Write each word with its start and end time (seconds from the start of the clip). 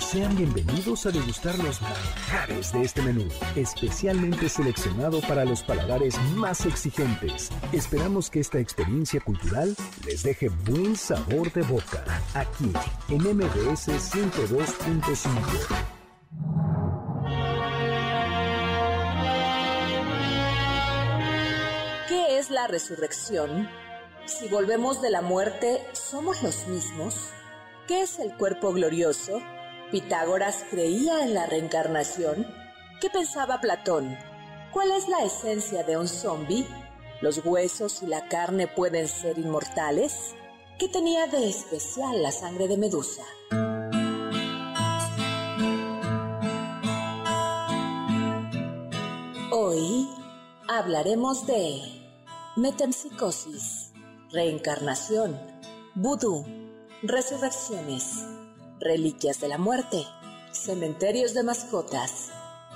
Sean 0.00 0.36
bienvenidos 0.36 1.06
a 1.06 1.10
degustar 1.10 1.58
los 1.58 1.80
manjares 1.80 2.72
de 2.72 2.82
este 2.82 3.02
menú, 3.02 3.26
especialmente 3.56 4.48
seleccionado 4.48 5.20
para 5.22 5.44
los 5.44 5.62
paladares 5.62 6.18
más 6.34 6.66
exigentes. 6.66 7.50
Esperamos 7.72 8.30
que 8.30 8.40
esta 8.40 8.58
experiencia 8.58 9.20
cultural 9.20 9.74
les 10.04 10.22
deje 10.22 10.48
buen 10.48 10.96
sabor 10.96 11.52
de 11.52 11.62
boca, 11.62 12.04
aquí 12.34 12.72
en 13.08 13.22
MBS 13.22 13.88
102.5. 13.88 15.28
¿Qué 22.08 22.38
es 22.38 22.50
la 22.50 22.66
resurrección? 22.66 23.68
Si 24.26 24.48
volvemos 24.48 25.00
de 25.00 25.10
la 25.10 25.22
muerte, 25.22 25.82
¿somos 25.92 26.42
los 26.42 26.66
mismos? 26.66 27.30
¿Qué 27.86 28.02
es 28.02 28.18
el 28.18 28.36
cuerpo 28.36 28.72
glorioso? 28.72 29.40
¿Pitágoras 29.90 30.66
creía 30.70 31.24
en 31.24 31.32
la 31.32 31.46
reencarnación? 31.46 32.46
¿Qué 33.00 33.08
pensaba 33.08 33.58
Platón? 33.58 34.18
¿Cuál 34.70 34.92
es 34.92 35.08
la 35.08 35.24
esencia 35.24 35.82
de 35.82 35.96
un 35.96 36.06
zombi? 36.06 36.66
¿Los 37.22 37.42
huesos 37.42 38.02
y 38.02 38.06
la 38.06 38.28
carne 38.28 38.66
pueden 38.66 39.08
ser 39.08 39.38
inmortales? 39.38 40.34
¿Qué 40.78 40.88
tenía 40.90 41.26
de 41.28 41.48
especial 41.48 42.22
la 42.22 42.30
sangre 42.32 42.68
de 42.68 42.76
Medusa? 42.76 43.22
Hoy 49.50 50.06
hablaremos 50.68 51.46
de 51.46 51.80
metempsicosis, 52.56 53.92
reencarnación, 54.32 55.40
vudú, 55.94 56.44
resurrecciones 57.02 58.37
reliquias 58.80 59.40
de 59.40 59.48
la 59.48 59.58
muerte, 59.58 60.04
cementerios 60.52 61.34
de 61.34 61.42
mascotas 61.42 62.30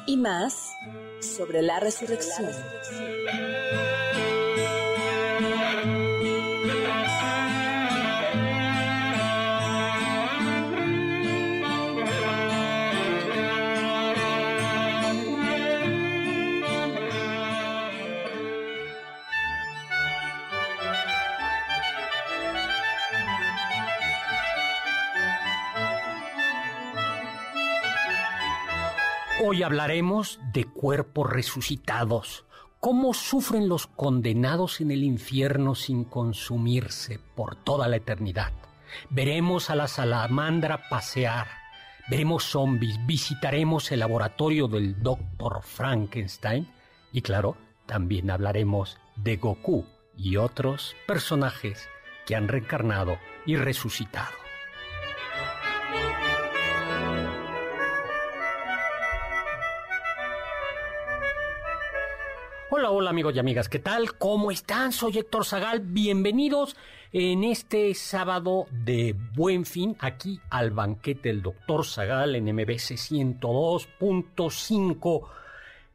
y 0.06 0.16
más 0.16 0.70
sobre 1.20 1.62
la 1.62 1.80
resurrección. 1.80 2.50
Hoy 29.44 29.64
hablaremos 29.64 30.38
de 30.52 30.66
cuerpos 30.66 31.28
resucitados, 31.28 32.44
cómo 32.78 33.12
sufren 33.12 33.68
los 33.68 33.88
condenados 33.88 34.80
en 34.80 34.92
el 34.92 35.02
infierno 35.02 35.74
sin 35.74 36.04
consumirse 36.04 37.18
por 37.34 37.56
toda 37.56 37.88
la 37.88 37.96
eternidad. 37.96 38.52
Veremos 39.10 39.68
a 39.68 39.74
la 39.74 39.88
salamandra 39.88 40.88
pasear, 40.88 41.48
veremos 42.08 42.44
zombies, 42.44 43.04
visitaremos 43.04 43.90
el 43.90 43.98
laboratorio 43.98 44.68
del 44.68 45.02
Dr. 45.02 45.62
Frankenstein 45.64 46.72
y 47.12 47.20
claro, 47.22 47.56
también 47.86 48.30
hablaremos 48.30 49.00
de 49.16 49.38
Goku 49.38 49.84
y 50.16 50.36
otros 50.36 50.94
personajes 51.08 51.88
que 52.26 52.36
han 52.36 52.46
reencarnado 52.46 53.18
y 53.44 53.56
resucitado. 53.56 54.41
Hola, 62.74 62.90
hola 62.90 63.10
amigos 63.10 63.36
y 63.36 63.38
amigas, 63.38 63.68
¿qué 63.68 63.80
tal? 63.80 64.14
¿Cómo 64.14 64.50
están? 64.50 64.92
Soy 64.92 65.18
Héctor 65.18 65.44
Zagal, 65.44 65.80
bienvenidos 65.80 66.74
en 67.12 67.44
este 67.44 67.92
sábado 67.92 68.64
de 68.70 69.14
Buen 69.34 69.66
Fin, 69.66 69.94
aquí 69.98 70.40
al 70.48 70.70
banquete 70.70 71.28
del 71.28 71.42
Doctor 71.42 71.84
Zagal 71.84 72.34
en 72.34 72.46
MBC 72.46 72.96
102.5, 72.96 75.28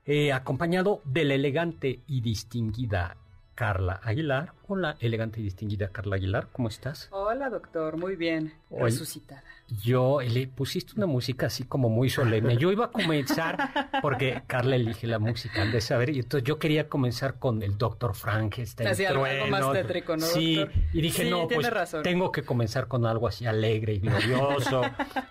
eh, 0.05 0.31
acompañado 0.31 1.01
de 1.03 1.25
la 1.25 1.33
elegante 1.33 2.01
y 2.05 2.21
distinguida 2.21 3.17
Carla 3.55 3.99
Aguilar. 4.03 4.53
Hola, 4.69 4.97
elegante 5.00 5.39
y 5.39 5.44
distinguida 5.44 5.88
Carla 5.94 6.17
Aguilar, 6.17 6.50
¿cómo 6.51 6.67
estás? 6.67 7.07
Hola, 7.11 7.50
doctor, 7.50 7.95
muy 7.95 8.17
bien, 8.17 8.53
resucitada. 8.69 9.41
Yo 9.83 10.19
le 10.22 10.47
pusiste 10.47 10.94
una 10.97 11.05
música 11.05 11.47
así 11.47 11.63
como 11.63 11.88
muy 11.88 12.09
solemne. 12.09 12.57
Yo 12.57 12.72
iba 12.72 12.85
a 12.85 12.91
comenzar 12.91 13.91
porque 14.01 14.44
Carla 14.45 14.75
elige 14.75 15.07
la 15.07 15.19
música, 15.19 15.61
han 15.61 15.72
de 15.72 15.79
saber, 15.79 16.09
y 16.09 16.19
entonces 16.19 16.45
yo 16.45 16.59
quería 16.59 16.89
comenzar 16.89 17.35
con 17.35 17.61
el 17.63 17.78
Doctor 17.78 18.13
Frankenstein. 18.13 18.89
Así 18.89 19.05
algo 19.05 19.25
más 19.50 19.72
tétrico, 19.72 20.17
¿no? 20.17 20.25
Sí, 20.25 20.66
y 20.91 21.01
dije, 21.01 21.29
no, 21.29 21.47
pues 21.47 21.69
tengo 22.03 22.31
que 22.34 22.44
comenzar 22.44 22.88
con 22.88 23.05
algo 23.05 23.28
así 23.28 23.45
alegre 23.45 23.94
y 23.94 23.99
glorioso. 23.99 24.81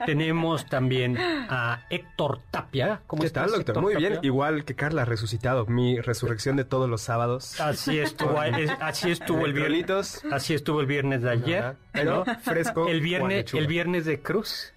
Tenemos 0.06 0.66
también 0.66 1.18
a 1.18 1.86
Héctor 1.90 2.40
Tapia. 2.50 3.02
¿Cómo 3.06 3.22
¿Qué 3.22 3.30
tal, 3.30 3.50
doctor? 3.50 3.82
muy 3.82 3.96
bien, 3.96 4.18
igual 4.22 4.64
que 4.64 4.74
Carla, 4.74 5.04
resucitado. 5.04 5.66
Mi 5.66 6.00
resurrección 6.00 6.56
de 6.56 6.64
todos 6.64 6.88
los 6.88 7.02
sábados. 7.02 7.60
Así 7.60 7.98
estuvo, 7.98 8.38
así 8.80 9.10
estuvo 9.26 9.46
el 9.46 9.52
viernes. 9.52 10.22
Así 10.30 10.54
estuvo 10.54 10.80
el 10.80 10.86
viernes 10.86 11.22
de 11.22 11.30
ayer. 11.30 11.76
¿no? 12.04 12.24
Fresco. 12.42 12.88
El 12.88 13.00
viernes, 13.00 13.52
el 13.52 13.66
viernes 13.66 14.04
de 14.04 14.20
Cruz. 14.20 14.72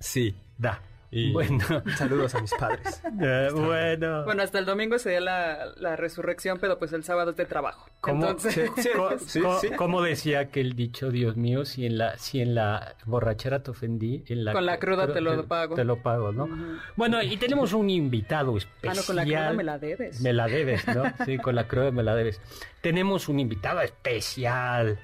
Sí. 0.00 0.34
Da. 0.58 0.80
Y 1.12 1.30
bueno. 1.32 1.62
saludos 1.96 2.34
a 2.34 2.40
mis 2.40 2.52
padres. 2.54 3.02
bueno. 3.12 4.24
Bueno, 4.24 4.42
hasta 4.42 4.58
el 4.58 4.64
domingo 4.64 4.98
sería 4.98 5.20
la, 5.20 5.66
la, 5.76 5.94
resurrección, 5.94 6.58
pero 6.58 6.78
pues 6.78 6.92
el 6.94 7.04
sábado 7.04 7.32
es 7.32 7.36
de 7.36 7.44
trabajo. 7.44 7.86
¿Cómo, 8.00 8.30
Entonces, 8.30 8.70
¿cómo, 9.76 10.02
decía 10.02 10.40
aquel 10.40 10.74
dicho, 10.74 11.10
Dios 11.10 11.36
mío, 11.36 11.66
si 11.66 11.84
en 11.84 11.98
la, 11.98 12.16
si 12.16 12.40
en 12.40 12.54
la 12.54 12.96
borrachera 13.04 13.62
te 13.62 13.70
ofendí, 13.70 14.24
en 14.26 14.46
la 14.46 14.52
con 14.52 14.64
la 14.64 14.78
cruda 14.78 15.12
te 15.12 15.20
lo 15.20 15.46
pago. 15.46 15.74
Te 15.74 15.84
lo 15.84 16.02
pago, 16.02 16.32
¿no? 16.32 16.48
Bueno, 16.96 17.22
y 17.22 17.36
tenemos 17.36 17.74
un 17.74 17.90
invitado 17.90 18.56
especial. 18.56 18.92
Ah, 18.92 19.00
no, 19.00 19.06
con 19.06 19.16
la 19.16 19.24
cruda 19.24 19.52
me 19.52 19.64
la 19.64 19.78
debes. 19.78 20.20
Me 20.22 20.32
la 20.32 20.48
debes, 20.48 20.88
¿no? 20.88 21.04
Sí, 21.26 21.36
con 21.36 21.54
la 21.54 21.68
cruda 21.68 21.90
me 21.90 22.02
la 22.02 22.14
debes. 22.14 22.40
Tenemos 22.80 23.28
un 23.28 23.38
invitado 23.38 23.82
especial 23.82 24.98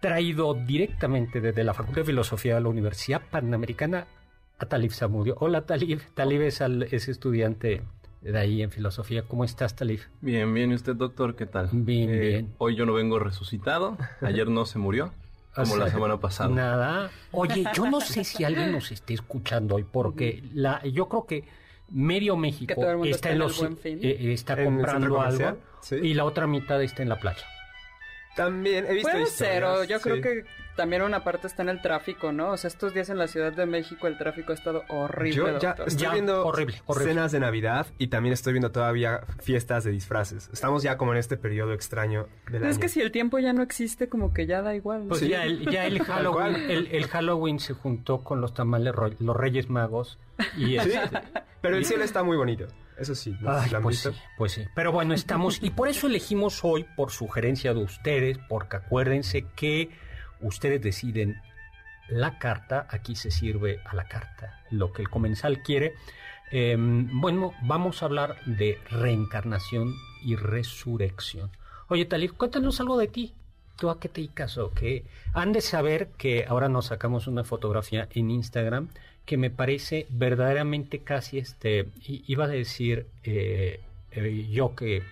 traído 0.00 0.54
directamente 0.54 1.40
desde 1.40 1.62
la 1.62 1.72
Facultad 1.72 2.00
de 2.02 2.06
Filosofía 2.06 2.56
de 2.56 2.62
la 2.62 2.68
Universidad 2.68 3.22
Panamericana 3.30 4.06
a 4.60 4.66
Talib 4.66 4.92
Samudio. 4.92 5.36
Hola 5.40 5.62
Talib, 5.62 6.00
Talib 6.14 6.42
es, 6.42 6.60
estudiante 7.08 7.82
de 8.20 8.38
ahí 8.38 8.62
en 8.62 8.70
filosofía. 8.70 9.22
¿Cómo 9.22 9.44
estás, 9.44 9.74
Talib? 9.74 10.00
Bien, 10.20 10.52
bien. 10.52 10.70
¿Y 10.70 10.74
usted, 10.74 10.94
doctor, 10.94 11.34
qué 11.34 11.46
tal? 11.46 11.70
Bien, 11.72 12.10
eh, 12.10 12.18
bien. 12.18 12.54
Hoy 12.58 12.76
yo 12.76 12.84
no 12.84 12.92
vengo 12.92 13.18
resucitado. 13.18 13.96
Ayer 14.20 14.48
no 14.48 14.66
se 14.66 14.78
murió, 14.78 15.12
como 15.54 15.76
la 15.76 15.90
semana 15.90 16.18
pasada. 16.20 16.50
Nada. 16.50 17.10
Oye, 17.32 17.64
yo 17.74 17.90
no 17.90 18.00
sé 18.02 18.22
si 18.22 18.44
alguien 18.44 18.70
nos 18.70 18.92
esté 18.92 19.14
escuchando 19.14 19.76
hoy, 19.76 19.84
porque 19.90 20.44
la, 20.52 20.84
yo 20.86 21.08
creo 21.08 21.24
que 21.24 21.44
medio 21.88 22.36
México 22.36 22.74
está, 23.04 23.32
en 23.32 23.38
los, 23.38 23.62
eh, 23.84 24.32
está 24.32 24.62
comprando 24.62 25.20
algo 25.22 25.56
y 25.90 26.14
la 26.14 26.24
otra 26.24 26.46
mitad 26.46 26.82
está 26.82 27.02
en 27.02 27.08
la 27.08 27.18
playa. 27.18 27.46
También 28.44 28.86
he 28.86 28.94
visto 28.94 29.10
Puede 29.10 29.26
ser, 29.26 29.64
o 29.64 29.84
yo 29.84 30.00
creo 30.00 30.16
sí. 30.16 30.22
que 30.22 30.44
también 30.76 31.02
una 31.02 31.22
parte 31.22 31.46
está 31.46 31.62
en 31.62 31.68
el 31.68 31.82
tráfico, 31.82 32.32
¿no? 32.32 32.52
O 32.52 32.56
sea, 32.56 32.68
estos 32.68 32.94
días 32.94 33.10
en 33.10 33.18
la 33.18 33.26
Ciudad 33.26 33.52
de 33.52 33.66
México 33.66 34.06
el 34.06 34.16
tráfico 34.16 34.52
ha 34.52 34.54
estado 34.54 34.84
horrible. 34.88 35.36
Yo 35.36 35.46
ya 35.58 35.68
doctor. 35.70 35.88
estoy 35.88 36.02
Ya, 36.06 36.12
viendo 36.12 36.46
horrible, 36.46 36.80
horrible. 36.86 37.12
cenas 37.12 37.32
de 37.32 37.40
Navidad 37.40 37.86
y 37.98 38.06
también 38.06 38.32
estoy 38.32 38.54
viendo 38.54 38.70
todavía 38.72 39.20
fiestas 39.42 39.84
de 39.84 39.90
disfraces. 39.90 40.48
Estamos 40.52 40.82
ya 40.82 40.96
como 40.96 41.12
en 41.12 41.18
este 41.18 41.36
periodo 41.36 41.74
extraño 41.74 42.28
del 42.50 42.62
Es 42.64 42.68
año. 42.76 42.80
que 42.80 42.88
si 42.88 43.00
el 43.02 43.12
tiempo 43.12 43.38
ya 43.38 43.52
no 43.52 43.62
existe, 43.62 44.08
como 44.08 44.32
que 44.32 44.46
ya 44.46 44.62
da 44.62 44.74
igual. 44.74 45.02
¿no? 45.02 45.08
Pues 45.08 45.20
Sí. 45.20 45.28
ya, 45.28 45.44
el, 45.44 45.68
ya 45.70 45.84
el 45.84 45.98
Halloween, 46.04 46.54
el, 46.56 46.86
el 46.92 47.06
Halloween 47.08 47.58
se 47.60 47.74
juntó 47.74 48.24
con 48.24 48.40
los 48.40 48.54
tamales, 48.54 48.94
los 49.18 49.36
Reyes 49.36 49.68
Magos. 49.68 50.18
Y 50.56 50.64
Sí, 50.66 50.76
este, 50.76 51.18
pero 51.60 51.76
el 51.76 51.84
cielo 51.84 52.04
está 52.04 52.22
muy 52.22 52.38
bonito. 52.38 52.66
Eso 53.00 53.14
sí, 53.14 53.34
¿no? 53.40 53.50
Ay, 53.50 53.70
¿Lo 53.70 53.78
han 53.78 53.82
pues 53.82 54.00
sí, 54.00 54.10
pues 54.36 54.52
sí. 54.52 54.64
Pero 54.74 54.92
bueno, 54.92 55.14
estamos, 55.14 55.62
y 55.62 55.70
por 55.70 55.88
eso 55.88 56.06
elegimos 56.06 56.60
hoy, 56.64 56.84
por 56.96 57.10
sugerencia 57.10 57.72
de 57.72 57.82
ustedes, 57.82 58.38
porque 58.46 58.76
acuérdense 58.76 59.46
que 59.56 59.88
ustedes 60.42 60.82
deciden 60.82 61.40
la 62.08 62.38
carta, 62.38 62.86
aquí 62.90 63.14
se 63.14 63.30
sirve 63.30 63.80
a 63.86 63.94
la 63.94 64.04
carta 64.04 64.60
lo 64.70 64.92
que 64.92 65.00
el 65.00 65.08
comensal 65.08 65.62
quiere. 65.62 65.94
Eh, 66.52 66.76
bueno, 66.78 67.54
vamos 67.62 68.02
a 68.02 68.06
hablar 68.06 68.36
de 68.44 68.78
reencarnación 68.90 69.94
y 70.22 70.36
resurrección. 70.36 71.50
Oye, 71.88 72.04
Talib, 72.04 72.36
cuéntanos 72.36 72.80
algo 72.80 72.98
de 72.98 73.08
ti. 73.08 73.34
¿Tú 73.76 73.88
a 73.88 73.98
qué 73.98 74.10
te 74.10 74.20
dedicas 74.20 74.58
o 74.58 74.72
qué? 74.72 75.06
Han 75.32 75.52
de 75.52 75.62
saber 75.62 76.10
que 76.18 76.44
ahora 76.46 76.68
nos 76.68 76.86
sacamos 76.86 77.26
una 77.26 77.44
fotografía 77.44 78.08
en 78.12 78.30
Instagram 78.30 78.90
que 79.30 79.36
me 79.36 79.48
parece 79.50 80.08
verdaderamente 80.10 81.04
casi 81.04 81.38
este, 81.38 81.86
iba 82.26 82.46
a 82.46 82.48
decir 82.48 83.06
eh, 83.22 83.78
eh, 84.10 84.48
yo 84.50 84.74
que, 84.74 85.04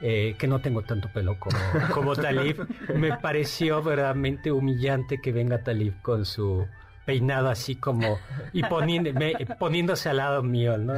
eh, 0.00 0.34
que 0.36 0.48
no 0.48 0.58
tengo 0.60 0.82
tanto 0.82 1.08
pelo 1.12 1.38
como, 1.38 1.56
como 1.94 2.16
Talib, 2.16 2.66
me 2.96 3.16
pareció 3.18 3.84
verdaderamente 3.84 4.50
humillante 4.50 5.20
que 5.22 5.30
venga 5.30 5.62
Talib 5.62 5.94
con 6.02 6.24
su 6.24 6.66
peinado 7.04 7.48
así 7.48 7.76
como 7.76 8.18
y 8.52 8.64
poniendo, 8.64 9.12
me- 9.12 9.34
poniéndose 9.60 10.08
al 10.08 10.16
lado 10.16 10.42
mío, 10.42 10.76
¿no? 10.76 10.94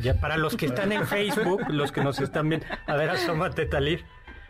Ya 0.00 0.14
para 0.14 0.36
los 0.36 0.56
que 0.56 0.66
están 0.66 0.90
en 0.90 1.06
Facebook, 1.06 1.62
los 1.68 1.92
que 1.92 2.02
nos 2.02 2.18
están 2.18 2.48
viendo, 2.48 2.66
a 2.88 2.96
ver, 2.96 3.10
asómate 3.10 3.66
Talib. 3.66 4.00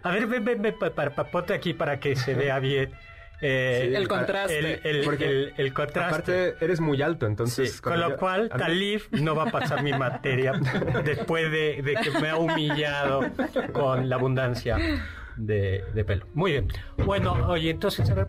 A 0.04 0.10
ver, 0.10 0.26
ven, 0.26 0.42
ven, 0.42 0.62
ven, 0.62 0.74
pa- 0.80 0.88
pa- 0.94 1.10
pa- 1.10 1.30
ponte 1.30 1.52
aquí 1.52 1.74
para 1.74 2.00
que 2.00 2.16
se 2.16 2.34
vea 2.34 2.58
bien. 2.60 2.92
Eh, 3.42 3.88
Sí, 3.90 3.94
el 3.96 4.08
contraste. 4.08 4.58
El, 4.58 4.96
el- 4.98 5.04
Porque 5.04 5.26
el- 5.26 5.54
el 5.56 5.74
contraste. 5.74 6.08
Aparte, 6.14 6.64
eres 6.64 6.80
muy 6.80 7.02
alto, 7.02 7.26
entonces... 7.26 7.72
Sí, 7.72 7.80
con 7.82 7.98
lo 8.00 8.10
yo- 8.10 8.16
cual 8.16 8.42
mí- 8.44 8.58
Talib 8.58 9.02
no 9.10 9.34
va 9.34 9.44
a 9.44 9.50
pasar 9.50 9.82
mi 9.82 9.92
materia 9.92 10.52
después 11.04 11.50
de, 11.50 11.82
de 11.82 11.94
que 12.02 12.10
me 12.20 12.30
ha 12.30 12.36
humillado 12.36 13.22
con 13.72 14.08
la 14.08 14.16
abundancia 14.16 14.78
de, 15.36 15.84
de 15.92 16.04
pelo. 16.04 16.24
Muy 16.34 16.52
bien. 16.52 16.68
Bueno, 17.04 17.32
oye, 17.48 17.70
entonces, 17.70 18.08
a 18.10 18.14
ver, 18.14 18.26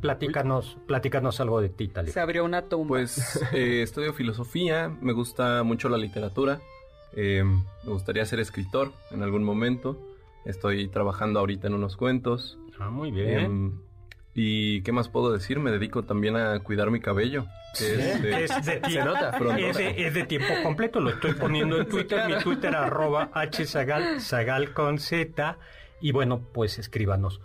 platícanos, 0.00 0.76
platícanos 0.86 1.40
algo 1.40 1.60
de 1.60 1.68
ti, 1.68 1.88
Talib. 1.88 2.12
Se 2.12 2.20
abrió 2.20 2.44
una 2.44 2.62
tumba. 2.62 2.88
Pues 2.88 3.40
eh, 3.52 3.82
estudio 3.82 4.12
filosofía, 4.12 4.88
me 5.00 5.12
gusta 5.12 5.62
mucho 5.62 5.88
la 5.88 5.96
literatura, 5.96 6.60
eh, 7.16 7.44
me 7.44 7.90
gustaría 7.92 8.24
ser 8.26 8.40
escritor 8.40 8.92
en 9.12 9.22
algún 9.22 9.44
momento, 9.44 9.98
estoy 10.44 10.88
trabajando 10.88 11.38
ahorita 11.40 11.68
en 11.68 11.74
unos 11.74 11.96
cuentos. 11.96 12.58
Ah, 12.78 12.90
muy 12.90 13.10
bien. 13.12 13.80
¿Y 14.34 14.82
qué 14.82 14.90
más 14.92 15.08
puedo 15.08 15.30
decir? 15.32 15.60
Me 15.60 15.70
dedico 15.70 16.02
también 16.02 16.36
a 16.36 16.58
cuidar 16.60 16.90
mi 16.90 17.00
cabello. 17.00 17.46
que 17.78 18.44
es, 18.44 18.50
Es 18.50 18.64
de, 18.66 18.80
nota. 19.04 19.36
es 19.58 19.76
de- 19.76 20.06
es 20.06 20.14
de 20.14 20.24
tiempo 20.24 20.52
completo, 20.62 21.00
lo 21.00 21.10
estoy 21.10 21.34
poniendo 21.34 21.78
en 21.78 21.88
Twitter, 21.88 22.26
mi 22.28 22.36
Twitter 22.42 22.74
arroba 22.74 23.30
hzagal, 23.34 24.20
zagal 24.20 24.72
con 24.72 24.98
z, 24.98 25.58
y 26.00 26.12
bueno, 26.12 26.40
pues 26.52 26.78
escríbanos. 26.78 27.40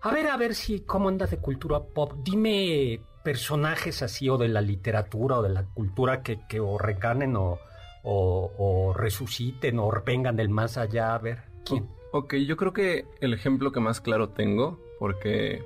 A 0.00 0.10
ver, 0.12 0.28
a 0.28 0.36
ver 0.36 0.54
si, 0.54 0.80
¿cómo 0.80 1.08
andas 1.08 1.30
de 1.30 1.38
cultura 1.38 1.80
pop? 1.80 2.12
Dime 2.24 3.00
personajes 3.24 4.02
así 4.02 4.28
o 4.28 4.36
de 4.36 4.48
la 4.48 4.60
literatura 4.60 5.38
o 5.38 5.42
de 5.42 5.48
la 5.48 5.64
cultura 5.64 6.22
que, 6.22 6.38
que 6.48 6.60
o 6.60 6.76
reencarnen 6.78 7.34
o, 7.36 7.58
o, 8.02 8.52
o 8.58 8.92
resuciten 8.92 9.78
o 9.78 9.90
vengan 10.04 10.36
del 10.36 10.50
más 10.50 10.76
allá, 10.76 11.14
a 11.14 11.18
ver, 11.18 11.38
¿quién? 11.64 11.88
Ok, 12.12 12.34
yo 12.34 12.56
creo 12.56 12.72
que 12.72 13.06
el 13.20 13.32
ejemplo 13.34 13.72
que 13.72 13.80
más 13.80 14.00
claro 14.00 14.28
tengo, 14.28 14.78
porque 14.98 15.64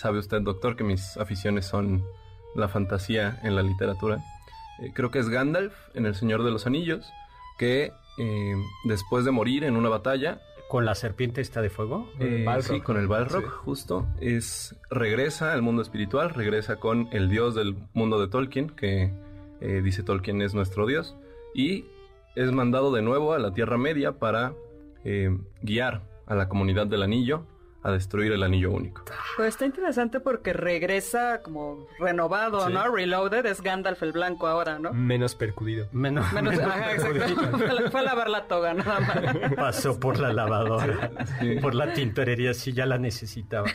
sabe 0.00 0.18
usted, 0.18 0.40
doctor, 0.40 0.76
que 0.76 0.84
mis 0.84 1.16
aficiones 1.18 1.66
son 1.66 2.02
la 2.54 2.68
fantasía 2.68 3.38
en 3.42 3.54
la 3.54 3.62
literatura, 3.62 4.18
eh, 4.80 4.92
creo 4.94 5.10
que 5.10 5.18
es 5.18 5.28
Gandalf 5.28 5.74
en 5.94 6.06
El 6.06 6.14
Señor 6.14 6.42
de 6.42 6.50
los 6.50 6.66
Anillos, 6.66 7.06
que 7.58 7.92
eh, 8.18 8.54
después 8.84 9.24
de 9.26 9.30
morir 9.30 9.62
en 9.64 9.76
una 9.76 9.88
batalla, 9.90 10.40
¿Con 10.70 10.84
la 10.84 10.94
serpiente 10.94 11.40
esta 11.40 11.60
de 11.62 11.68
fuego? 11.68 12.08
eh, 12.20 12.46
sí, 12.62 12.80
con 12.80 12.96
el 12.96 13.08
Balrog, 13.08 13.42
Sí. 13.42 13.48
justo, 13.64 14.06
es 14.20 14.76
regresa 14.88 15.52
al 15.52 15.62
mundo 15.62 15.82
espiritual, 15.82 16.30
regresa 16.30 16.76
con 16.76 17.08
el 17.12 17.28
dios 17.28 17.54
del 17.56 17.76
mundo 17.92 18.20
de 18.20 18.28
Tolkien, 18.28 18.70
que 18.70 19.12
dice 19.82 20.02
Tolkien 20.02 20.40
es 20.40 20.54
nuestro 20.54 20.86
dios, 20.86 21.16
y 21.54 21.84
es 22.36 22.50
mandado 22.52 22.92
de 22.92 23.02
nuevo 23.02 23.34
a 23.34 23.38
la 23.38 23.52
Tierra 23.52 23.76
Media 23.78 24.12
para 24.12 24.54
guiar 25.60 26.02
a 26.26 26.34
la 26.36 26.48
comunidad 26.48 26.86
del 26.86 27.02
anillo 27.02 27.44
a 27.82 27.90
destruir 27.92 28.32
el 28.32 28.42
anillo 28.42 28.70
único. 28.72 29.02
Pues 29.36 29.48
está 29.48 29.64
interesante 29.64 30.20
porque 30.20 30.52
regresa 30.52 31.40
como 31.42 31.86
renovado, 31.98 32.66
Sí. 32.66 32.72
¿no? 32.72 32.94
Reloaded 32.94 33.46
es 33.46 33.62
Gandalf 33.62 34.02
el 34.02 34.12
blanco 34.12 34.46
ahora, 34.48 34.78
¿no? 34.78 34.92
Menos 34.92 35.34
percudido. 35.34 35.86
Menos, 35.92 36.30
Menos, 36.32 36.56
menos 36.56 36.68
ajá, 36.68 36.92
exacto. 36.92 37.56
Fue 37.56 37.68
a- 37.86 37.90
Fue 37.90 38.00
a 38.00 38.02
lavar 38.02 38.28
la 38.28 38.46
toga, 38.48 38.74
nada 38.74 39.00
más. 39.00 39.54
Pasó 39.54 39.98
por 39.98 40.18
la 40.20 40.32
lavadora, 40.32 41.10
Sí. 41.40 41.56
por 41.60 41.74
la 41.74 41.94
tintorería, 41.94 42.52
sí, 42.52 42.72
ya 42.72 42.84
la 42.84 42.98
necesitaba. 42.98 43.68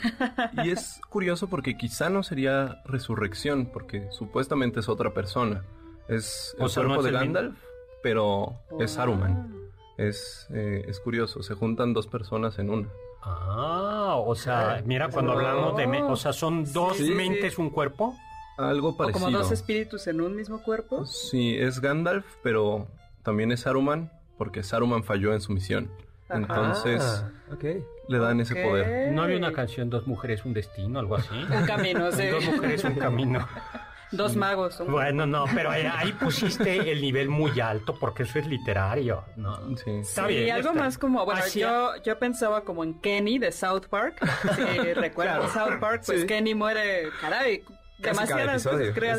Y 0.64 0.70
es 0.70 1.00
curioso 1.08 1.48
porque 1.48 1.76
quizá 1.76 2.08
no 2.08 2.22
sería 2.22 2.82
resurrección, 2.84 3.66
porque 3.72 4.06
supuestamente 4.12 4.80
es 4.80 4.88
otra 4.88 5.10
persona. 5.14 5.64
Es 6.08 6.54
el 6.58 6.64
O 6.64 6.68
sea, 6.68 6.82
¿no 6.84 6.90
cuerpo 6.90 7.06
es 7.06 7.12
de 7.12 7.18
mismo? 7.18 7.34
Gandalf, 7.34 7.58
pero 8.02 8.52
es 8.78 8.92
Oh. 8.92 8.94
Saruman. 8.94 9.52
Es, 9.98 10.46
eh, 10.52 10.84
es 10.86 11.00
curioso, 11.00 11.42
se 11.42 11.54
juntan 11.54 11.92
dos 11.92 12.06
personas 12.06 12.58
en 12.60 12.70
una. 12.70 12.88
Ah, 13.28 14.14
o 14.24 14.34
sea, 14.34 14.80
mira, 14.84 15.08
cuando 15.08 15.32
hablamos 15.32 15.76
de... 15.76 15.86
o 16.02 16.16
sea, 16.16 16.32
¿son 16.32 16.70
dos 16.72 16.96
Sí, 16.96 17.06
sí, 17.06 17.12
mentes 17.12 17.58
un 17.58 17.70
cuerpo? 17.70 18.14
Algo 18.56 18.90
O 18.90 18.96
parecido. 18.96 19.26
como 19.26 19.36
dos 19.36 19.50
espíritus 19.52 20.06
en 20.06 20.20
un 20.20 20.34
mismo 20.36 20.62
cuerpo. 20.62 21.04
Sí, 21.06 21.56
es 21.58 21.80
Gandalf, 21.80 22.24
pero 22.42 22.86
también 23.22 23.52
es 23.52 23.60
Saruman, 23.60 24.10
porque 24.38 24.62
Saruman 24.62 25.02
falló 25.04 25.32
en 25.34 25.40
su 25.40 25.52
misión. 25.52 25.90
Ajá. 26.28 26.38
Entonces 26.38 27.02
Ah, 27.02 27.30
ok. 27.52 27.64
le 28.08 28.18
dan 28.18 28.40
ese 28.40 28.54
poder. 28.56 29.12
¿No 29.12 29.22
había 29.22 29.36
una 29.36 29.52
canción, 29.52 29.90
Dos 29.90 30.06
mujeres, 30.06 30.44
un 30.44 30.54
destino, 30.54 30.98
algo 31.00 31.16
así? 31.16 31.34
Un 31.34 31.66
camino, 31.66 32.10
sí. 32.12 32.26
Dos 32.28 32.44
mujeres, 32.46 32.84
un 32.84 32.94
camino. 32.94 33.46
Dos 34.16 34.36
magos. 34.36 34.80
un- 34.80 34.90
Bueno, 34.92 35.26
no, 35.26 35.44
pero 35.54 35.70
ahí, 35.70 35.86
ahí 35.92 36.12
pusiste 36.12 36.90
el 36.90 37.00
nivel 37.00 37.28
muy 37.28 37.58
alto 37.60 37.94
porque 37.98 38.22
eso 38.24 38.38
es 38.38 38.46
literario, 38.46 39.24
¿no? 39.36 39.76
Sí. 39.76 39.90
Está 39.90 40.26
Sí, 40.26 40.34
bien. 40.34 40.50
algo 40.56 40.68
está 40.70 40.80
más 40.82 40.98
como, 40.98 41.24
bueno, 41.24 41.40
yo, 41.54 41.90
yo 42.04 42.18
pensaba 42.18 42.62
como 42.62 42.84
en 42.84 43.00
Kenny 43.00 43.38
de 43.38 43.52
South 43.52 43.86
Park. 43.90 44.16
Si 44.54 44.62
recuerdan 44.94 45.48
South 45.50 45.78
Park, 45.80 46.02
pues 46.06 46.20
Sí. 46.22 46.26
Kenny 46.26 46.54
muere, 46.54 47.08
caray, 47.20 47.62
demasiadas 47.98 48.64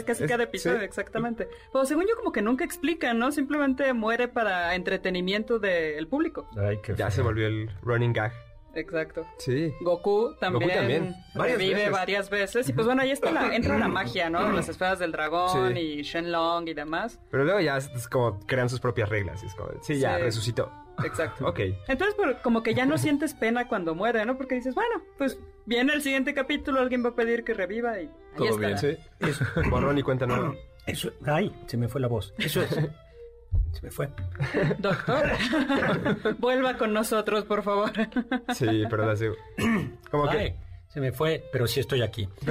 casi 0.06 0.24
es- 0.24 0.30
cada 0.30 0.44
episodio, 0.44 0.80
sí. 0.80 0.86
exactamente. 0.86 1.48
Pero 1.74 1.86
según 1.86 2.06
yo 2.08 2.16
como 2.16 2.32
que 2.32 2.42
nunca 2.42 2.63
explican, 2.63 3.18
¿no? 3.20 3.32
Simplemente 3.32 3.92
muere 3.94 4.27
para 4.27 4.75
entretenimiento 4.75 5.60
del 5.60 6.08
público. 6.08 6.50
Ay, 6.58 6.77
qué 6.84 6.92
Ya 6.96 7.06
feo. 7.08 7.12
se 7.12 7.22
volvió 7.24 7.48
el 7.48 7.70
running 7.82 8.13
gag. 8.13 8.34
Exacto. 8.77 9.25
Sí. 9.39 9.74
Goku 9.81 10.36
también, 10.39 10.72
también. 10.72 11.15
Varias 11.36 11.57
revive 11.57 11.75
veces. 11.75 11.91
varias 11.91 12.29
veces. 12.29 12.69
Y 12.69 12.74
pues 12.74 12.86
bueno, 12.86 13.01
ahí 13.01 13.12
está 13.12 13.31
la, 13.31 13.55
entra 13.55 13.77
la 13.77 13.88
magia, 13.88 14.29
¿no? 14.29 14.51
Las 14.51 14.69
esferas 14.69 15.00
del 15.00 15.12
dragón 15.12 15.74
Sí. 15.74 15.79
y 15.79 16.01
Shenlong 16.03 16.67
y 16.67 16.74
demás. 16.74 17.19
Pero 17.31 17.43
luego 17.43 17.60
ya 17.60 17.77
es, 17.77 18.07
como 18.07 18.39
crean 18.46 18.69
sus 18.69 18.79
propias 18.79 19.10
reglas. 19.10 19.43
y 19.43 19.48
Es 19.48 19.55
como, 19.55 19.69
sí, 19.81 20.00
ya 20.00 20.17
Sí. 20.17 20.24
resucitó. 20.24 20.72
Exacto. 21.03 21.48
Ok. 21.48 21.60
Entonces, 21.88 22.15
por- 22.15 22.41
como 22.41 22.63
que 22.63 22.74
ya 22.74 22.86
no 22.86 22.98
sientes 22.98 23.34
pena 23.36 23.67
cuando 23.67 23.93
muere, 23.96 24.25
¿no? 24.25 24.36
Porque 24.38 24.55
dices, 24.55 24.74
bueno, 24.74 25.01
pues 25.17 25.39
viene 25.65 25.93
el 25.93 26.01
siguiente 26.01 26.34
capítulo, 26.34 26.79
alguien 26.79 27.03
va 27.05 27.10
a 27.10 27.15
pedir 27.15 27.43
que 27.43 27.53
reviva 27.53 27.96
y 28.00 28.05
ahí 28.05 28.10
Todo 28.36 28.50
está. 28.50 28.67
bien. 28.67 28.77
Sí. 28.77 29.43
Borrón 29.69 29.98
y 29.98 30.03
cuenta 30.03 30.25
nueva. 30.25 30.53
Eso, 30.88 31.12
ay, 31.25 31.53
se 31.67 31.77
me 31.77 31.88
fue 31.88 32.00
la 32.01 32.07
voz. 32.07 32.34
Eso 32.38 32.62
es. 32.62 32.69
Se 33.74 33.82
me 33.84 33.92
fue. 33.92 34.10
Doctor, 34.80 35.26
vuelva 36.40 36.78
con 36.78 36.94
nosotros, 36.94 37.46
por 37.46 37.64
favor. 37.64 37.92
Sí, 38.56 38.84
pero 38.90 39.06
la 39.06 39.16
sigo. 39.16 39.36
Como 40.12 40.30
que. 40.30 40.38
Ay, 40.38 40.56
se 40.88 41.00
me 41.02 41.12
fue, 41.12 41.44
pero 41.52 41.68
sí 41.68 41.80
estoy 41.80 42.02
aquí. 42.02 42.28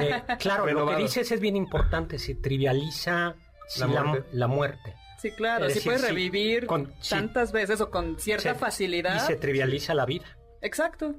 Eh, 0.00 0.22
claro, 0.38 0.66
lo 0.66 0.86
que 0.88 0.96
dices 0.96 1.30
es 1.32 1.40
bien 1.40 1.56
importante. 1.56 2.18
Se 2.18 2.34
trivializa 2.36 3.34
La 3.78 3.86
muerte. 3.86 4.28
la 4.32 4.46
muerte. 4.46 4.94
Sí, 5.20 5.32
claro, 5.32 5.66
Es 5.66 5.72
sí 5.72 5.78
decir, 5.80 5.88
puedes 5.90 6.02
sí, 6.02 6.06
revivir 6.08 6.66
con- 6.66 6.92
sí. 7.00 7.10
tantas 7.10 7.50
veces 7.50 7.80
o 7.80 7.90
con 7.90 8.18
cierta 8.20 8.52
Se- 8.52 8.58
facilidad. 8.58 9.16
Y 9.16 9.20
se 9.26 9.34
trivializa 9.36 9.94
la 9.94 10.06
vida. 10.06 10.26
Exacto, 10.62 11.14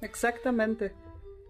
exactamente. 0.00 0.92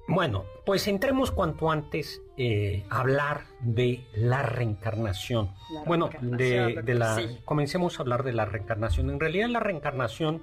Bueno, 0.07 0.45
pues 0.67 0.87
entremos 0.87 1.31
cuanto 1.31 1.71
antes 1.71 2.21
eh, 2.37 2.85
a 2.91 3.01
hablar 3.01 3.45
de 3.61 4.05
la 4.15 4.43
reencarnación. 4.43 5.51
La 5.73 5.83
bueno, 5.85 6.11
de, 6.21 6.83
la, 6.95 7.17
sí. 7.17 7.39
comencemos 7.45 7.99
a 7.99 8.03
hablar 8.03 8.23
de 8.23 8.33
la 8.35 8.45
reencarnación. 8.45 9.09
En 9.11 9.19
realidad 9.19 9.49
la 9.49 9.61
reencarnación 9.61 10.43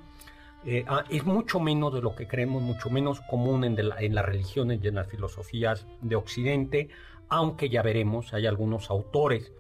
eh, 0.65 0.83
ah, 0.87 1.03
es 1.09 1.25
mucho 1.25 1.59
menos 1.59 1.93
de 1.93 2.01
lo 2.01 2.15
que 2.15 2.27
creemos, 2.27 2.61
mucho 2.63 2.89
menos 2.89 3.21
común 3.21 3.63
en, 3.63 3.89
la- 3.89 4.01
en 4.01 4.15
las 4.15 4.25
religiones 4.25 4.79
y 4.83 4.87
en 4.87 4.95
las 4.95 5.07
filosofías 5.07 5.85
de 6.01 6.15
Occidente, 6.15 6.89
aunque 7.29 7.69
ya 7.69 7.83
veremos, 7.83 8.33
hay 8.33 8.47
algunos 8.47 8.89
autores 8.89 9.51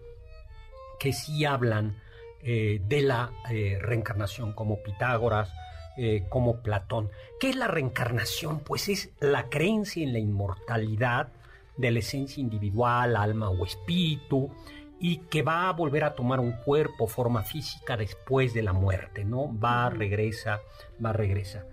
que 0.99 1.13
sí 1.13 1.45
hablan 1.45 2.01
eh, 2.41 2.81
de 2.87 3.01
la 3.03 3.31
reencarnación, 3.79 4.53
como 4.53 4.81
Pitágoras, 4.81 5.53
eh, 5.97 6.25
como 6.29 6.61
Platón. 6.61 7.09
¿Qué 7.39 7.49
es 7.49 7.55
la 7.55 7.67
reencarnación? 7.67 8.59
Pues 8.59 8.89
es 8.89 9.11
la 9.19 9.49
creencia 9.49 10.03
en 10.03 10.13
la 10.13 10.19
inmortalidad 10.19 11.29
de 11.77 11.91
la 11.91 11.99
esencia 11.99 12.41
individual, 12.41 13.15
alma 13.15 13.49
o 13.49 13.65
espíritu, 13.65 14.51
y 14.99 15.17
que 15.17 15.41
va 15.41 15.67
a 15.67 15.73
volver 15.73 16.03
a 16.03 16.13
tomar 16.13 16.39
un 16.39 16.51
cuerpo, 16.51 17.07
forma 17.07 17.43
física 17.43 17.97
después 17.97 18.53
de 18.53 18.61
la 18.61 18.71
muerte, 18.71 19.25
¿no? 19.25 19.57
Va, 19.57 19.89
regresa, 19.89 20.61
va, 21.03 21.11
regresa. 21.11 21.65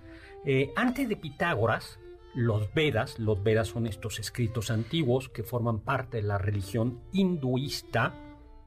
Eh, 0.47 0.73
antes 0.77 1.09
de 1.09 1.17
Pitágoras, 1.17 1.99
los 2.35 2.73
Vedas, 2.73 3.19
los 3.19 3.43
Vedas 3.43 3.69
son 3.69 3.87
estos 3.87 4.19
escritos 4.19 4.71
antiguos 4.71 5.29
que 5.29 5.43
forman 5.43 5.81
parte 5.81 6.19
de 6.19 6.23
la 6.23 6.39
religión 6.39 7.01
hinduista, 7.13 8.15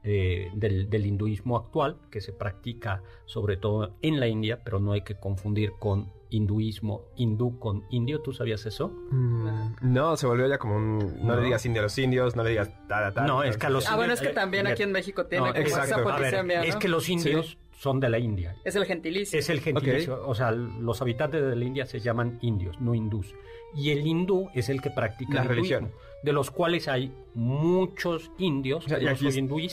eh, 0.04 0.50
del, 0.54 0.88
del 0.90 1.06
hinduismo 1.06 1.56
actual, 1.56 1.98
que 2.10 2.20
se 2.20 2.32
practica 2.32 3.02
sobre 3.24 3.56
todo 3.56 3.94
en 4.02 4.18
la 4.20 4.26
India, 4.28 4.60
pero 4.64 4.80
no 4.80 4.92
hay 4.92 5.02
que 5.02 5.14
confundir 5.14 5.72
con 5.78 6.10
hinduismo 6.30 7.02
hindú 7.16 7.58
con 7.58 7.84
indio. 7.90 8.20
¿Tú 8.22 8.32
sabías 8.32 8.64
eso? 8.66 8.88
Mm, 9.10 9.74
no, 9.82 10.16
se 10.16 10.26
volvió 10.26 10.48
ya 10.48 10.58
como 10.58 10.76
un... 10.76 10.98
No, 11.20 11.34
No. 11.34 11.36
le 11.36 11.44
digas 11.44 11.64
indio 11.66 11.80
a 11.80 11.84
los 11.84 11.98
indios, 11.98 12.34
no 12.36 12.42
le 12.42 12.50
digas 12.50 12.70
tal, 12.88 13.12
tal. 13.12 13.26
No, 13.26 13.42
es 13.44 13.58
que 13.58 13.66
a 13.66 13.70
los 13.70 13.88
Ah, 13.88 13.96
bueno, 13.96 14.14
es 14.14 14.20
que 14.20 14.28
eh, 14.28 14.32
también 14.32 14.66
eh, 14.66 14.70
aquí 14.70 14.82
en 14.82 14.92
México 14.92 15.26
tiene 15.26 15.46
no, 15.48 15.52
como 15.52 15.62
exacto. 15.64 15.86
esa 15.86 15.94
A 15.96 16.04
ver, 16.04 16.16
polisemia, 16.16 16.58
¿no? 16.58 16.64
Es 16.64 16.76
que 16.76 16.88
los 16.88 17.08
indios 17.08 17.58
son 17.72 18.00
de 18.00 18.08
la 18.08 18.18
India. 18.18 18.56
Es 18.64 18.76
el 18.76 18.86
gentilicio. 18.86 19.38
Es 19.38 19.50
el 19.50 19.60
gentilicio, 19.60 20.26
o 20.26 20.34
sea, 20.34 20.52
los 20.52 21.02
habitantes 21.02 21.42
de 21.44 21.54
la 21.56 21.64
India 21.64 21.84
se 21.84 22.00
llaman 22.00 22.38
indios, 22.40 22.80
no 22.80 22.94
hindús. 22.94 23.34
Y 23.74 23.90
el 23.90 24.06
hindú 24.06 24.48
es 24.54 24.68
el 24.68 24.80
que 24.80 24.90
practica 24.90 25.34
La 25.34 25.42
el 25.42 25.48
hinduismo, 25.50 25.78
religión. 25.78 25.92
De 26.22 26.32
los 26.32 26.50
cuales 26.50 26.88
hay 26.88 27.12
muchos 27.34 28.30
indios, 28.38 28.84
O 28.84 28.88
sea, 28.88 28.98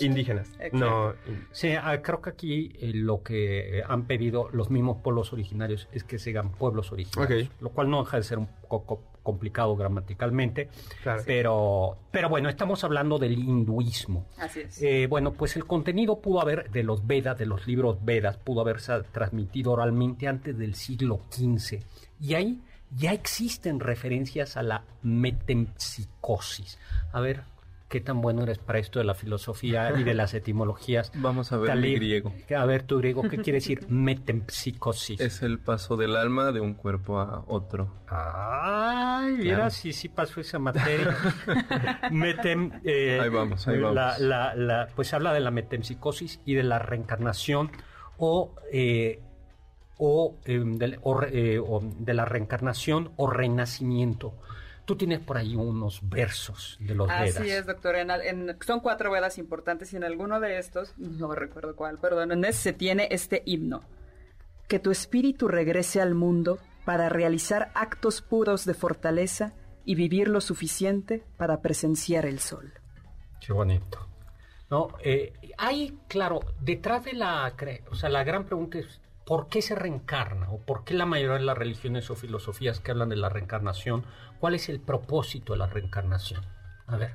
indígenas. 0.01 0.49
Exacto. 0.59 0.77
No, 0.77 1.13
Sí, 1.51 1.71
ah, 1.71 2.01
creo 2.01 2.21
que 2.21 2.29
aquí 2.29 2.71
eh, 2.79 2.91
lo 2.93 3.21
que 3.21 3.83
han 3.87 4.05
pedido 4.05 4.49
los 4.51 4.69
mismos 4.69 4.97
pueblos 5.03 5.33
originarios 5.33 5.87
es 5.91 6.03
que 6.03 6.19
sean 6.19 6.51
pueblos 6.51 6.91
originarios, 6.91 7.49
lo 7.59 7.69
cual 7.69 7.89
no 7.89 8.03
deja 8.03 8.17
de 8.17 8.23
ser 8.23 8.37
un 8.37 8.47
poco 8.67 9.03
complicado 9.21 9.75
gramaticalmente, 9.75 10.69
claro. 11.03 11.21
pero, 11.25 11.97
pero 12.11 12.29
bueno, 12.29 12.49
estamos 12.49 12.83
hablando 12.83 13.19
del 13.19 13.37
hinduismo. 13.37 14.25
Así 14.37 14.61
es. 14.61 14.81
Eh, 14.81 15.07
bueno, 15.07 15.33
pues 15.33 15.55
el 15.55 15.65
contenido 15.65 16.19
pudo 16.19 16.41
haber, 16.41 16.71
de 16.71 16.83
los 16.83 17.05
Vedas, 17.05 17.37
de 17.37 17.45
los 17.45 17.67
libros 17.67 18.03
Vedas, 18.03 18.37
pudo 18.37 18.61
haberse 18.61 19.01
transmitido 19.11 19.73
oralmente 19.73 20.27
antes 20.27 20.57
del 20.57 20.73
siglo 20.73 21.19
XV. 21.31 21.83
Y 22.21 22.33
ahí 22.33 22.59
ya 22.95 23.13
existen 23.13 23.79
referencias 23.79 24.57
a 24.57 24.63
la 24.63 24.83
metempsicosis. 25.03 26.77
A 27.11 27.19
ver, 27.19 27.43
¿qué 27.87 28.01
tan 28.01 28.21
bueno 28.21 28.43
eres 28.43 28.57
para 28.59 28.79
esto 28.79 28.99
de 28.99 29.05
la 29.05 29.13
filosofía 29.15 29.91
y 29.97 30.03
de 30.03 30.13
las 30.13 30.33
etimologías? 30.33 31.11
Vamos 31.15 31.51
a 31.51 31.57
ver 31.57 31.69
Talib, 31.69 31.95
griego. 31.97 32.33
A 32.57 32.65
ver, 32.65 32.83
tu 32.83 32.97
griego, 32.97 33.23
¿qué 33.23 33.37
quiere 33.37 33.57
decir 33.59 33.85
metempsicosis? 33.89 35.19
Es 35.21 35.41
el 35.41 35.59
paso 35.59 35.97
del 35.97 36.15
alma 36.15 36.51
de 36.51 36.61
un 36.61 36.73
cuerpo 36.73 37.19
a 37.19 37.43
otro. 37.47 37.93
Ay, 38.07 39.33
mira, 39.33 39.55
Claro. 39.55 39.69
sí, 39.71 39.93
sí 39.93 40.09
pasó 40.09 40.41
esa 40.41 40.59
materia. 40.59 41.15
Metem, 42.11 42.71
eh, 42.83 43.19
Ahí 43.21 43.29
vamos, 43.29 43.67
ahí 43.67 43.77
la- 43.79 43.91
vamos. 43.91 44.19
la- 44.19 44.55
la- 44.55 44.87
pues 44.95 45.13
habla 45.13 45.33
de 45.33 45.39
la 45.39 45.51
metempsicosis 45.51 46.39
y 46.45 46.55
de 46.55 46.63
la 46.63 46.79
reencarnación 46.79 47.71
o, 48.17 48.55
eh, 48.71 49.21
o, 49.99 50.37
eh, 50.45 50.59
o 51.03 51.23
eh, 51.23 51.59
o 51.59 51.81
de 51.81 52.13
la 52.15 52.25
reencarnación 52.25 53.11
o 53.17 53.29
renacimiento. 53.29 54.33
Tú 54.85 54.95
tienes 54.95 55.19
por 55.19 55.37
ahí 55.37 55.55
unos 55.55 55.99
versos 56.09 56.77
de 56.79 56.95
los 56.95 57.07
Vedas. 57.07 57.37
Así 57.37 57.49
es, 57.51 57.67
doctor. 57.67 57.95
En, 57.95 58.57
son 58.65 58.79
cuatro 58.79 59.11
Vedas 59.11 59.37
importantes 59.37 59.93
y 59.93 59.97
en 59.97 60.03
alguno 60.03 60.39
de 60.39 60.57
estos, 60.57 60.97
no 60.97 61.35
recuerdo 61.35 61.75
cuál, 61.75 61.99
perdón, 61.99 62.31
en 62.31 62.43
ese 62.43 62.59
se 62.59 62.73
tiene 62.73 63.07
este 63.11 63.43
himno. 63.45 63.83
Que 64.67 64.79
tu 64.79 64.89
espíritu 64.89 65.47
regrese 65.47 66.01
al 66.01 66.15
mundo 66.15 66.57
para 66.85 67.07
realizar 67.09 67.71
actos 67.75 68.23
puros 68.23 68.65
de 68.65 68.73
fortaleza 68.73 69.53
y 69.85 69.93
vivir 69.93 70.27
lo 70.27 70.41
suficiente 70.41 71.23
para 71.37 71.61
presenciar 71.61 72.25
el 72.25 72.39
sol. 72.39 72.73
Qué 73.45 73.53
bonito. 73.53 74.07
No, 74.71 74.89
eh, 75.03 75.33
hay, 75.57 75.97
claro, 76.07 76.39
detrás 76.61 77.03
de 77.05 77.13
la, 77.13 77.55
cre- 77.57 77.83
o 77.91 77.95
sea, 77.95 78.09
la 78.09 78.23
gran 78.23 78.45
pregunta 78.45 78.79
es 78.79 79.01
¿por 79.29 79.47
qué 79.47 79.61
se 79.61 79.75
reencarna? 79.75 80.49
¿O 80.49 80.57
por 80.57 80.83
qué 80.83 80.95
la 80.95 81.05
mayoría 81.05 81.35
de 81.37 81.43
las 81.43 81.55
religiones 81.57 82.09
o 82.09 82.15
filosofías 82.15 82.79
que 82.79 82.89
hablan 82.89 83.09
de 83.09 83.15
la 83.15 83.29
reencarnación, 83.29 84.03
cuál 84.39 84.55
es 84.55 84.67
el 84.69 84.79
propósito 84.79 85.53
de 85.53 85.59
la 85.59 85.67
reencarnación? 85.67 86.41
A 86.87 86.97
ver, 86.97 87.11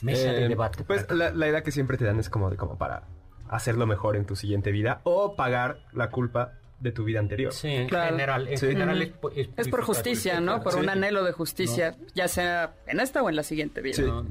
mesa 0.00 0.30
de 0.32 0.44
Eh, 0.44 0.48
debate. 0.48 0.84
Pues 0.84 1.10
la, 1.10 1.30
la 1.30 1.48
idea 1.48 1.62
que 1.64 1.72
siempre 1.72 1.96
te 1.98 2.04
dan 2.04 2.20
es 2.20 2.30
como 2.30 2.50
de 2.50 2.56
como 2.56 2.78
para 2.78 3.02
hacerlo 3.48 3.84
mejor 3.86 4.14
en 4.14 4.26
tu 4.26 4.36
siguiente 4.36 4.70
vida 4.70 5.00
o 5.02 5.34
pagar 5.34 5.80
la 5.92 6.08
culpa 6.10 6.52
de 6.78 6.92
tu 6.92 7.02
vida 7.04 7.18
anterior. 7.18 7.52
Sí, 7.52 7.68
en 7.68 7.88
Claro. 7.88 8.10
general, 8.10 8.46
en 8.48 8.58
Sí. 8.58 8.66
general 8.68 9.02
es, 9.02 9.12
es 9.34 9.48
Es 9.56 9.68
por 9.68 9.82
justicia, 9.82 10.40
¿no? 10.40 10.62
Por 10.62 10.74
Sí. 10.74 10.78
un 10.78 10.88
anhelo 10.88 11.24
de 11.24 11.32
justicia, 11.32 11.96
ya 12.14 12.28
sea 12.28 12.74
en 12.86 13.00
esta 13.00 13.22
o 13.22 13.28
en 13.28 13.34
la 13.36 13.42
siguiente 13.42 13.80
vida. 13.80 13.94
Sí. 13.96 14.02
¿no? 14.02 14.24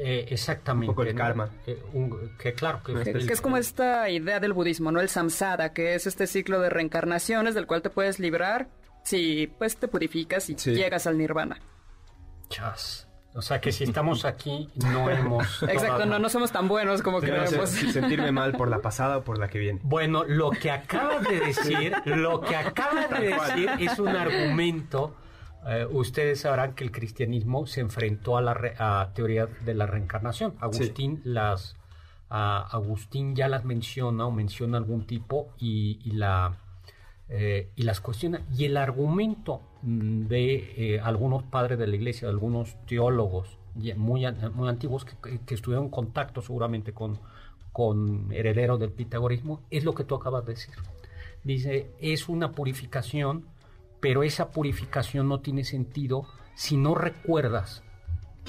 Eh, 0.00 0.26
exactamente. 0.30 0.90
Un 0.90 0.94
poco 0.94 1.02
el 1.02 1.14
¿no? 1.14 1.18
karma. 1.18 1.48
Eh, 1.66 1.82
un- 1.92 2.36
que 2.38 2.52
claro 2.54 2.82
que, 2.84 2.94
Que, 3.02 3.10
el- 3.10 3.26
que 3.26 3.32
es 3.32 3.40
como 3.40 3.56
esta 3.56 4.08
idea 4.10 4.38
del 4.40 4.52
budismo, 4.52 4.92
¿no? 4.92 5.00
El 5.00 5.08
samsara, 5.08 5.72
que 5.72 5.94
es 5.94 6.06
este 6.06 6.26
ciclo 6.26 6.60
de 6.60 6.70
reencarnaciones 6.70 7.54
del 7.54 7.66
cual 7.66 7.82
te 7.82 7.90
puedes 7.90 8.18
librar 8.20 8.68
si 9.02 9.46
pues 9.58 9.76
te 9.76 9.88
purificas 9.88 10.48
y 10.50 10.58
Sí. 10.58 10.74
llegas 10.74 11.06
al 11.06 11.18
nirvana. 11.18 11.58
Chas. 12.48 13.06
O 13.34 13.42
sea 13.42 13.60
que 13.60 13.72
si 13.72 13.84
estamos 13.84 14.24
aquí 14.24 14.70
no 14.76 15.10
hemos... 15.10 15.62
Exacto, 15.68 16.06
no, 16.06 16.18
no 16.18 16.28
somos 16.28 16.50
tan 16.50 16.66
buenos 16.66 17.02
como 17.02 17.20
sé 17.20 17.26
creemos. 17.26 17.68
si 17.70 17.92
sentirme 17.92 18.32
mal 18.32 18.52
por 18.52 18.68
la 18.68 18.78
pasada 18.82 19.18
o 19.18 19.22
por 19.24 19.38
la 19.38 19.48
que 19.48 19.58
viene. 19.58 19.80
Bueno, 19.82 20.24
lo 20.24 20.50
que 20.50 20.70
acabas 20.70 21.22
de 21.28 21.38
decir, 21.40 21.92
lo 22.06 22.40
que 22.40 22.56
acabas 22.56 23.10
de 23.10 23.28
decir 23.28 23.70
es 23.80 23.98
un 23.98 24.08
argumento. 24.08 25.14
Eh, 25.66 25.86
ustedes 25.90 26.40
sabrán 26.40 26.74
que 26.74 26.84
el 26.84 26.92
cristianismo 26.92 27.66
se 27.66 27.80
enfrentó 27.80 28.36
a 28.36 28.42
la 28.42 28.54
re- 28.54 28.74
a 28.78 29.10
teoría 29.14 29.46
de 29.46 29.74
la 29.74 29.86
reencarnación. 29.86 30.54
Agustín 30.60 31.20
las 31.24 31.76
a- 32.30 32.66
Agustín 32.70 33.34
ya 33.34 33.48
las 33.48 33.64
menciona 33.64 34.26
o 34.26 34.30
menciona 34.30 34.78
algún 34.78 35.06
tipo 35.06 35.48
y, 35.58 35.98
y 36.04 36.12
la 36.12 36.56
eh, 37.30 37.68
y 37.76 37.82
las 37.82 38.00
cuestiona. 38.00 38.40
Y 38.56 38.64
el 38.64 38.76
argumento 38.78 39.60
mm, 39.82 40.26
de 40.28 40.94
eh, 40.94 41.00
algunos 41.00 41.42
padres 41.42 41.78
de 41.78 41.86
la 41.86 41.96
iglesia, 41.96 42.28
de 42.28 42.32
algunos 42.32 42.76
teólogos 42.86 43.58
muy, 43.96 44.24
an- 44.24 44.52
muy 44.54 44.68
antiguos 44.68 45.04
que 45.04 45.54
estuvieron 45.54 45.84
en 45.86 45.90
contacto 45.90 46.40
seguramente 46.42 46.92
con, 46.92 47.20
con 47.72 48.32
herederos 48.32 48.80
del 48.80 48.90
pitagorismo, 48.90 49.60
es 49.70 49.84
lo 49.84 49.94
que 49.94 50.04
tú 50.04 50.14
acabas 50.14 50.44
de 50.46 50.54
decir. 50.54 50.74
Dice, 51.44 51.90
es 52.00 52.28
una 52.28 52.52
purificación, 52.52 53.44
pero 54.00 54.22
esa 54.22 54.50
purificación 54.50 55.28
no 55.28 55.40
tiene 55.40 55.64
sentido 55.64 56.26
si 56.54 56.76
no 56.76 56.94
recuerdas 56.94 57.82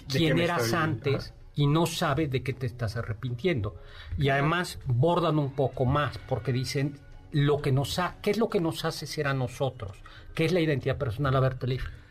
¿De 0.08 0.20
quién 0.20 0.39
eras 0.39 0.74
antes 0.74 1.34
y 1.56 1.68
no 1.68 1.86
sabes 1.86 2.32
de 2.32 2.41
qué 2.41 2.53
te 2.53 2.65
estás 2.65 2.96
arrepintiendo. 2.96 3.75
Y 4.18 4.29
además 4.29 4.79
bordan 4.86 5.38
un 5.38 5.51
poco 5.51 5.86
más 5.86 6.18
porque 6.18 6.53
dicen 6.53 7.00
lo 7.32 7.62
que 7.62 7.72
nos 7.72 8.00
ha, 8.00 8.15
qué 8.22 8.32
es 8.32 8.38
lo 8.38 8.50
que 8.50 8.62
nos 8.62 8.86
hace 8.86 9.06
ser 9.06 9.27
a 9.27 9.34
nosotros, 9.34 9.98
qué 10.34 10.46
es 10.46 10.53
la 10.53 10.62
identidad 10.62 10.98
personal. 10.98 11.36
A 11.36 11.39
ver. 11.41 11.58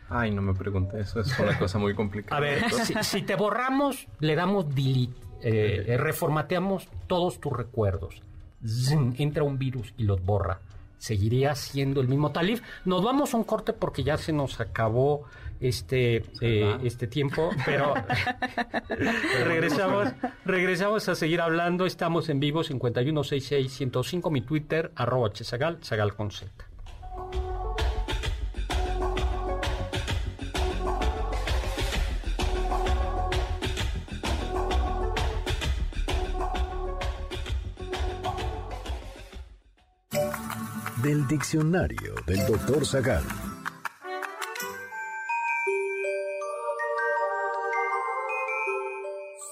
Ay, 0.07 0.31
no 0.31 0.41
me 0.41 0.53
pregunte 0.53 0.99
eso, 0.99 1.19
es 1.19 1.37
una 1.39 1.57
cosa 1.57 1.79
muy 1.79 1.95
complicada. 1.95 2.37
A 2.37 2.39
ver, 2.39 2.63
si, 2.85 2.93
si 3.01 3.21
te 3.23 3.35
borramos, 3.35 4.07
le 4.19 4.35
damos 4.35 4.73
delete, 4.73 5.19
eh, 5.41 5.97
reformateamos 5.97 6.87
todos 7.07 7.39
tus 7.39 7.53
recuerdos. 7.53 8.21
Zin, 8.65 9.15
entra 9.17 9.43
un 9.43 9.57
virus 9.57 9.93
y 9.97 10.03
los 10.03 10.23
borra. 10.23 10.59
Seguiría 10.99 11.55
siendo 11.55 12.01
el 12.01 12.07
mismo 12.07 12.31
Talib. 12.31 12.61
Nos 12.85 13.03
vamos 13.03 13.33
a 13.33 13.37
un 13.37 13.43
corte 13.43 13.73
porque 13.73 14.03
ya 14.03 14.17
se 14.17 14.31
nos 14.31 14.59
acabó 14.59 15.25
este, 15.59 16.23
eh, 16.41 16.77
este 16.83 17.07
tiempo, 17.07 17.49
pero 17.65 17.93
regresamos, 19.45 20.09
regresamos 20.45 21.09
a 21.09 21.15
seguir 21.15 21.41
hablando. 21.41 21.85
Estamos 21.85 22.29
en 22.29 22.39
vivo 22.39 22.63
5166-105, 22.63 24.31
mi 24.31 24.41
Twitter, 24.41 24.91
arroba 24.95 25.33
chesagal, 25.33 25.79
sagal 25.81 26.15
con 26.15 26.31
Z. 26.31 26.68
Del 41.09 41.27
diccionario 41.27 42.13
del 42.27 42.45
doctor 42.45 42.85
Zagal. 42.85 43.23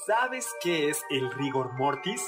¿Sabes 0.05 0.45
qué 0.61 0.89
es 0.89 1.01
el 1.09 1.31
rigor 1.31 1.73
mortis? 1.73 2.21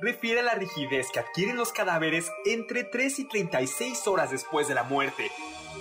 refiere 0.00 0.40
a 0.40 0.44
la 0.44 0.54
rigidez 0.54 1.08
que 1.12 1.20
adquieren 1.20 1.58
los 1.58 1.72
cadáveres 1.72 2.32
entre 2.46 2.84
3 2.84 3.18
y 3.18 3.28
36 3.28 4.06
horas 4.06 4.30
después 4.30 4.66
de 4.66 4.74
la 4.74 4.84
muerte. 4.84 5.30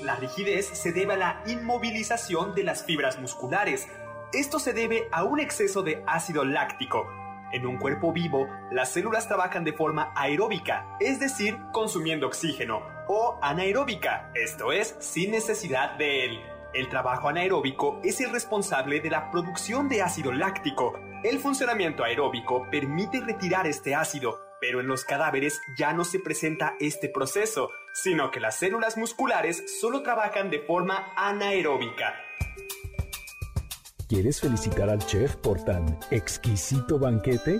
La 0.03 0.17
rigidez 0.17 0.65
se 0.65 0.91
debe 0.91 1.13
a 1.13 1.17
la 1.17 1.43
inmovilización 1.47 2.53
de 2.53 2.63
las 2.63 2.83
fibras 2.83 3.17
musculares. 3.17 3.87
Esto 4.33 4.59
se 4.59 4.73
debe 4.73 5.07
a 5.13 5.23
un 5.23 5.39
exceso 5.39 5.83
de 5.83 6.03
ácido 6.05 6.43
láctico. 6.43 7.07
En 7.51 7.65
un 7.65 7.77
cuerpo 7.77 8.13
vivo, 8.13 8.47
las 8.71 8.91
células 8.91 9.27
trabajan 9.27 9.63
de 9.63 9.73
forma 9.73 10.11
aeróbica, 10.15 10.97
es 10.99 11.19
decir, 11.19 11.57
consumiendo 11.71 12.27
oxígeno, 12.27 12.81
o 13.07 13.39
anaeróbica, 13.41 14.31
esto 14.35 14.71
es, 14.71 14.95
sin 14.99 15.31
necesidad 15.31 15.97
de 15.97 16.25
él. 16.25 16.39
El 16.73 16.89
trabajo 16.89 17.27
anaeróbico 17.27 17.99
es 18.03 18.21
el 18.21 18.31
responsable 18.31 18.99
de 18.99 19.09
la 19.09 19.31
producción 19.31 19.89
de 19.89 20.03
ácido 20.03 20.31
láctico. 20.31 20.93
El 21.23 21.39
funcionamiento 21.39 22.03
aeróbico 22.03 22.67
permite 22.69 23.19
retirar 23.21 23.65
este 23.65 23.95
ácido, 23.95 24.39
pero 24.61 24.79
en 24.79 24.87
los 24.87 25.03
cadáveres 25.03 25.59
ya 25.75 25.93
no 25.93 26.03
se 26.03 26.19
presenta 26.19 26.75
este 26.79 27.09
proceso, 27.09 27.71
sino 27.93 28.29
que 28.29 28.39
las 28.39 28.57
células 28.57 28.97
musculares 28.97 29.79
solo 29.81 30.03
trabajan 30.03 30.51
de 30.51 30.59
forma 30.59 31.11
anaeróbica. 31.15 32.13
¿Quieres 34.09 34.41
felicitar 34.41 34.89
al 34.89 35.05
chef 35.05 35.35
por 35.35 35.63
tan 35.63 35.99
exquisito 36.09 36.97
banquete? 36.97 37.59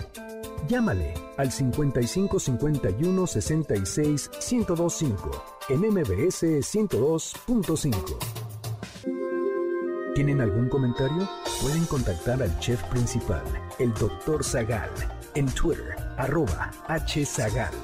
Llámale 0.67 1.13
al 1.37 1.51
55 1.51 2.39
51 2.39 3.27
66 3.27 4.31
1025 4.51 5.43
en 5.69 5.81
MBS 5.81 6.41
102.5. 6.41 8.17
¿Tienen 10.15 10.41
algún 10.41 10.69
comentario? 10.69 11.29
Pueden 11.61 11.85
contactar 11.85 12.41
al 12.41 12.57
chef 12.57 12.81
principal, 12.85 13.43
el 13.77 13.93
Dr. 13.93 14.43
Zagal, 14.43 14.89
en 15.35 15.45
Twitter, 15.53 15.95
arroba 16.17 16.71
hzagal. 16.87 17.75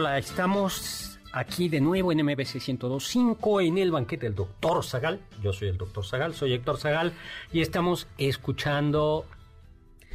Hola, 0.00 0.16
estamos 0.16 1.18
aquí 1.32 1.68
de 1.68 1.80
nuevo 1.80 2.12
en 2.12 2.24
MBC 2.24 2.64
1025 2.68 3.60
en 3.62 3.78
el 3.78 3.90
banquete 3.90 4.26
del 4.26 4.36
Dr. 4.36 4.84
Zagal. 4.84 5.18
Yo 5.42 5.52
soy 5.52 5.70
el 5.70 5.76
Dr. 5.76 6.06
Zagal, 6.06 6.34
soy 6.34 6.52
Héctor 6.52 6.78
Zagal 6.78 7.12
y 7.52 7.62
estamos 7.62 8.06
escuchando 8.16 9.26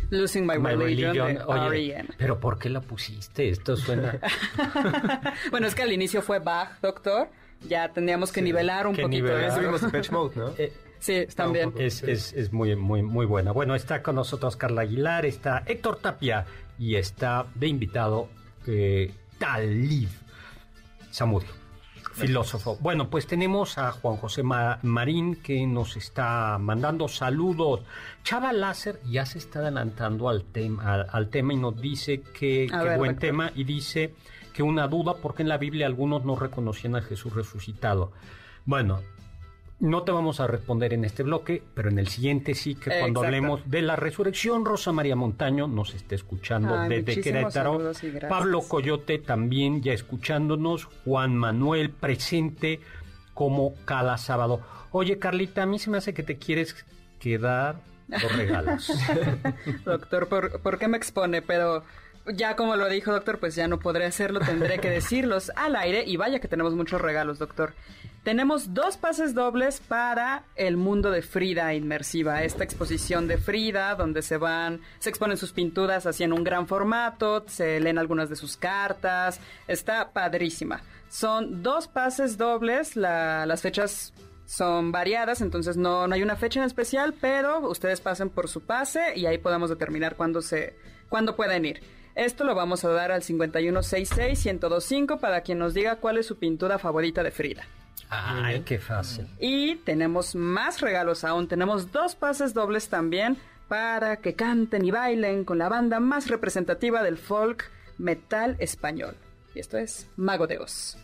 Losing 0.10 0.48
My, 0.48 0.56
Religion, 0.56 1.38
e 1.74 2.06
Pero 2.18 2.40
¿por 2.40 2.58
qué 2.58 2.70
la 2.70 2.80
pusiste? 2.80 3.50
Esto 3.50 3.76
suena... 3.76 4.22
bueno, 5.52 5.68
es 5.68 5.76
que 5.76 5.82
al 5.82 5.92
inicio 5.92 6.22
fue 6.22 6.40
Bach, 6.40 6.80
doctor. 6.82 7.28
Ya 7.68 7.92
tendríamos 7.92 8.32
que 8.32 8.42
nivelar 8.42 8.88
un 8.88 8.96
poquito. 8.96 9.34
Mode, 10.14 10.36
¿no? 10.38 10.54
Eh, 10.58 10.72
sí, 11.00 11.28
también. 11.36 11.74
Es, 11.78 12.04
es, 12.04 12.32
es, 12.32 12.54
muy, 12.54 12.78
muy, 12.78 13.04
muy 13.04 13.26
buena. 13.26 13.52
Bueno, 13.52 13.76
está 13.76 14.02
con 14.02 14.16
nosotros 14.16 14.56
Carla 14.56 14.84
Aguilar, 14.84 15.26
está 15.26 15.62
Héctor 15.66 15.98
Tapia 15.98 16.46
y 16.80 16.96
está 16.96 17.48
de 17.56 17.68
invitado 17.68 18.30
eh, 18.66 19.12
Talib 19.44 20.08
Samudio 21.12 21.50
filósofo. 22.14 22.78
Bueno, 22.80 23.10
pues 23.10 23.28
tenemos 23.28 23.78
a 23.78 23.92
Juan 23.92 24.18
José 24.18 24.44
Marín 24.44 25.36
que 25.36 25.66
nos 25.66 25.98
está 25.98 26.58
mandando 26.60 27.08
saludos. 27.08 27.82
Chava 28.24 28.54
Láser 28.54 29.02
ya 29.04 29.26
se 29.26 29.40
está 29.40 29.60
adelantando 29.60 30.30
al, 30.30 30.44
tema 30.44 31.02
al, 31.02 31.30
tema 31.30 31.54
y 31.54 31.58
nos 31.58 31.82
dice 31.82 32.22
que, 32.22 32.70
buen 32.98 33.18
tema 33.18 33.52
y 33.56 33.64
dice 33.64 34.14
que 34.54 34.64
una 34.64 34.88
duda 34.88 35.16
porque 35.16 35.42
en 35.42 35.50
la 35.50 35.58
Biblia 35.58 35.88
algunos 35.88 36.24
no 36.24 36.36
reconocían 36.36 36.96
a 36.96 37.02
Jesús 37.02 37.34
resucitado. 37.34 38.12
Bueno, 38.66 39.02
no 39.80 40.04
te 40.04 40.12
vamos 40.12 40.40
a 40.40 40.48
responder 40.48 40.94
en 40.94 41.04
este 41.04 41.24
bloque, 41.24 41.62
pero 41.74 41.90
en 41.90 42.00
el 42.00 42.08
siguiente 42.08 42.56
sí 42.56 42.76
que 42.76 43.00
cuando 43.00 43.22
hablemos 43.24 43.70
de 43.70 43.82
la 43.82 43.96
resurrección, 43.96 44.66
Rosa 44.66 44.92
María 44.92 45.16
Montaño 45.16 45.68
nos 45.68 45.94
está 45.94 46.16
escuchando 46.16 46.78
desde 46.88 47.20
Querétaro. 47.20 47.92
Pablo 48.30 48.62
Coyote 48.62 49.20
también 49.20 49.82
ya 49.82 49.94
escuchándonos. 49.94 50.86
Juan 51.04 51.36
Manuel 51.36 51.90
presente 51.90 52.80
como 53.34 53.74
cada 53.86 54.18
sábado. 54.18 54.62
Oye, 54.92 55.20
Carlita, 55.20 55.64
a 55.64 55.66
mí 55.66 55.80
se 55.80 55.90
me 55.90 55.98
hace 55.98 56.14
que 56.14 56.24
te 56.24 56.38
quieres 56.38 56.86
quedar 57.20 57.82
los 58.08 58.38
regalos. 58.38 58.92
Doctor, 59.86 60.28
¿por, 60.28 60.62
¿por 60.62 60.78
qué 60.78 60.88
me 60.88 60.98
expone? 60.98 61.42
Pero 61.42 61.84
ya 62.26 62.56
como 62.56 62.76
lo 62.76 62.90
dijo 62.90 63.12
doctor, 63.12 63.40
pues 63.40 63.56
ya 63.56 63.68
no 63.68 63.80
podré 63.80 64.06
hacerlo, 64.06 64.40
tendré 64.40 64.80
que 64.80 64.90
decirlos 64.92 65.52
al 65.56 65.76
aire 65.76 66.04
y 66.06 66.18
vaya 66.18 66.40
que 66.40 66.48
tenemos 66.48 66.74
muchos 66.74 67.02
regalos, 67.02 67.40
doctor. 67.40 67.74
Tenemos 68.24 68.74
dos 68.74 68.96
pases 68.96 69.34
dobles 69.34 69.82
para 69.82 70.46
el 70.56 70.78
mundo 70.78 71.12
de 71.12 71.22
Frida 71.22 71.74
inmersiva, 71.74 72.44
esta 72.44 72.64
exposición 72.64 73.28
de 73.28 73.38
Frida 73.38 73.96
donde 73.96 74.22
se 74.22 74.38
van, 74.38 74.80
se 75.00 75.10
exponen 75.10 75.36
sus 75.36 75.52
pinturas 75.52 76.06
así 76.06 76.24
en 76.24 76.32
un 76.32 76.46
gran 76.46 76.68
formato, 76.68 77.44
se 77.48 77.82
leen 77.82 77.98
algunas 77.98 78.30
de 78.30 78.38
sus 78.38 78.56
cartas, 78.56 79.42
está 79.68 80.14
padrísima. 80.14 80.82
Son 81.10 81.62
dos 81.62 81.90
pases 81.90 82.38
dobles, 82.38 82.96
las 82.96 83.62
fechas 83.62 84.14
son 84.46 84.94
variadas, 84.94 85.42
entonces 85.42 85.76
no, 85.76 86.08
no 86.08 86.16
hay 86.16 86.24
una 86.24 86.38
fecha 86.38 86.62
en 86.62 86.66
especial, 86.66 87.14
pero 87.20 87.60
ustedes 87.68 88.00
pasen 88.00 88.30
por 88.30 88.48
su 88.48 88.62
pase 88.62 89.18
y 89.18 89.26
ahí 89.26 89.38
podemos 89.38 89.70
determinar 89.70 90.16
cuándo 90.16 90.42
se, 90.42 90.78
cuándo 91.10 91.36
pueden 91.36 91.66
ir. 91.66 91.82
Esto 92.16 92.44
lo 92.44 92.54
vamos 92.54 92.86
a 92.86 92.90
dar 92.90 93.12
al 93.12 93.24
5166-1025 93.24 95.20
para 95.20 95.42
quien 95.42 95.58
nos 95.60 95.74
diga 95.74 95.96
cuál 95.98 96.18
es 96.18 96.26
su 96.28 96.38
pintura 96.38 96.78
favorita 96.78 97.24
de 97.24 97.32
Frida. 97.32 97.64
Ay, 98.10 98.62
qué 98.62 98.80
fácil. 98.80 99.28
Y 99.40 99.76
tenemos 99.78 100.36
más 100.36 100.82
regalos 100.82 101.24
aún. 101.24 101.48
Tenemos 101.48 101.92
dos 101.92 102.14
pases 102.16 102.54
dobles 102.54 102.90
también 102.90 103.38
para 103.68 104.18
que 104.18 104.36
canten 104.36 104.86
y 104.86 104.92
bailen 104.92 105.46
con 105.46 105.58
la 105.58 105.70
banda 105.70 106.00
más 106.00 106.28
representativa 106.28 107.02
del 107.02 107.18
folk 107.18 107.72
metal 107.98 108.56
español. 108.60 109.16
Y 109.56 109.60
esto 109.60 109.80
es 109.80 110.08
Mago 110.16 110.46
de 110.46 110.60
Oz. 110.60 111.00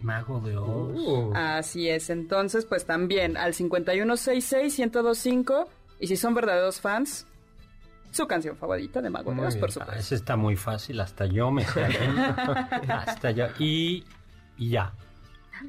Mago 0.00 0.40
de 0.40 0.56
Oz. 0.56 0.94
Uh. 0.94 1.32
Así 1.34 1.90
es. 1.90 2.08
Entonces, 2.08 2.64
pues 2.64 2.86
también 2.86 3.36
al 3.36 3.52
5166-1025. 3.52 5.66
Y 6.00 6.06
si 6.06 6.16
son 6.16 6.32
verdaderos 6.34 6.80
fans, 6.80 7.26
su 8.14 8.26
canción 8.28 8.56
favorita 8.56 9.02
de 9.02 9.10
Mago 9.10 9.32
de 9.32 9.46
Oz, 9.46 9.56
por 9.56 9.72
supuesto. 9.72 9.98
Eso 9.98 10.14
está 10.14 10.36
muy 10.36 10.56
fácil, 10.56 11.00
hasta 11.00 11.26
yo 11.26 11.50
me 11.50 11.64
sé. 11.66 11.84
hasta 12.88 13.32
yo. 13.32 13.46
Y, 13.58 14.04
ya. 14.56 14.92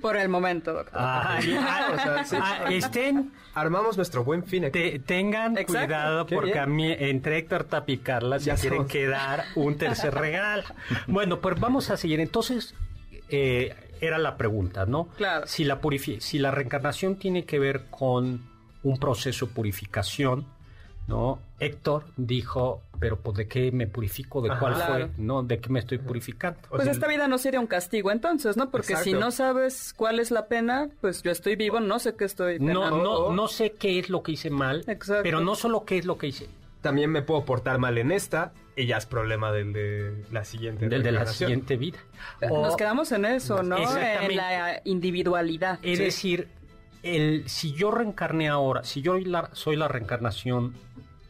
Por 0.01 0.15
el 0.17 0.29
momento, 0.29 0.73
doctor. 0.73 0.93
Ah, 0.95 1.39
ah, 1.39 2.65
estén. 2.69 3.31
Armamos 3.53 3.97
nuestro 3.97 4.23
buen 4.23 4.43
fin 4.43 4.65
aquí. 4.65 4.99
tengan 4.99 5.55
cuidado 5.63 6.25
porque 6.25 6.59
a 6.59 6.65
mí, 6.65 6.91
entre 6.91 7.37
Héctor 7.37 7.63
Tapicarla, 7.63 8.39
se 8.39 8.53
quieren 8.55 8.85
quedar 8.85 9.45
un 9.55 9.77
tercer 9.77 10.13
regalo. 10.15 10.63
bueno, 11.07 11.39
pues 11.39 11.59
vamos 11.59 11.89
a 11.89 11.97
seguir. 11.97 12.19
Entonces, 12.19 12.75
eh, 13.29 13.75
era 14.01 14.17
la 14.17 14.37
pregunta, 14.37 14.85
¿no? 14.85 15.07
Claro. 15.17 15.47
Si 15.47 15.63
la, 15.63 15.79
si 16.19 16.39
la 16.39 16.51
reencarnación 16.51 17.15
tiene 17.15 17.45
que 17.45 17.57
ver 17.59 17.85
con 17.89 18.41
un 18.83 18.97
proceso 18.99 19.47
de 19.47 19.53
purificación, 19.53 20.45
¿no? 21.07 21.39
Héctor 21.59 22.05
dijo, 22.17 22.81
pero 22.99 23.19
pues 23.19 23.37
de 23.37 23.47
qué 23.47 23.71
me 23.71 23.87
purifico, 23.87 24.41
de 24.41 24.49
cuál 24.57 24.75
fue, 24.75 25.09
¿no? 25.17 25.43
De 25.43 25.59
qué 25.59 25.69
me 25.69 25.79
estoy 25.79 25.99
purificando. 25.99 26.59
Pues 26.69 26.87
esta 26.87 27.07
vida 27.07 27.27
no 27.27 27.37
sería 27.37 27.59
un 27.59 27.67
castigo 27.67 28.11
entonces, 28.11 28.57
¿no? 28.57 28.69
Porque 28.69 28.95
si 28.97 29.13
no 29.13 29.31
sabes 29.31 29.93
cuál 29.95 30.19
es 30.19 30.31
la 30.31 30.47
pena, 30.47 30.89
pues 31.01 31.21
yo 31.23 31.31
estoy 31.31 31.55
vivo, 31.55 31.79
no 31.79 31.99
sé 31.99 32.15
qué 32.15 32.25
estoy 32.25 32.59
No, 32.59 32.89
no, 32.91 33.31
no 33.31 33.47
sé 33.47 33.73
qué 33.73 33.99
es 33.99 34.09
lo 34.09 34.23
que 34.23 34.33
hice 34.33 34.49
mal, 34.49 34.83
pero 35.23 35.39
no 35.39 35.55
solo 35.55 35.85
qué 35.85 35.97
es 35.97 36.05
lo 36.05 36.17
que 36.17 36.27
hice. 36.27 36.49
También 36.81 37.09
me 37.09 37.23
puedo 37.23 37.45
portar 37.45 37.79
mal 37.79 37.97
en 37.97 38.11
esta 38.11 38.53
y 38.75 38.85
ya 38.85 38.97
es 38.97 39.05
problema 39.05 39.51
del 39.51 39.73
de 39.73 40.25
la 40.31 40.43
siguiente 40.43 40.87
Del 40.87 41.01
de 41.01 41.11
la 41.11 41.25
siguiente 41.25 41.77
vida. 41.77 41.97
Nos 42.41 42.75
quedamos 42.75 43.11
en 43.11 43.25
eso, 43.25 43.63
¿no? 43.63 43.77
En 43.97 44.35
la 44.35 44.81
individualidad. 44.83 45.79
Es 45.81 45.99
decir, 45.99 46.49
el, 47.01 47.47
si 47.47 47.73
yo 47.73 47.91
reencarné 47.91 48.49
ahora, 48.49 48.83
si 48.83 49.01
yo 49.01 49.15
soy 49.53 49.75
la 49.75 49.87
reencarnación 49.87 50.73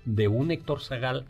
de 0.05 0.27
un 0.27 0.51
Héctor 0.51 0.81
Zagal 0.81 1.25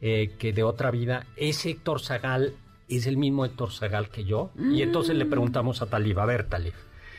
eh, 0.00 0.34
que 0.38 0.52
de 0.52 0.62
otra 0.62 0.90
vida, 0.90 1.26
ese 1.36 1.70
Héctor 1.70 2.00
Zagal 2.00 2.54
es 2.88 3.06
el 3.06 3.16
mismo 3.16 3.44
Héctor 3.44 3.72
Zagal 3.72 4.08
que 4.10 4.24
yo. 4.24 4.50
Y 4.58 4.82
entonces 4.82 5.16
le 5.16 5.24
mm. 5.24 5.30
preguntamos 5.30 5.82
a 5.82 5.86
Talib, 5.86 6.18
a 6.20 6.26
ver 6.26 6.44
Talib. 6.44 6.74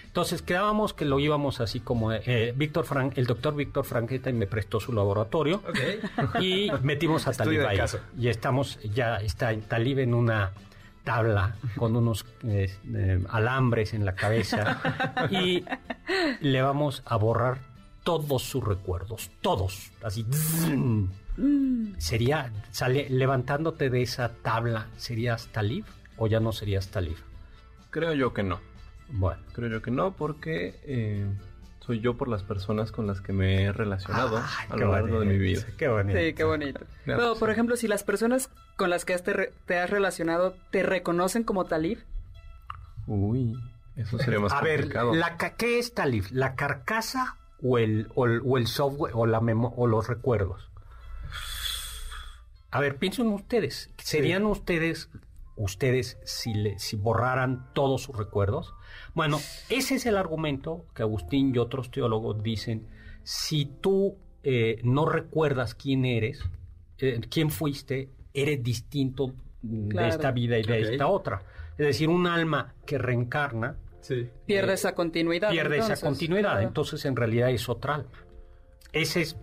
Entonces 0.05 0.41
quedábamos 0.41 0.93
que 0.93 1.05
lo 1.05 1.19
íbamos 1.19 1.59
así 1.59 1.79
como 1.79 2.11
eh, 2.11 2.53
Víctor 2.55 2.85
Frank, 2.85 3.13
el 3.17 3.27
doctor 3.27 3.55
Víctor 3.55 3.85
Franqueta 3.85 4.29
y 4.31 4.33
me 4.33 4.47
prestó 4.47 4.79
su 4.79 4.91
laboratorio 4.91 5.61
y 6.39 6.71
metimos 6.81 7.27
a 7.27 7.33
Talib 7.33 7.67
ahí. 7.67 7.79
Y 8.17 8.27
estamos, 8.29 8.79
ya 8.81 9.17
está 9.17 9.55
Talib 9.67 9.99
en 9.99 10.15
una 10.15 10.53
tabla 11.03 11.55
con 11.75 11.95
unos 11.95 12.25
eh, 12.43 13.23
alambres 13.29 13.93
en 13.93 14.05
la 14.05 14.15
cabeza 14.15 15.27
y 15.29 15.63
le 16.41 16.61
vamos 16.61 17.03
a 17.05 17.15
borrar 17.15 17.59
todos 18.07 18.41
sus 18.43 18.63
recuerdos, 18.63 19.29
todos, 19.41 19.91
así. 20.01 20.25
Sería, 21.97 22.53
sale, 22.71 23.09
levantándote 23.09 23.89
de 23.89 24.01
esa 24.01 24.29
tabla, 24.29 24.87
¿serías 24.95 25.47
Talib 25.47 25.83
o 26.15 26.27
ya 26.27 26.39
no 26.39 26.53
serías 26.53 26.87
Talib? 26.87 27.17
Creo 27.89 28.13
yo 28.13 28.33
que 28.33 28.43
no. 28.43 28.61
Bueno, 29.09 29.41
creo 29.51 29.69
yo 29.69 29.81
que 29.81 29.91
no, 29.91 30.13
porque 30.13 30.79
eh, 30.85 31.25
soy 31.81 31.99
yo 31.99 32.15
por 32.15 32.29
las 32.29 32.43
personas 32.43 32.93
con 32.93 33.07
las 33.07 33.19
que 33.19 33.33
me 33.33 33.63
he 33.63 33.73
relacionado 33.73 34.37
a 34.69 34.75
lo 34.77 34.89
largo 34.93 35.19
de 35.19 35.25
mi 35.25 35.37
vida. 35.37 35.63
Qué 35.77 35.89
bonito. 35.89 36.17
Sí, 36.17 36.33
qué 36.33 36.43
bonito. 36.45 36.79
Pero, 37.05 37.35
por 37.35 37.49
ejemplo, 37.49 37.75
si 37.75 37.89
las 37.89 38.03
personas 38.05 38.49
con 38.77 38.89
las 38.89 39.03
que 39.03 39.15
has 39.15 39.23
te, 39.23 39.51
te 39.65 39.79
has 39.79 39.89
relacionado 39.89 40.55
te 40.71 40.81
reconocen 40.81 41.43
como 41.43 41.65
Talib. 41.65 41.99
Uy, 43.05 43.53
eso 43.97 44.17
sería 44.17 44.39
más 44.39 44.53
A 44.53 44.61
ver, 44.61 44.79
complicado. 44.81 45.13
la, 45.13 45.35
ca- 45.35 45.55
¿qué 45.55 45.77
es 45.79 45.93
Talif? 45.93 46.31
¿La 46.31 46.55
carcasa 46.55 47.35
o 47.63 47.77
el, 47.77 48.09
o 48.15 48.25
el, 48.25 48.41
o 48.45 48.57
el 48.57 48.67
software 48.67 49.13
o, 49.15 49.25
la 49.25 49.39
memo- 49.41 49.73
o 49.77 49.87
los 49.87 50.07
recuerdos? 50.07 50.69
A 52.71 52.79
ver, 52.81 52.97
piensen 52.97 53.27
ustedes. 53.27 53.91
¿Serían 53.97 54.45
ustedes, 54.45 55.09
ustedes 55.55 56.17
si, 56.25 56.53
le, 56.53 56.77
si 56.79 56.95
borraran 56.95 57.71
todos 57.73 58.03
sus 58.03 58.15
recuerdos? 58.17 58.73
Bueno, 59.13 59.39
ese 59.69 59.95
es 59.95 60.05
el 60.05 60.17
argumento 60.17 60.85
que 60.93 61.01
Agustín 61.03 61.53
y 61.55 61.57
otros 61.57 61.89
teólogos 61.91 62.43
dicen. 62.43 62.87
Si 63.23 63.65
tú 63.65 64.17
eh, 64.43 64.79
no 64.83 65.05
recuerdas 65.07 65.75
quién 65.75 66.05
eres, 66.05 66.43
eh, 66.99 67.19
quién 67.29 67.49
fuiste, 67.51 68.09
eres 68.33 68.61
distinto 68.63 69.33
Claro. 69.89 70.07
de 70.07 70.13
esta 70.13 70.31
vida 70.31 70.57
y 70.59 70.63
de 70.63 70.81
esta 70.81 71.07
otra. 71.07 71.41
Es 71.77 71.87
decir, 71.87 72.09
un 72.09 72.27
alma 72.27 72.75
que 72.85 72.97
reencarna 72.99 73.75
Sí. 74.01 74.29
Pierde 74.45 74.73
esa 74.73 74.93
continuidad. 74.95 75.49
pierde 75.49 75.75
entonces. 75.75 75.99
esa 75.99 76.07
continuidad. 76.07 76.51
Claro. 76.51 76.67
Entonces, 76.67 77.05
en 77.05 77.15
realidad 77.15 77.49
es 77.49 77.67
otra 77.69 77.95
alma. 77.95 78.11
Ese 78.93 79.21
es, 79.21 79.37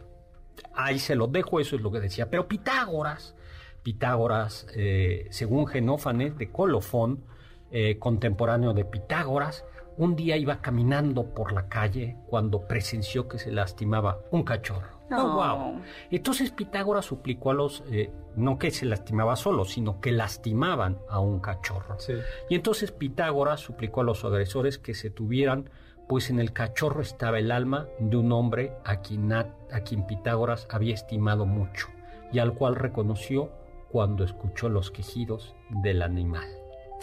ahí 0.75 0.99
se 0.99 1.15
los 1.15 1.31
dejo, 1.31 1.61
eso 1.61 1.77
es 1.77 1.83
lo 1.83 1.91
que 1.91 2.01
decía. 2.01 2.31
Pero 2.31 2.49
Pitágoras, 2.49 3.35
Pitágoras, 3.83 4.67
eh, 4.75 5.27
según 5.31 5.67
Genófanes 5.67 6.37
de 6.39 6.51
Colofón, 6.51 7.25
eh, 7.71 7.99
contemporáneo 7.99 8.73
de 8.73 8.85
Pitágoras, 8.85 9.65
un 9.97 10.17
día 10.17 10.37
iba 10.37 10.61
caminando 10.61 11.35
por 11.35 11.53
la 11.53 11.69
calle 11.69 12.17
cuando 12.27 12.67
presenció 12.67 13.29
que 13.29 13.39
se 13.39 13.53
lastimaba 13.53 14.21
un 14.31 14.43
cachorro. 14.43 14.94
Oh, 15.19 15.35
wow. 15.35 15.81
Entonces 16.11 16.51
Pitágoras 16.51 17.05
suplicó 17.05 17.51
a 17.51 17.55
los, 17.55 17.83
eh, 17.91 18.11
no 18.37 18.59
que 18.59 18.71
se 18.71 18.87
lastimaba 18.87 19.37
solo, 19.37 19.65
sino 19.65 20.01
que 20.01 20.13
lastimaban 20.13 20.99
a 21.09 21.21
un 21.21 21.41
cachorro. 21.41 21.99
Sí. 21.99 22.15
Y 22.49 22.55
entonces 22.55 22.93
Pitágoras 22.93 23.61
suplicó 23.61 24.01
a 24.01 24.05
los 24.05 24.25
agresores 24.25 24.79
que 24.79 24.95
se 24.95 25.11
tuvieran, 25.11 25.71
pues 26.09 26.31
en 26.31 26.41
el 26.41 26.53
cachorro 26.53 27.01
estaba 27.01 27.39
el 27.39 27.51
alma 27.51 27.87
de 27.99 28.17
un 28.17 28.33
hombre 28.33 28.73
a 28.85 28.97
quien, 29.01 29.33
a, 29.33 29.55
a 29.73 29.81
quien 29.81 30.07
Pitágoras 30.07 30.67
había 30.71 30.95
estimado 30.95 31.47
mucho 31.47 31.89
y 32.33 32.39
al 32.39 32.55
cual 32.55 32.75
reconoció 32.77 33.51
cuando 33.91 34.25
escuchó 34.25 34.69
los 34.69 34.91
quejidos 34.91 35.55
del 35.71 36.03
animal. 36.03 36.49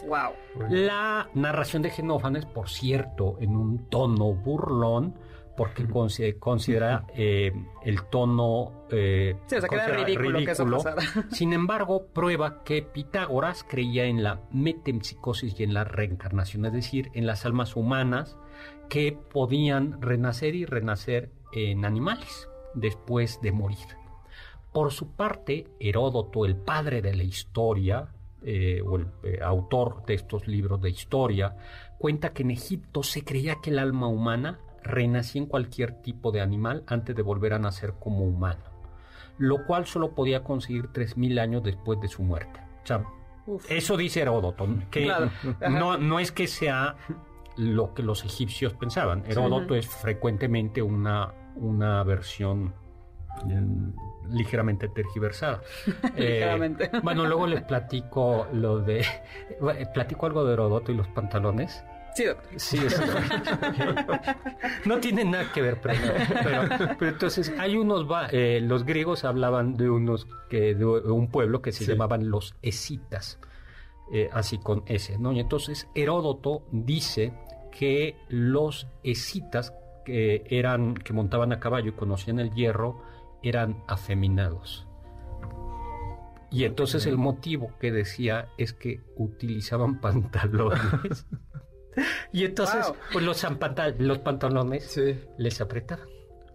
Wow. 0.08 0.34
La 0.70 1.30
narración 1.34 1.82
de 1.82 1.90
Genófanes, 1.90 2.46
por 2.46 2.70
cierto, 2.70 3.38
en 3.40 3.56
un 3.56 3.88
tono 3.90 4.34
burlón, 4.34 5.16
porque 5.58 5.88
consi- 5.88 6.38
considera 6.40 7.06
eh, 7.16 7.52
el 7.84 8.04
tono... 8.06 8.86
eh, 8.90 9.36
Sí, 9.48 9.56
o 9.56 9.62
sea, 9.62 9.70
ridículo 10.06 10.40
que. 10.40 10.56
Sin 11.32 11.54
embargo, 11.54 12.08
prueba 12.14 12.64
que 12.64 12.82
Pitágoras 12.82 13.66
creía 13.68 14.06
en 14.06 14.24
la 14.24 14.42
metempsicosis 14.52 15.60
y 15.60 15.64
en 15.64 15.74
la 15.74 15.84
reencarnación, 15.84 16.66
es 16.66 16.74
decir, 16.74 17.10
en 17.14 17.26
las 17.28 17.46
almas 17.46 17.76
humanas 17.76 18.38
que 18.90 19.12
podían 19.32 20.02
renacer 20.02 20.56
y 20.56 20.66
renacer 20.66 21.32
en 21.54 21.86
animales 21.86 22.48
después 22.74 23.40
de 23.42 23.52
morir. 23.52 23.78
Por 24.74 24.92
su 24.92 25.12
parte, 25.12 25.68
Heródoto, 25.80 26.46
el 26.46 26.56
padre 26.56 27.02
de 27.02 27.14
la 27.14 27.24
historia, 27.24 28.08
eh, 28.44 28.82
o 28.86 28.96
el 28.98 29.08
eh, 29.24 29.40
autor 29.44 30.06
de 30.06 30.14
estos 30.16 30.48
libros 30.48 30.82
de 30.82 30.90
historia, 30.90 31.56
cuenta 32.00 32.32
que 32.34 32.44
en 32.44 32.52
Egipto 32.52 33.04
se 33.04 33.24
creía 33.24 33.58
que 33.62 33.70
el 33.70 33.80
alma 33.80 34.08
humana 34.08 34.60
renacía 34.84 35.42
en 35.42 35.48
cualquier 35.48 36.02
tipo 36.02 36.32
de 36.32 36.42
animal 36.42 36.84
antes 36.88 37.16
de 37.16 37.22
volver 37.22 37.54
a 37.54 37.60
nacer 37.60 37.94
como 38.00 38.26
humano, 38.26 38.64
lo 39.38 39.66
cual 39.66 39.86
solo 39.86 40.16
podía 40.16 40.44
conseguir 40.44 40.88
3.000 40.88 41.40
años 41.40 41.64
después 41.64 42.00
de 42.02 42.08
su 42.08 42.24
muerte. 42.24 42.60
O 42.84 42.88
sea, 42.88 43.04
Uf. 43.46 43.70
eso 43.70 43.98
dice 43.98 44.22
Heródoto, 44.22 44.68
que 44.90 45.04
Claro. 45.04 45.30
Ajá. 45.62 45.70
no, 45.70 45.98
no 45.98 46.20
es 46.20 46.32
que 46.32 46.48
sea 46.48 46.96
lo 47.58 47.94
que 47.94 48.02
los 48.04 48.24
egipcios 48.26 48.74
pensaban. 48.74 49.24
Heródoto 49.28 49.76
es 49.76 49.88
frecuentemente 49.88 50.82
una, 50.82 51.34
una 51.56 52.04
versión 52.04 52.74
mm, 53.46 53.90
ligeramente 54.30 54.88
tergiversada. 54.88 55.62
Eh, 56.16 56.40
Ligeramente. 56.40 56.90
bueno, 57.04 57.26
luego 57.26 57.48
les 57.48 57.62
platico 57.64 58.48
lo 58.54 58.80
de... 58.80 59.06
Platico 59.94 60.26
algo 60.26 60.46
de 60.46 60.54
Heródoto 60.54 60.92
y 60.92 60.96
los 60.96 61.08
pantalones. 61.10 61.84
Sí, 62.16 62.26
doctor. 62.26 62.60
Sí, 62.60 62.78
no 64.86 65.00
tiene 65.00 65.24
nada 65.26 65.52
que 65.54 65.62
ver, 65.62 65.80
pero, 65.82 65.96
pero, 66.44 66.96
pero 67.00 67.12
entonces 67.12 67.54
hay 67.58 67.78
unos, 67.78 68.10
va- 68.10 68.28
eh, 68.32 68.60
los 68.62 68.84
griegos 68.86 69.24
hablaban 69.24 69.76
de 69.78 69.90
unos, 69.90 70.28
que 70.50 70.76
de 70.76 70.86
un 70.86 71.30
pueblo 71.30 71.62
que 71.62 71.72
se 71.72 71.86
Sí. 71.86 71.92
llamaban 71.92 72.30
los 72.30 72.56
escitas, 72.62 73.40
eh, 74.12 74.30
así 74.34 74.58
con 74.58 74.84
S, 74.88 75.18
¿no? 75.20 75.32
Y 75.32 75.40
entonces 75.40 75.88
Heródoto 75.96 76.64
dice 76.72 77.34
que 77.72 78.16
los 78.30 78.88
escitas 79.04 79.74
que 80.06 80.44
eran, 80.50 80.96
que 80.96 81.14
montaban 81.14 81.54
a 81.54 81.60
caballo 81.60 81.90
y 81.90 81.94
conocían 81.94 82.40
el 82.40 82.52
hierro, 82.54 83.02
eran 83.44 83.84
afeminados. 83.88 84.88
Y 86.54 86.66
entonces 86.66 87.06
el 87.06 87.18
motivo 87.18 87.72
que 87.80 87.94
decía 87.94 88.50
es 88.58 88.74
que 88.74 89.00
utilizaban 89.16 90.02
pantalones. 90.02 91.26
y 92.32 92.46
entonces, 92.46 92.88
Wow. 92.88 92.96
pues 93.14 93.26
los, 94.00 94.20
pantalones 94.20 94.84
Sí. 94.86 95.20
les 95.38 95.62
apretaban. 95.62 96.08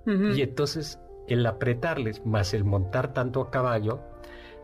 Y 0.07 0.40
entonces 0.42 1.01
el 1.27 1.44
apretarles 1.46 2.25
más 2.25 2.55
el 2.55 2.62
montar 2.64 3.12
tanto 3.12 3.40
a 3.40 3.51
caballo, 3.51 4.01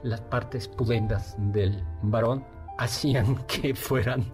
las 0.05 0.21
partes 0.21 0.69
pudendas 0.69 1.35
del 1.39 1.83
varón 2.03 2.45
hacían 2.79 3.37
que 3.47 3.75
fueran 3.75 4.25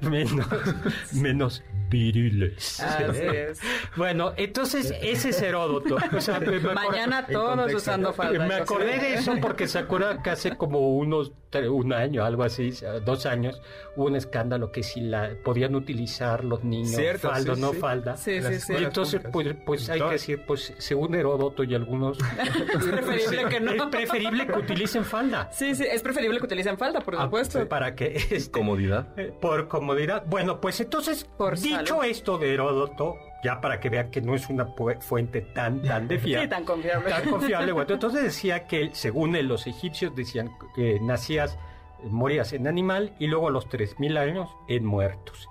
menos, 0.00 0.46
menos 1.12 1.62
viriles. 1.90 2.80
Así 2.80 3.20
es. 3.22 3.60
Bueno, 3.96 4.32
entonces 4.36 4.94
ese 5.02 5.30
es 5.30 5.42
Heródoto. 5.42 5.96
O 6.16 6.20
sea, 6.20 6.38
me- 6.40 6.58
me 6.58 6.74
Mañana 6.74 7.26
todos 7.26 7.72
usando 7.72 8.12
falda. 8.12 8.46
me 8.46 8.54
acordé 8.54 8.98
de 8.98 9.14
eso 9.14 9.34
porque 9.40 9.66
se 9.68 9.78
acuerda 9.78 10.22
que 10.22 10.30
hace 10.30 10.56
como 10.56 10.96
unos 10.96 11.32
un 11.70 11.94
año, 11.94 12.26
algo 12.26 12.42
así, 12.42 12.74
dos 13.06 13.24
años, 13.24 13.62
hubo 13.96 14.04
un 14.04 14.16
escándalo 14.16 14.70
que 14.70 14.82
si 14.82 15.00
la 15.00 15.30
podían 15.42 15.74
utilizar 15.76 16.44
los 16.44 16.62
niños 16.62 16.90
Cierto, 16.90 17.30
falda 17.30 17.52
o 17.52 17.54
sí, 17.54 17.60
no 17.62 17.72
sí. 17.72 17.78
falda. 17.78 18.16
Sí, 18.18 18.38
Las 18.40 18.54
sí, 18.56 18.60
sí. 18.60 18.72
Y 18.78 18.84
entonces, 18.84 19.22
pues, 19.32 19.56
pues 19.64 19.88
hay 19.88 19.98
que 19.98 20.10
decir, 20.10 20.42
pues 20.46 20.74
según 20.76 21.14
Heródoto 21.14 21.64
y 21.64 21.74
algunos, 21.74 22.18
Es 22.74 22.84
preferible 22.84 23.48
que 23.48 23.60
no. 23.60 23.72
es 23.72 23.82
preferible 23.86 24.46
que 24.46 24.58
utilicen 24.58 25.06
falda. 25.06 25.48
Sí, 25.50 25.74
sí, 25.74 25.84
es 25.90 26.02
preferible 26.02 26.38
que 26.38 26.44
utilicen 26.44 26.76
falda, 26.76 27.00
por 27.00 27.16
Ah, 27.16 27.24
supuesto. 27.24 27.66
Para 27.88 27.96
que 27.96 28.16
este, 28.30 28.50
Comodidad. 28.50 29.08
eh, 29.18 29.32
por 29.40 29.68
comodidad. 29.68 30.24
Bueno, 30.26 30.60
pues 30.60 30.80
entonces, 30.80 31.24
Por 31.24 31.58
dicho 31.58 31.86
salud. 31.96 32.04
esto 32.04 32.38
de 32.38 32.54
Heródoto, 32.54 33.16
ya 33.42 33.60
para 33.60 33.80
que 33.80 33.88
vean 33.88 34.10
que 34.10 34.20
no 34.20 34.34
es 34.34 34.48
una 34.50 34.66
fuente 35.00 35.40
tan, 35.40 35.82
tan 35.82 36.06
de 36.08 36.18
fiar. 36.20 36.42
Sí, 36.42 36.48
tan 36.48 36.64
confiable. 36.64 37.08
tan 37.10 37.30
confiable. 37.30 37.72
Bueno, 37.72 37.92
entonces 37.94 38.22
decía 38.22 38.66
que, 38.66 38.90
según 38.92 39.36
él, 39.36 39.46
los 39.46 39.66
egipcios 39.66 40.14
decían 40.14 40.50
que 40.74 40.98
nacías, 41.00 41.58
morías 42.04 42.52
en 42.52 42.66
animal 42.66 43.14
y 43.18 43.26
luego 43.26 43.48
a 43.48 43.50
los 43.50 43.68
3.000 43.68 44.18
años 44.18 44.48
en 44.68 44.84
muertos. 44.84 45.48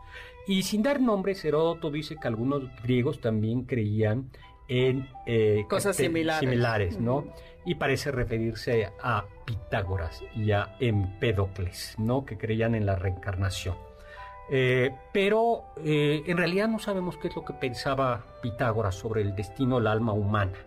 Y 0.48 0.64
sin 0.64 0.82
dar 0.84 1.02
nombres, 1.02 1.44
Heródoto 1.44 1.90
dice 1.92 2.16
que 2.22 2.28
algunos 2.28 2.64
griegos 2.84 3.20
también 3.20 3.64
creían 3.64 4.30
en 4.70 5.10
eh, 5.26 5.66
Cosas 5.70 5.98
cate- 5.98 6.04
similares. 6.08 6.40
similares, 6.42 7.00
¿no? 7.00 7.26
Y 7.66 7.76
parece 7.76 8.12
referirse 8.12 8.90
a 9.02 9.26
Pitágoras 9.48 10.22
y 10.36 10.52
a 10.52 10.76
Empédocles, 10.82 11.96
¿no? 11.98 12.26
Que 12.26 12.38
creían 12.38 12.76
en 12.76 12.86
la 12.86 12.96
reencarnación. 12.96 13.76
Eh, 14.50 14.94
pero 15.14 15.64
eh, 15.78 16.24
en 16.28 16.38
realidad 16.38 16.68
no 16.68 16.80
sabemos 16.80 17.18
qué 17.18 17.30
es 17.30 17.36
lo 17.36 17.46
que 17.46 17.54
pensaba 17.54 18.26
Pitágoras 18.42 18.96
sobre 18.96 19.22
el 19.22 19.36
destino 19.36 19.78
del 19.78 19.88
alma 19.88 20.12
humana. 20.12 20.58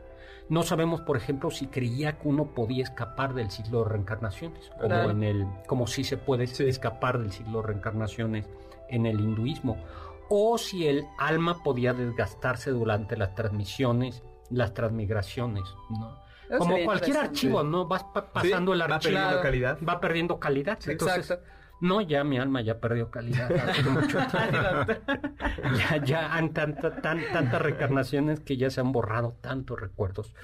No 0.48 0.62
sabemos, 0.62 1.02
por 1.02 1.18
ejemplo, 1.18 1.50
si 1.50 1.66
creía 1.66 2.18
que 2.18 2.26
uno 2.26 2.46
podía 2.46 2.82
escapar 2.82 3.34
del 3.34 3.50
ciclo 3.50 3.84
de 3.84 3.90
reencarnaciones, 3.90 4.70
como 4.80 5.10
en 5.10 5.22
el, 5.22 5.46
como 5.66 5.86
si 5.86 6.02
se 6.02 6.16
puede 6.16 6.44
escapar 6.44 7.18
del 7.18 7.32
ciclo 7.32 7.60
de 7.60 7.68
reencarnaciones 7.68 8.48
en 8.88 9.04
el 9.04 9.20
hinduismo, 9.20 9.76
o 10.30 10.56
si 10.56 10.86
el 10.86 11.04
alma 11.18 11.62
podía 11.62 11.92
desgastarse 11.92 12.70
durante 12.70 13.16
las 13.16 13.34
transmisiones, 13.34 14.22
las 14.48 14.72
transmigraciones, 14.72 15.64
¿no? 15.90 16.29
Eso 16.50 16.58
Como 16.58 16.76
cualquier 16.84 17.16
archivo, 17.16 17.62
¿no? 17.62 17.86
Vas 17.86 18.02
pa- 18.12 18.32
pasando 18.32 18.72
el 18.74 18.80
va 18.80 18.84
archivo, 18.86 19.00
perdiendo 19.00 19.28
Claro. 19.30 19.42
calidad. 19.42 19.78
va 19.88 20.00
perdiendo 20.00 20.40
calidad. 20.40 20.78
Entonces, 20.86 21.18
Exacto. 21.30 21.44
no, 21.80 22.00
ya 22.00 22.24
mi 22.24 22.38
alma 22.38 22.60
ya 22.60 22.78
perdió 22.80 23.08
calidad 23.10 23.50
hace 23.52 23.82
mucho 23.88 24.18
tiempo. 24.30 24.92
ya, 25.78 26.04
ya 26.04 26.34
han 26.34 26.52
tanta, 26.52 26.96
tan, 27.00 27.20
tantas 27.32 27.62
reencarnaciones 27.62 28.40
que 28.40 28.56
ya 28.56 28.68
se 28.68 28.80
han 28.80 28.90
borrado 28.92 29.36
tantos 29.40 29.78
recuerdos. 29.80 30.34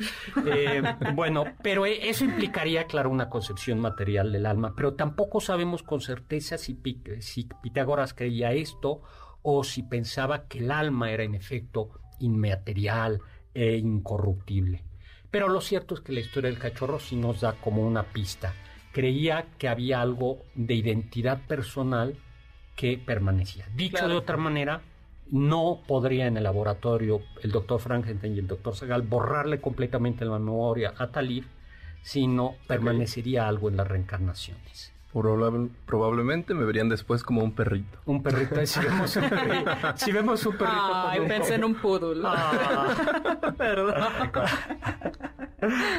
Eh, 0.46 0.80
bueno, 1.14 1.44
pero 1.62 1.86
e- 1.86 2.08
eso 2.08 2.24
implicaría, 2.24 2.84
claro, 2.86 3.10
una 3.10 3.28
concepción 3.28 3.80
material 3.80 4.30
del 4.32 4.46
alma, 4.46 4.74
pero 4.76 4.94
tampoco 4.94 5.40
sabemos 5.40 5.82
con 5.82 6.00
certeza 6.00 6.56
si, 6.56 6.80
si 7.18 7.48
Pitágoras 7.62 8.14
creía 8.14 8.52
esto 8.52 9.02
o 9.42 9.64
si 9.64 9.82
pensaba 9.82 10.46
que 10.46 10.58
el 10.60 10.70
alma 10.70 11.10
era 11.10 11.24
en 11.24 11.34
efecto 11.34 11.90
inmaterial 12.20 13.20
e 13.54 13.76
incorruptible. 13.76 14.84
Pero 15.36 15.48
lo 15.50 15.60
cierto 15.60 15.94
es 15.94 16.00
que 16.00 16.12
la 16.14 16.20
historia 16.20 16.48
del 16.48 16.58
cachorro 16.58 16.98
sí 16.98 17.14
nos 17.14 17.42
da 17.42 17.52
como 17.60 17.86
una 17.86 18.04
pista. 18.04 18.54
Creía 18.90 19.44
que 19.58 19.68
había 19.68 20.00
algo 20.00 20.38
de 20.54 20.72
identidad 20.72 21.42
personal 21.46 22.16
que 22.74 22.96
permanecía. 22.96 23.66
Dicho 23.74 23.98
Claro. 23.98 24.08
de 24.08 24.16
otra 24.16 24.38
manera, 24.38 24.80
no 25.30 25.82
podría 25.86 26.26
en 26.26 26.38
el 26.38 26.44
laboratorio 26.44 27.20
el 27.42 27.50
doctor 27.52 27.80
Frankenstein 27.80 28.34
y 28.34 28.38
el 28.38 28.46
doctor 28.46 28.74
Segal 28.74 29.02
borrarle 29.02 29.60
completamente 29.60 30.24
la 30.24 30.38
memoria 30.38 30.94
a 30.96 31.08
Talib, 31.08 31.44
sino 32.00 32.54
permanecería 32.66 33.46
algo 33.46 33.68
en 33.68 33.76
las 33.76 33.86
reencarnaciones. 33.88 34.94
Probable- 35.12 35.70
probablemente 35.86 36.52
me 36.52 36.64
verían 36.66 36.90
después 36.90 37.22
como 37.22 37.42
un 37.42 37.52
perrito. 37.52 37.98
Un 38.04 38.22
perrito, 38.22 38.64
si 38.66 38.80
vemos 38.80 39.16
un 39.16 39.28
perrito, 39.30 39.70
si 39.96 40.12
vemos 40.12 40.44
un 40.46 40.56
perrito 40.58 41.08
Ay, 41.08 41.20
un- 41.20 41.28
pensé 41.28 41.54
en 41.54 41.64
un 41.64 41.74
poodle. 41.74 42.22
Ah, 42.24 43.52
perdón. 43.58 43.94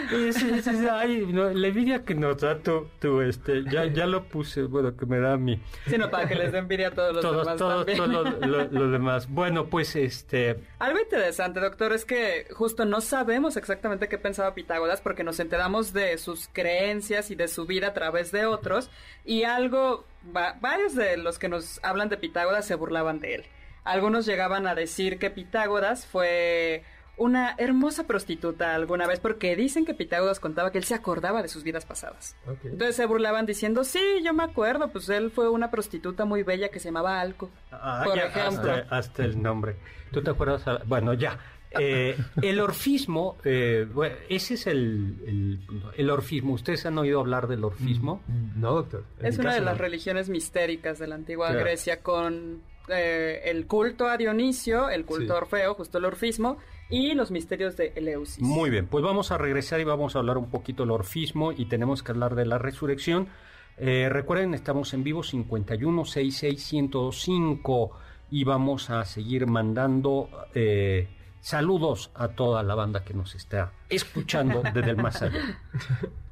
Sí, 0.09 0.33
sí, 0.33 0.61
sí, 0.61 0.87
ay, 0.91 1.25
no, 1.31 1.49
la 1.49 1.67
envidia 1.67 2.03
que 2.03 2.15
nos 2.15 2.37
da 2.41 2.59
tú, 2.59 2.87
tú, 2.99 3.21
este, 3.21 3.63
ya, 3.71 3.85
ya 3.85 4.05
lo 4.05 4.23
puse, 4.25 4.63
bueno, 4.63 4.95
que 4.95 5.05
me 5.05 5.19
da 5.19 5.33
a 5.33 5.37
mí. 5.37 5.61
Sino 5.87 6.09
para 6.09 6.27
que 6.27 6.35
les 6.35 6.51
den 6.51 6.63
envidia 6.63 6.89
a 6.89 6.91
todos 6.91 7.13
los 7.13 7.21
Todos, 7.21 7.39
demás 7.45 7.57
todos, 7.57 7.85
también. 7.85 7.97
todos 8.11 8.39
lo, 8.47 8.63
lo 8.65 8.91
demás. 8.91 9.29
Bueno, 9.29 9.67
pues, 9.67 9.95
este, 9.95 10.59
Algo 10.79 10.99
interesante, 10.99 11.59
doctor, 11.59 11.93
es 11.93 12.05
que 12.05 12.47
justo 12.51 12.85
no 12.85 13.01
sabemos 13.01 13.57
exactamente 13.57 14.07
qué 14.07 14.17
pensaba 14.17 14.53
Pitágoras 14.55 15.01
porque 15.01 15.23
nos 15.23 15.39
enteramos 15.39 15.93
de 15.93 16.17
sus 16.17 16.47
creencias 16.51 17.31
y 17.31 17.35
de 17.35 17.47
su 17.47 17.65
vida 17.65 17.87
a 17.87 17.93
través 17.93 18.31
de 18.31 18.45
otros 18.45 18.89
y 19.25 19.43
algo, 19.43 20.05
va- 20.35 20.57
varios 20.61 20.95
de 20.95 21.17
los 21.17 21.39
que 21.39 21.49
nos 21.49 21.79
hablan 21.83 22.09
de 22.09 22.17
Pitágoras 22.17 22.65
se 22.65 22.75
burlaban 22.75 23.19
de 23.19 23.35
él. 23.35 23.43
Algunos 23.83 24.25
llegaban 24.25 24.67
a 24.67 24.75
decir 24.75 25.17
que 25.17 25.29
Pitágoras 25.29 26.05
fue 26.05 26.83
una 27.17 27.55
hermosa 27.57 28.05
prostituta 28.05 28.75
alguna 28.75 29.07
vez 29.07 29.19
porque 29.19 29.55
dicen 29.55 29.85
que 29.85 29.93
Pitágoras 29.95 30.39
contaba 30.39 30.71
que 30.71 30.77
él 30.77 30.83
se 30.83 30.93
acordaba 30.93 31.41
de 31.41 31.47
sus 31.47 31.63
vidas 31.63 31.85
pasadas. 31.85 32.35
Entonces 32.63 32.95
se 32.95 33.05
burlaban 33.07 33.45
diciendo, 33.45 33.83
sí, 33.83 33.99
yo 34.23 34.33
me 34.33 34.43
acuerdo, 34.43 34.89
pues 34.91 35.09
él 35.09 35.31
fue 35.31 35.49
una 35.49 35.71
prostituta 35.71 36.25
muy 36.25 36.43
bella 36.43 36.69
que 36.69 36.79
se 36.79 36.89
llamaba 36.89 37.19
Alco. 37.19 37.49
ah, 37.71 38.01
Por 38.05 38.15
ya, 38.15 38.25
ejemplo. 38.27 38.71
hasta, 38.71 38.95
hasta 38.95 39.23
el 39.25 39.41
nombre. 39.41 39.75
¿Tú 40.11 40.21
te 40.21 40.29
acuerdas? 40.29 40.63
Bueno, 40.85 41.13
ya. 41.13 41.37
Eh, 41.79 42.15
el 42.41 42.59
orfismo, 42.61 43.37
eh, 43.43 43.85
bueno, 43.93 44.15
ese 44.29 44.53
es 44.53 44.67
el, 44.67 45.17
el, 45.27 45.59
el 45.97 46.09
orfismo. 46.09 46.53
¿Ustedes 46.53 46.85
han 46.85 46.97
oído 46.97 47.19
hablar 47.19 47.47
del 47.47 47.63
orfismo? 47.63 48.21
No, 48.55 48.71
doctor. 48.73 49.03
Es 49.19 49.37
una 49.37 49.53
de 49.53 49.61
las 49.61 49.75
no. 49.75 49.81
religiones 49.81 50.29
mistéricas 50.29 50.97
de 50.97 51.07
la 51.07 51.15
antigua 51.15 51.47
Claro. 51.49 51.63
Grecia 51.65 52.01
con 52.01 52.61
eh, 52.87 53.41
el 53.45 53.67
culto 53.67 54.07
a 54.07 54.15
Dionisio, 54.17 54.89
el 54.89 55.03
culto 55.03 55.25
Sí. 55.25 55.31
a 55.31 55.35
Orfeo, 55.35 55.73
justo 55.73 55.97
el 55.97 56.05
orfismo, 56.05 56.57
y 56.89 57.13
los 57.13 57.31
misterios 57.31 57.77
de 57.77 57.93
Eleusis. 57.95 58.41
Muy 58.41 58.69
bien, 58.69 58.87
pues 58.87 59.03
vamos 59.03 59.31
a 59.31 59.37
regresar 59.37 59.79
y 59.79 59.83
vamos 59.83 60.15
a 60.15 60.19
hablar 60.19 60.37
un 60.37 60.49
poquito 60.49 60.83
del 60.83 60.91
orfismo 60.91 61.51
y 61.51 61.65
tenemos 61.65 62.03
que 62.03 62.11
hablar 62.11 62.35
de 62.35 62.45
la 62.45 62.57
resurrección. 62.57 63.27
Eh, 63.77 64.09
recuerden, 64.09 64.53
estamos 64.53 64.93
en 64.93 65.03
vivo 65.03 65.21
5166105 65.21 67.89
y 68.31 68.43
vamos 68.43 68.89
a 68.89 69.05
seguir 69.05 69.47
mandando 69.47 70.29
eh, 70.53 71.07
saludos 71.39 72.11
a 72.15 72.29
toda 72.29 72.63
la 72.63 72.75
banda 72.75 73.03
que 73.03 73.13
nos 73.13 73.35
está 73.35 73.71
escuchando 73.89 74.63
desde 74.73 74.89
el 74.89 74.97
más 74.97 75.21
allá. 75.21 75.59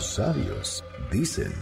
Los 0.00 0.14
sabios 0.14 0.82
dicen. 1.10 1.52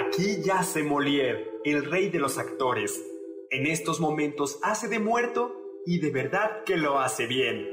Aquí 0.00 0.40
yace 0.42 0.82
Molière, 0.82 1.60
el 1.62 1.84
rey 1.84 2.08
de 2.08 2.18
los 2.18 2.38
actores. 2.38 3.04
En 3.50 3.66
estos 3.66 4.00
momentos 4.00 4.58
hace 4.62 4.88
de 4.88 4.98
muerto 4.98 5.82
y 5.84 5.98
de 5.98 6.10
verdad 6.10 6.64
que 6.64 6.78
lo 6.78 7.00
hace 7.00 7.26
bien. 7.26 7.68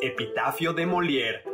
Epitafio 0.00 0.72
de 0.72 0.84
Molière. 0.84 1.53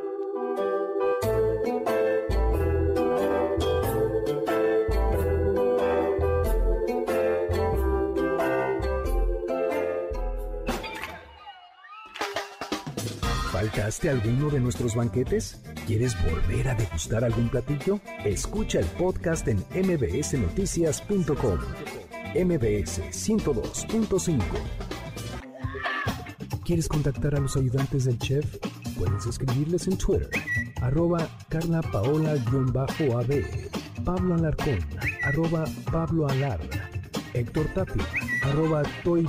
¿Faltaste 13.90 14.08
a 14.08 14.12
alguno 14.12 14.50
de 14.50 14.60
nuestros 14.60 14.94
banquetes? 14.94 15.60
¿Quieres 15.84 16.14
volver 16.22 16.68
a 16.68 16.76
degustar 16.76 17.24
algún 17.24 17.48
platillo? 17.48 17.98
Escucha 18.24 18.78
el 18.78 18.86
podcast 18.86 19.48
en 19.48 19.56
mbsnoticias.com. 19.74 21.58
mbs 22.36 23.00
102.5. 23.10 24.42
¿Quieres 26.64 26.86
contactar 26.86 27.34
a 27.34 27.40
los 27.40 27.56
ayudantes 27.56 28.04
del 28.04 28.16
chef? 28.20 28.58
Puedes 28.96 29.26
escribirles 29.26 29.88
en 29.88 29.98
Twitter, 29.98 30.30
arroba 30.82 31.28
Carla 31.48 31.82
Paola-AB, 31.82 33.44
Pablo 34.04 34.34
Alarcón, 34.36 34.78
arroba 35.24 35.64
Pablo 35.90 36.28
Alar, 36.28 36.60
Héctor 37.34 37.66
Tapia, 37.74 38.06
arroba 38.44 38.84
Toy. 39.02 39.26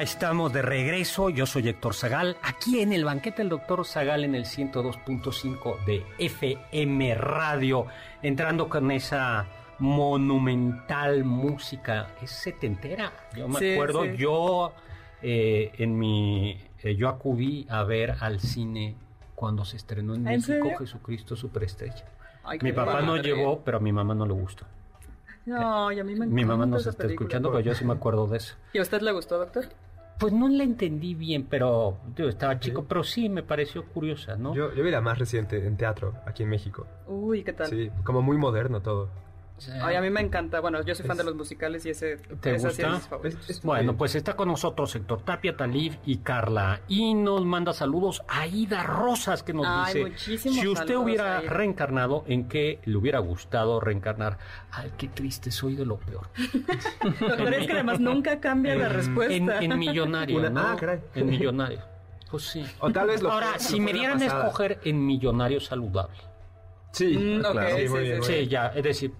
Estamos 0.00 0.52
de 0.52 0.62
regreso. 0.62 1.28
Yo 1.28 1.44
soy 1.44 1.68
Héctor 1.68 1.94
Zagal, 1.94 2.36
aquí 2.42 2.80
en 2.80 2.92
el 2.94 3.04
banquete 3.04 3.38
del 3.42 3.50
doctor 3.50 3.84
Zagal 3.84 4.24
en 4.24 4.34
el 4.34 4.44
102.5 4.46 5.84
de 5.84 6.04
FM 6.18 7.14
Radio, 7.16 7.86
entrando 8.22 8.68
con 8.70 8.90
esa 8.90 9.46
monumental 9.78 11.24
música. 11.24 12.08
Es 12.22 12.30
setentera. 12.30 13.12
Yo 13.36 13.46
me 13.48 13.58
Sí, 13.58 13.72
acuerdo, 13.74 14.04
sí. 14.04 14.16
yo 14.16 14.72
eh, 15.20 15.72
en 15.76 15.98
mi, 15.98 16.58
eh, 16.82 16.96
yo 16.96 17.08
acudí 17.08 17.66
a 17.68 17.82
ver 17.84 18.16
al 18.20 18.40
cine 18.40 18.96
cuando 19.34 19.64
se 19.66 19.76
estrenó 19.76 20.14
en 20.14 20.26
¿En 20.26 20.34
México 20.38 20.46
serio? 20.64 20.78
Jesucristo 20.78 21.36
Superestrella. 21.36 22.06
Ay, 22.44 22.58
Mi 22.62 22.72
papá 22.72 23.02
no 23.02 23.16
llevó, 23.18 23.60
pero 23.60 23.76
a 23.76 23.80
mi 23.80 23.92
mamá 23.92 24.14
no 24.14 24.24
le 24.24 24.32
gustó. 24.32 24.64
No, 25.46 25.90
y 25.92 25.98
a 26.00 26.04
mí 26.04 26.14
me 26.14 26.26
Mi 26.26 26.44
mamá 26.44 26.64
nos 26.64 26.86
está 26.86 27.02
película. 27.02 27.24
escuchando, 27.26 27.50
pero 27.50 27.60
yo 27.60 27.74
sí 27.74 27.84
me 27.84 27.92
acuerdo 27.94 28.26
de 28.28 28.38
eso. 28.38 28.54
¿Y 28.72 28.78
a 28.78 28.82
usted 28.82 29.00
le 29.02 29.12
gustó, 29.12 29.38
doctor? 29.38 29.66
Pues 30.20 30.34
no 30.34 30.48
la 30.48 30.64
entendí 30.64 31.14
bien, 31.14 31.46
pero 31.48 31.96
yo 32.14 32.28
estaba 32.28 32.60
chico, 32.60 32.84
pero 32.84 33.02
sí 33.02 33.30
me 33.30 33.42
pareció 33.42 33.86
curiosa, 33.86 34.36
¿no? 34.36 34.54
Yo, 34.54 34.74
yo 34.74 34.84
vi 34.84 34.90
la 34.90 35.00
más 35.00 35.18
reciente 35.18 35.66
en 35.66 35.78
teatro, 35.78 36.12
aquí 36.26 36.42
en 36.42 36.50
México. 36.50 36.86
Uy, 37.06 37.42
¿qué 37.42 37.54
tal? 37.54 37.68
Sí, 37.68 37.90
como 38.04 38.20
muy 38.20 38.36
moderno 38.36 38.82
todo. 38.82 39.08
Ay, 39.82 39.94
a 39.96 40.00
mí 40.00 40.10
me 40.10 40.20
encanta. 40.20 40.60
Bueno, 40.60 40.82
yo 40.84 40.94
soy 40.94 41.04
fan 41.06 41.12
Es- 41.14 41.18
de 41.18 41.24
los 41.24 41.34
musicales 41.34 41.84
y 41.86 41.90
ese... 41.90 42.16
¿Te 42.40 42.54
esa 42.54 42.70
sí 42.70 42.82
es 42.82 42.88
gusta? 42.90 43.18
mis 43.22 43.62
Bueno, 43.62 43.96
pues 43.96 44.14
está 44.14 44.34
con 44.36 44.48
nosotros 44.48 44.94
Héctor 44.94 45.22
Tapia, 45.22 45.56
Talib 45.56 45.96
y 46.06 46.18
Carla. 46.18 46.80
Y 46.88 47.14
nos 47.14 47.44
manda 47.44 47.72
saludos 47.72 48.22
a 48.28 48.46
Ida 48.46 48.82
Rosas, 48.82 49.42
que 49.42 49.52
nos 49.52 49.66
Ay, 49.68 50.04
dice: 50.14 50.38
Si 50.38 50.66
usted 50.68 50.86
saludos, 50.86 51.04
hubiera 51.04 51.38
Aida. 51.38 51.50
reencarnado, 51.50 52.24
¿en 52.26 52.48
qué 52.48 52.80
le 52.84 52.96
hubiera 52.96 53.18
gustado 53.18 53.80
reencarnar? 53.80 54.38
Ay, 54.70 54.90
qué 54.96 55.08
triste, 55.08 55.50
soy 55.50 55.74
de 55.76 55.84
lo 55.84 55.96
peor. 55.98 56.28
Doctor, 57.20 57.54
es 57.54 57.66
que 57.66 57.72
además 57.72 58.00
nunca 58.00 58.40
cambia 58.40 58.74
la 58.76 58.86
En, 58.86 58.92
respuesta. 58.92 59.60
en 59.60 59.78
millonario. 59.78 60.38
Una- 60.38 60.50
¿no? 60.50 60.60
ah, 60.60 60.76
caray. 60.78 61.00
En 61.14 61.26
millonario. 61.26 61.80
Pues 62.30 62.44
sí. 62.44 62.64
O 62.78 62.90
tal 62.90 63.08
vez 63.08 63.22
lo 63.22 63.32
Ahora, 63.32 63.48
fue- 63.56 63.58
si 63.60 63.78
lo 63.78 63.84
me 63.84 63.92
dieran 63.92 64.22
a 64.22 64.26
escoger 64.26 64.78
en 64.84 65.04
millonario 65.04 65.60
saludable. 65.60 66.16
Sí, 66.92 67.16
Mm, 67.16 67.40
claro. 67.40 68.22
sí, 68.22 68.48
ya, 68.48 68.68
es 68.68 68.82
decir, 68.82 69.12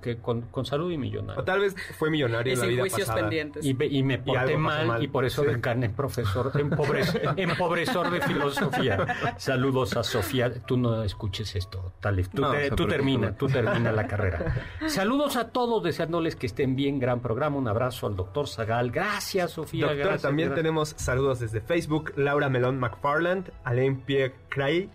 que 0.00 0.18
con, 0.18 0.42
con 0.42 0.64
salud 0.64 0.90
y 0.90 0.96
O 0.96 0.98
millonario. 0.98 1.44
tal 1.44 1.60
vez 1.60 1.74
fue 1.98 2.10
millonario 2.10 2.52
y 2.52 2.54
en 2.54 2.58
la 2.60 2.64
sin 2.64 2.70
vida 2.72 2.80
juicios 2.82 3.06
pasada. 3.08 3.20
pendientes. 3.22 3.64
Y, 3.66 3.74
me 4.02 4.18
porté 4.18 4.56
mal, 4.56 4.86
mal. 4.86 5.02
y 5.02 5.08
por 5.08 5.24
eso 5.24 5.42
Sí. 5.42 5.48
reencarné 5.48 5.86
en 5.86 5.92
profesor, 5.94 6.50
en, 6.54 6.70
pobre- 6.70 7.02
en 7.36 7.56
pobresor 7.56 8.10
de 8.10 8.20
filosofía. 8.22 9.34
Saludos 9.38 9.96
a 9.96 10.02
Sofía. 10.02 10.52
Tú 10.66 10.76
no 10.76 11.02
escuches 11.02 11.54
esto, 11.56 11.92
Talib. 12.00 12.28
Tú, 12.34 12.42
No, 12.42 12.52
te- 12.52 12.70
tú 12.70 12.86
termina, 12.86 13.36
tú 13.36 13.46
termina 13.48 13.92
la 13.92 14.06
carrera. 14.06 14.54
Saludos 14.86 15.36
a 15.36 15.48
todos, 15.50 15.82
deseándoles 15.82 16.36
que 16.36 16.46
estén 16.46 16.76
bien. 16.76 16.98
Gran 16.98 17.20
programa. 17.20 17.56
Un 17.56 17.68
abrazo 17.68 18.06
al 18.06 18.16
doctor 18.16 18.48
Zagal. 18.48 18.90
Gracias, 18.90 19.52
Sofía. 19.52 19.86
Doctor, 19.86 19.98
gracias, 19.98 20.22
también 20.22 20.48
gracias. 20.48 20.62
tenemos 20.62 20.94
saludos 20.96 21.40
desde 21.40 21.60
Facebook, 21.60 22.12
Laura 22.16 22.48
Melón 22.48 22.78
McFarland, 22.78 23.50
Alain 23.64 24.00
Pierre 24.00 24.34
Cray, 24.48 24.88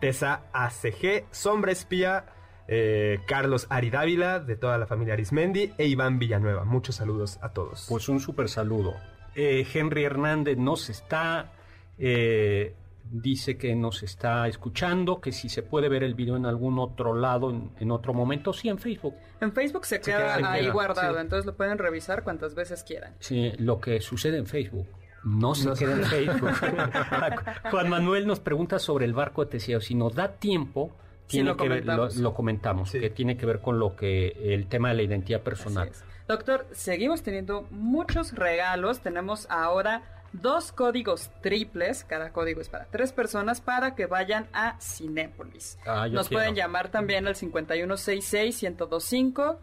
Tessa 0.00 0.42
ACG, 0.52 1.26
Sombra 1.30 1.72
Espía, 1.72 2.24
eh, 2.68 3.20
Carlos 3.26 3.66
Aridávila, 3.70 4.38
de 4.40 4.56
toda 4.56 4.78
la 4.78 4.86
familia 4.86 5.14
Arismendi, 5.14 5.72
e 5.78 5.86
Iván 5.86 6.18
Villanueva. 6.18 6.64
Muchos 6.64 6.96
saludos 6.96 7.38
a 7.42 7.50
todos. 7.50 7.86
Pues 7.88 8.08
un 8.08 8.20
súper 8.20 8.48
saludo. 8.48 8.94
Eh, 9.34 9.66
Henry 9.72 10.04
Hernández 10.04 10.58
nos 10.58 10.90
está, 10.90 11.52
eh, 11.98 12.74
dice 13.10 13.56
que 13.58 13.74
nos 13.74 14.02
está 14.02 14.46
escuchando, 14.48 15.20
que 15.20 15.32
si 15.32 15.48
se 15.48 15.62
puede 15.62 15.88
ver 15.88 16.02
el 16.02 16.14
video 16.14 16.36
en 16.36 16.46
algún 16.46 16.78
otro 16.78 17.14
lado, 17.14 17.50
en, 17.50 17.70
en 17.80 17.90
otro 17.90 18.12
momento, 18.14 18.52
sí, 18.52 18.68
en 18.68 18.78
Facebook. 18.78 19.14
En 19.40 19.52
Facebook 19.52 19.84
se, 19.86 19.96
Se 19.96 20.00
queda, 20.02 20.36
queda, 20.36 20.52
ahí 20.52 20.62
queda, 20.62 20.72
guardado, 20.72 21.14
sí. 21.14 21.20
entonces 21.20 21.46
lo 21.46 21.56
pueden 21.56 21.78
revisar 21.78 22.22
cuantas 22.24 22.54
veces 22.54 22.84
quieran. 22.84 23.14
Sí, 23.20 23.52
lo 23.58 23.80
que 23.80 24.00
sucede 24.00 24.38
en 24.38 24.46
Facebook. 24.46 24.86
No 25.24 25.54
se 25.54 25.68
No 25.68 25.76
se- 25.76 25.84
queda 25.84 25.94
en 25.96 26.04
Facebook. 26.04 26.50
Juan 27.70 27.88
Manuel 27.88 28.26
nos 28.26 28.40
pregunta 28.40 28.78
sobre 28.78 29.04
el 29.04 29.12
barco 29.14 29.44
de 29.44 29.50
Teseo. 29.52 29.80
Si 29.80 29.94
nos 29.94 30.14
da 30.14 30.32
tiempo, 30.32 30.96
Sí, 31.32 31.38
tiene 31.38 31.50
lo 31.50 31.56
que 31.56 31.68
ver, 31.68 31.84
lo, 31.84 31.92
comentamos. 31.92 32.16
lo 32.16 32.34
comentamos, 32.34 32.90
Sí. 32.90 33.00
que 33.00 33.10
tiene 33.10 33.36
que 33.36 33.46
ver 33.46 33.60
con 33.60 33.78
lo 33.78 33.96
que 33.96 34.28
el 34.54 34.66
tema 34.68 34.88
de 34.90 34.94
la 34.94 35.02
identidad 35.02 35.40
personal. 35.40 35.90
Doctor, 36.28 36.66
seguimos 36.72 37.22
teniendo 37.22 37.66
muchos 37.70 38.32
regalos. 38.32 39.00
Tenemos 39.00 39.46
ahora 39.50 40.02
dos 40.32 40.72
códigos 40.72 41.30
triples. 41.42 42.04
Cada 42.04 42.32
código 42.32 42.60
es 42.60 42.68
para 42.68 42.86
tres 42.86 43.12
personas 43.12 43.60
para 43.60 43.94
que 43.94 44.06
vayan 44.06 44.46
a 44.52 44.78
Cinépolis. 44.80 45.78
Ah, 45.84 46.08
nos 46.08 46.28
quiero. 46.28 46.40
pueden 46.42 46.54
llamar 46.54 46.90
también 46.90 47.26
al 47.26 47.34
5166-1025. 47.34 49.58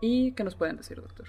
¿Y 0.00 0.32
qué 0.32 0.44
nos 0.44 0.54
pueden 0.54 0.76
decir, 0.76 1.00
doctor? 1.00 1.28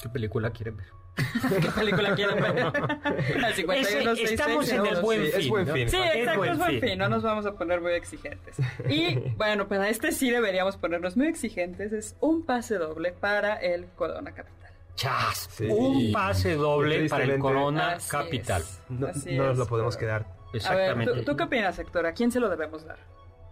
¿Qué 0.00 0.08
película 0.08 0.50
quieren 0.50 0.76
ver? 0.76 0.86
¿Qué 1.60 1.68
película 1.70 2.14
quieren 2.14 2.40
ver? 2.40 2.58
al 3.44 3.54
5166 3.54 4.30
estamos 4.32 4.68
en 4.70 4.86
el 4.86 5.00
buen 5.02 5.20
Sí, 5.22 5.28
es 5.28 5.34
fin. 5.36 5.48
buen 5.50 5.66
¿no? 5.68 5.74
fin. 5.74 5.88
Sí, 5.90 5.96
exacto, 5.96 6.44
es 6.44 6.58
buen 6.58 6.70
fin. 6.70 6.80
fin. 6.80 6.98
No 6.98 7.08
nos 7.08 7.22
vamos 7.22 7.44
a 7.46 7.52
poner 7.52 7.80
muy 7.80 7.92
exigentes. 7.92 8.56
Y 8.88 9.14
bueno, 9.36 9.68
para 9.68 9.88
este 9.90 10.12
sí 10.12 10.30
deberíamos 10.30 10.76
ponernos 10.78 11.16
muy 11.16 11.26
exigentes. 11.28 11.92
Es 11.92 12.16
un 12.20 12.44
pase 12.46 12.76
doble 12.78 13.12
para 13.12 13.56
el 13.56 13.86
Corona 13.88 14.32
Capital. 14.32 14.72
Chas, 14.94 15.48
Sí. 15.52 15.66
un 15.70 16.12
pase 16.12 16.54
doble 16.54 17.08
para 17.08 17.24
el. 17.24 17.38
Corona 17.38 17.92
Así 17.92 18.10
Capital. 18.10 18.62
es, 18.62 18.80
No, 18.88 19.06
así 19.08 19.36
no 19.36 19.44
nos 19.48 19.58
lo 19.58 19.66
podemos 19.66 19.96
pero- 19.96 20.06
quedar. 20.06 20.22
A 20.22 20.24
ver, 20.24 20.54
Exactamente. 20.54 21.12
¿tú, 21.14 21.24
tú 21.24 21.36
qué 21.36 21.42
opinas, 21.44 21.78
Héctor? 21.78 22.06
¿A 22.06 22.12
quién 22.12 22.30
se 22.30 22.38
lo 22.40 22.48
debemos 22.50 22.84
dar? 22.84 22.98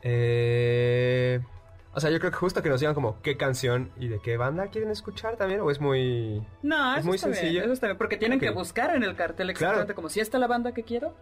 Eh, 0.02 1.40
o 1.92 2.00
sea, 2.00 2.10
yo 2.10 2.18
creo 2.20 2.30
que 2.30 2.36
justo 2.36 2.62
que 2.62 2.68
nos 2.68 2.80
digan 2.80 2.94
como 2.94 3.20
qué 3.22 3.36
canción 3.36 3.90
y 3.98 4.08
de 4.08 4.20
qué 4.20 4.36
banda 4.36 4.68
quieren 4.68 4.90
escuchar 4.90 5.36
también, 5.36 5.60
o 5.60 5.70
es 5.70 5.80
muy... 5.80 6.46
No, 6.62 6.96
Es 6.96 7.04
muy 7.04 7.16
está 7.16 7.28
bien, 7.28 7.38
sencillo. 7.40 7.62
eso 7.64 7.72
está 7.72 7.86
bien, 7.88 7.98
porque 7.98 8.16
tienen 8.16 8.38
que 8.38 8.50
buscar 8.50 8.94
en 8.94 9.02
el 9.02 9.16
cartel 9.16 9.50
exactamente 9.50 9.94
como 9.94 10.08
si 10.08 10.20
esta 10.20 10.36
es 10.36 10.40
la 10.40 10.46
banda 10.46 10.72
que 10.72 10.84
quiero. 10.84 11.14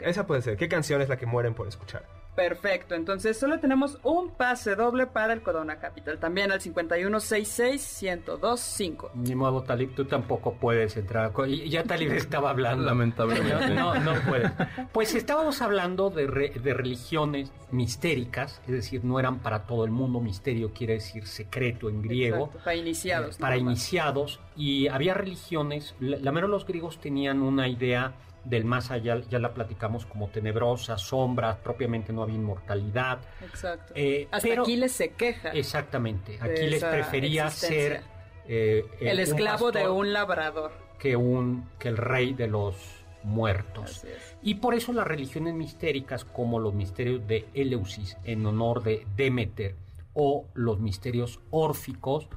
Esa 0.00 0.26
puede 0.26 0.42
ser. 0.42 0.56
¿Qué 0.56 0.68
canción 0.68 1.00
es 1.00 1.08
la 1.08 1.16
que 1.16 1.26
mueren 1.26 1.54
por 1.54 1.68
escuchar? 1.68 2.04
Perfecto. 2.36 2.94
Entonces 2.94 3.36
solo 3.38 3.58
tenemos 3.58 3.98
un 4.04 4.30
pase 4.30 4.76
doble 4.76 5.06
para 5.06 5.32
el 5.32 5.42
Corona 5.42 5.78
Capital. 5.80 6.18
También 6.18 6.52
al 6.52 6.60
5166-1025. 6.60 9.10
Ni 9.14 9.34
modo, 9.34 9.62
Talib, 9.62 9.94
tú 9.94 10.04
tampoco 10.04 10.54
puedes 10.54 10.96
entrar. 10.96 11.32
Ya 11.66 11.84
Talib 11.84 12.12
estaba 12.16 12.50
hablando. 12.50 12.84
Lamentablemente. 12.84 13.74
No, 13.74 13.94
no, 13.98 14.14
puedes. 14.28 14.50
Pues 14.92 15.14
estábamos 15.14 15.60
hablando 15.62 16.10
de, 16.10 16.26
re- 16.26 16.50
de 16.50 16.74
religiones 16.74 17.52
mistéricas, 17.70 18.60
es 18.66 18.72
decir, 18.72 19.04
no 19.04 19.18
eran 19.18 19.38
para 19.40 19.66
todo 19.66 19.84
el 19.84 19.90
mundo. 19.90 20.20
Misterio 20.20 20.72
quiere 20.72 20.94
decir 20.94 21.26
secreto 21.26 21.88
en 21.88 22.02
griego. 22.02 22.46
Exacto, 22.46 22.64
para 22.64 22.76
iniciados. 22.76 23.36
para 23.38 23.56
nada 23.56 23.64
más. 23.64 23.72
iniciados 23.78 24.40
y 24.56 24.88
había 24.88 25.14
religiones, 25.14 25.94
la, 26.00 26.18
la 26.18 26.32
mera 26.32 26.46
los 26.46 26.66
griegos 26.66 26.98
tenían 27.00 27.42
una 27.42 27.68
idea 27.68 28.12
del 28.48 28.64
más 28.64 28.90
allá, 28.90 29.20
ya 29.28 29.38
la 29.38 29.52
platicamos 29.52 30.06
como 30.06 30.28
tenebrosa, 30.28 30.96
sombras, 30.98 31.56
propiamente 31.58 32.12
no 32.12 32.22
había 32.22 32.36
inmortalidad. 32.36 33.18
Exacto. 33.42 33.92
Eh, 33.96 34.28
Hasta 34.30 34.48
pero- 34.48 34.62
Aquiles 34.62 34.92
se 34.92 35.10
queja. 35.10 35.50
Exactamente, 35.50 36.38
Aquiles 36.40 36.82
prefería 36.84 37.50
ser 37.50 38.02
eh, 38.46 38.84
eh, 39.00 39.10
el 39.10 39.16
un 39.16 39.20
esclavo 39.20 39.72
de 39.72 39.88
un 39.88 40.12
labrador. 40.12 40.72
que, 40.98 41.16
un, 41.16 41.68
que 41.78 41.88
el 41.88 41.96
rey 41.96 42.34
de 42.34 42.46
los 42.46 42.76
muertos. 43.24 44.06
Y 44.42 44.54
por 44.56 44.74
eso 44.74 44.92
las 44.92 45.06
religiones 45.06 45.54
mistéricas, 45.54 46.24
como 46.24 46.60
los 46.60 46.74
misterios 46.74 47.26
de 47.26 47.48
Eleusis 47.54 48.16
en 48.24 48.46
honor 48.46 48.82
de 48.84 49.04
Demeter, 49.16 49.74
o 50.14 50.46
los 50.54 50.78
misterios 50.78 51.40
órficos, 51.50 52.28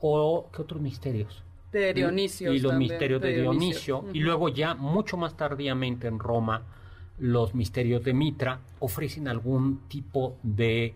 o 0.00 0.50
¿qué 0.52 0.60
otros 0.62 0.80
misterios? 0.82 1.43
De 1.80 1.94
Dionisio. 1.94 2.52
Y 2.52 2.60
los 2.60 2.70
también, 2.70 2.90
misterios 2.90 3.20
de 3.20 3.34
Dionisio. 3.34 4.04
Y 4.12 4.20
luego 4.20 4.48
ya 4.48 4.74
mucho 4.74 5.16
más 5.16 5.36
tardíamente 5.36 6.06
en 6.06 6.18
Roma, 6.18 6.62
los 7.18 7.54
misterios 7.54 8.02
de 8.04 8.14
Mitra 8.14 8.60
ofrecen 8.78 9.28
algún 9.28 9.80
tipo 9.88 10.36
de, 10.42 10.94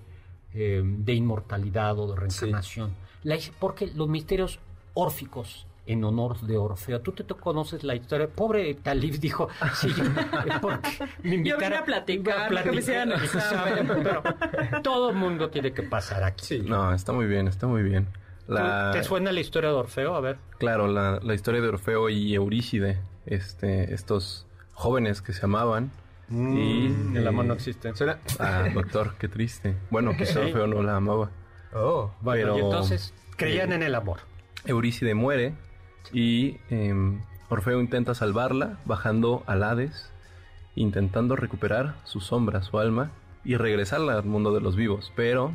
eh, 0.54 0.82
de 0.84 1.14
inmortalidad 1.14 1.98
o 1.98 2.12
de 2.12 2.20
reencarnación. 2.20 2.92
La 3.24 3.36
porque 3.58 3.88
los 3.94 4.08
misterios 4.08 4.60
órficos 4.94 5.66
en 5.88 6.04
honor 6.04 6.38
de 6.42 6.56
Orfeo. 6.58 7.00
Tú 7.00 7.12
te, 7.12 7.24
te 7.24 7.34
conoces 7.34 7.82
la 7.82 7.94
historia. 7.94 8.28
Pobre 8.28 8.74
Talib 8.74 9.18
dijo, 9.18 9.48
sí, 9.74 9.88
porque 10.60 10.90
me 11.22 11.30
Yo 11.30 11.34
invitaron 11.34 11.60
vine 11.62 11.76
a 11.76 11.84
platicar, 11.84 12.62
que 12.62 12.70
me. 12.70 12.82
Pero 12.82 14.22
todo 14.82 15.10
el 15.10 15.16
mundo 15.16 15.48
tiene 15.48 15.72
que 15.72 15.82
pasar 15.82 16.22
aquí. 16.22 16.44
Sí. 16.44 16.58
No, 16.60 16.92
está 16.92 17.12
muy 17.12 17.26
bien, 17.26 17.48
está 17.48 17.66
muy 17.66 17.82
bien. 17.82 18.06
La, 18.48 18.90
¿Te 18.92 19.04
suena 19.04 19.30
la 19.30 19.40
historia 19.40 19.68
de 19.70 19.76
Orfeo? 19.76 20.14
A 20.16 20.20
ver. 20.20 20.38
Claro, 20.58 20.88
la, 20.88 21.20
la 21.22 21.34
historia 21.34 21.60
de 21.60 21.68
Orfeo 21.68 22.08
y 22.08 22.34
Eurícide, 22.34 22.98
este, 23.26 23.92
estos 23.94 24.46
jóvenes 24.72 25.20
que 25.22 25.32
se 25.32 25.44
amaban. 25.44 25.90
y 26.30 26.34
Mm, 26.34 27.16
el 27.16 27.26
amor 27.28 27.44
no 27.44 27.54
existe. 27.54 27.94
Suena... 27.94 28.18
Ah, 28.38 28.64
doctor, 28.74 29.14
qué 29.18 29.28
triste. 29.28 29.76
Bueno, 29.90 30.12
quizá. 30.16 30.40
Orfeo 30.40 30.66
no 30.66 30.82
la 30.82 30.96
amaba. 30.96 31.30
Oh. 31.74 32.10
Bueno, 32.22 32.54
Pero- 32.54 32.58
y 32.58 32.60
entonces 32.62 33.14
creían 33.36 33.72
en 33.72 33.82
el 33.82 33.94
amor. 33.94 34.20
Eurícide 34.64 35.14
muere 35.14 35.54
y 36.12 36.56
em, 36.70 37.20
Orfeo 37.50 37.80
intenta 37.80 38.14
salvarla 38.14 38.78
bajando 38.86 39.42
al 39.46 39.62
Hades, 39.62 40.10
intentando 40.74 41.36
recuperar 41.36 41.96
su 42.04 42.20
sombra, 42.20 42.62
su 42.62 42.78
alma 42.78 43.10
y 43.44 43.56
regresarla 43.56 44.14
al 44.14 44.24
mundo 44.24 44.52
de 44.54 44.60
los 44.62 44.74
vivos. 44.76 45.12
Pero 45.16 45.52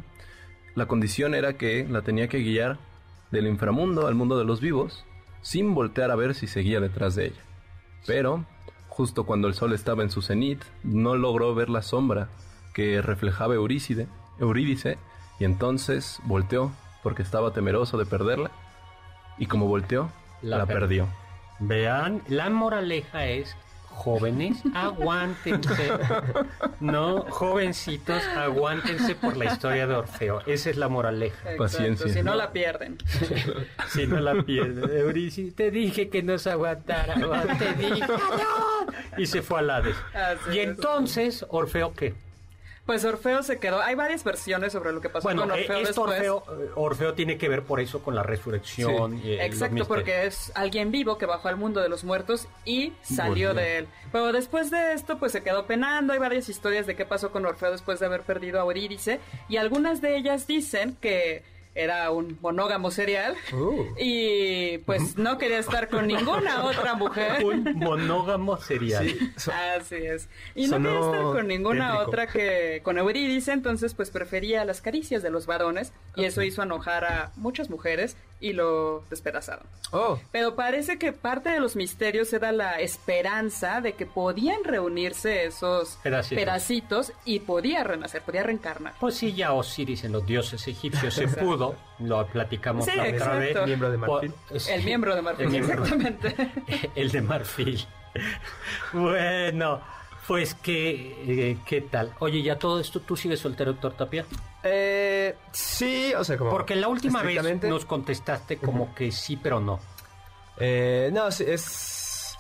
la 0.76 0.86
condición 0.88 1.36
era 1.36 1.54
que 1.58 1.86
la 1.90 2.02
tenía 2.02 2.28
que 2.28 2.40
guiar 2.40 2.78
del 3.32 3.48
inframundo 3.48 4.08
al 4.08 4.16
mundo 4.16 4.38
de 4.38 4.46
los 4.46 4.62
vivos 4.62 5.06
sin 5.42 5.74
voltear 5.76 6.12
a 6.12 6.16
ver 6.16 6.36
si 6.36 6.48
seguía 6.48 6.80
detrás 6.80 7.16
de 7.16 7.28
ella. 7.28 7.42
Pero 8.06 8.46
justo 8.90 9.26
cuando 9.26 9.48
el 9.48 9.54
sol 9.54 9.74
estaba 9.74 10.04
en 10.04 10.12
su 10.12 10.22
cenit, 10.22 10.62
no 10.84 11.16
logró 11.16 11.54
ver 11.56 11.70
la 11.70 11.82
sombra 11.82 12.30
que 12.74 13.02
reflejaba 13.02 13.56
Eurícide, 13.56 14.08
Eurídice 14.40 14.98
y 15.40 15.46
entonces 15.46 16.20
volteó 16.26 16.72
porque 17.02 17.22
estaba 17.24 17.52
temeroso 17.54 17.98
de 17.98 18.06
perderla 18.06 18.52
y 19.38 19.48
como 19.48 19.68
volteó, 19.68 20.10
La 20.42 20.60
la, 20.60 20.66
per- 20.66 20.80
perdió. 20.80 21.08
Vean, 21.60 22.22
la 22.28 22.50
moraleja 22.50 23.26
es 23.28 23.56
jóvenes, 23.94 24.58
aguántense. 24.74 25.92
No, 26.80 27.26
jovencitos, 27.30 28.22
aguántense 28.36 29.16
por 29.16 29.38
la 29.38 29.46
historia 29.46 29.88
de 29.88 29.96
Orfeo. 29.96 30.42
Esa 30.46 30.70
es 30.70 30.78
la 30.78 30.90
moraleja. 30.90 31.38
Exacto, 31.54 31.58
Paciencia. 31.64 32.08
Si 32.10 32.20
no 32.24 32.32
No. 32.32 32.38
la 32.38 32.52
pierden. 32.52 32.98
Si 33.90 34.08
no 34.08 34.20
la 34.20 34.42
pierdes. 34.44 34.90
Eurici, 34.92 35.52
te 35.52 35.72
dije 35.72 36.10
que 36.10 36.24
no 36.24 36.38
se 36.38 36.52
aguantara. 36.52 37.14
Te 37.60 37.74
dije. 37.74 38.02
¡No! 38.08 39.18
Y 39.18 39.26
se 39.28 39.42
fue 39.42 39.60
al 39.60 39.70
Hades. 39.70 39.96
Así 40.14 40.58
Y 40.58 40.60
es. 40.60 40.68
entonces, 40.70 41.46
Orfeo, 41.50 41.94
¿qué? 41.94 42.14
Pues 42.86 43.06
Orfeo 43.06 43.44
se 43.44 43.60
quedó. 43.60 43.82
Hay 43.82 43.96
varias 43.96 44.26
versiones 44.26 44.74
sobre 44.74 44.92
lo 44.92 45.00
que 45.00 45.08
pasó 45.08 45.28
Bueno, 45.28 45.44
con 45.44 45.52
eh, 45.52 45.62
Orfeo 45.62 45.78
esto 45.78 46.06
después. 46.06 46.30
Orfeo, 46.30 46.66
eh, 46.66 46.72
Orfeo 46.76 47.14
tiene 47.14 47.38
que 47.38 47.48
ver 47.48 47.64
por 47.64 47.80
eso 47.80 48.04
con 48.04 48.14
la 48.14 48.24
resurrección. 48.24 49.22
y, 49.24 49.34
Exacto, 49.34 49.86
porque 49.88 50.26
es 50.26 50.52
alguien 50.54 50.92
vivo 50.92 51.18
que 51.18 51.26
bajó 51.26 51.48
al 51.48 51.56
mundo 51.56 51.80
de 51.80 51.88
los 51.88 52.04
muertos 52.04 52.48
y 52.66 52.92
salió 53.02 53.54
de 53.54 53.78
él. 53.78 53.88
Pero 54.12 54.34
después 54.34 54.70
de 54.70 54.94
esto, 54.94 55.18
pues 55.18 55.32
se 55.32 55.44
quedó 55.44 55.66
penando. 55.66 56.12
Hay 56.12 56.20
varias 56.20 56.50
historias 56.50 56.86
de 56.86 56.96
qué 56.96 57.06
pasó 57.06 57.32
con 57.32 57.46
Orfeo 57.46 57.72
después 57.72 58.02
de 58.02 58.06
haber 58.06 58.24
perdido 58.24 58.60
a 58.60 58.64
Eurídice. 58.64 59.22
Y 59.48 59.58
algunas 59.58 60.02
de 60.02 60.18
ellas 60.18 60.46
dicen 60.46 60.98
que 61.00 61.44
era 61.76 62.12
un 62.12 62.38
monógamo 62.42 62.92
serial 62.92 63.36
Uh. 63.52 63.86
y 63.98 64.78
pues 64.80 65.18
no 65.18 65.38
quería 65.40 65.58
estar 65.60 65.90
con 65.90 66.06
ninguna 66.08 66.64
otra 66.66 66.94
mujer. 66.94 67.44
Un 67.44 67.74
monógamo 67.76 68.58
serial. 68.58 69.08
So- 69.38 69.52
Así 69.78 69.96
es. 69.96 70.30
Y 70.56 70.68
no 70.68 70.78
quería 70.78 71.00
estar 71.00 71.22
con 71.24 71.48
ninguna 71.48 71.88
tétrico. 71.92 72.10
otra 72.10 72.28
que 72.28 72.82
con 72.84 72.98
Eurídice, 72.98 73.52
entonces 73.54 73.94
pues 73.96 74.12
prefería 74.12 74.66
las 74.66 74.82
caricias 74.82 75.24
de 75.24 75.32
los 75.32 75.46
varones 75.46 75.94
y 76.16 76.26
eso 76.26 76.44
hizo 76.44 76.62
enojar 76.64 77.06
a 77.06 77.32
muchas 77.38 77.70
mujeres 77.70 78.18
y 78.44 78.52
lo 78.54 79.06
despedazaron. 79.10 79.66
Oh. 79.92 80.20
Pero 80.34 80.56
parece 80.56 80.98
que 81.00 81.14
parte 81.14 81.50
de 81.50 81.60
los 81.62 81.76
misterios 81.78 82.34
era 82.34 82.52
la 82.52 82.80
esperanza 82.82 83.80
de 83.80 83.94
que 83.94 84.06
podían 84.06 84.64
reunirse 84.66 85.46
esos 85.46 85.98
Pedacitos. 86.04 86.44
pedacitos 86.44 87.14
y 87.24 87.40
podía 87.40 87.84
renacer, 87.86 88.22
podía 88.22 88.44
reencarnar. 88.44 88.94
Pues 89.00 89.16
sí, 89.16 89.34
ya 89.34 89.54
Osiris 89.54 90.04
en 90.04 90.12
los 90.12 90.26
dioses 90.26 90.68
egipcios 90.68 91.14
se 91.14 91.28
pudo, 91.30 91.76
lo 92.00 92.28
platicamos 92.28 92.84
Sí, 92.86 92.92
la 92.98 93.04
otra 93.04 93.10
exacto. 93.12 93.40
vez. 93.40 93.66
Miembro 93.66 93.92
de 93.92 93.98
marfil. 93.98 94.34
El 94.70 94.84
miembro 94.84 95.16
de 95.16 95.22
Marfil, 95.22 95.46
el 95.46 95.52
miembro- 95.52 95.84
exactamente. 95.84 96.36
el 96.96 97.12
de 97.12 97.22
marfil. 97.22 97.86
Bueno, 98.94 99.82
Pues 100.28 100.54
que, 100.56 101.52
eh, 101.52 101.58
¿qué 101.66 101.82
tal? 101.82 102.14
Oye, 102.20 102.42
ya 102.42 102.58
todo 102.58 102.80
esto, 102.80 103.02
¿tú 103.02 103.18
sigues 103.18 103.40
soltero, 103.40 103.74
doctor 103.74 103.94
Tapia? 103.94 104.26
Eh, 104.64 105.36
sí, 105.52 106.14
o 106.18 106.24
sea, 106.24 106.38
como... 106.38 106.50
Porque 106.52 106.76
la 106.76 106.88
última 106.88 107.22
vez 107.22 107.62
nos 107.64 107.86
contestaste 107.86 108.58
como 108.58 108.96
que 108.96 109.12
sí, 109.12 109.38
pero 109.38 109.60
no. 109.60 109.80
Eh, 110.58 111.10
no, 111.12 111.30
sí, 111.30 111.44
es... 111.46 112.38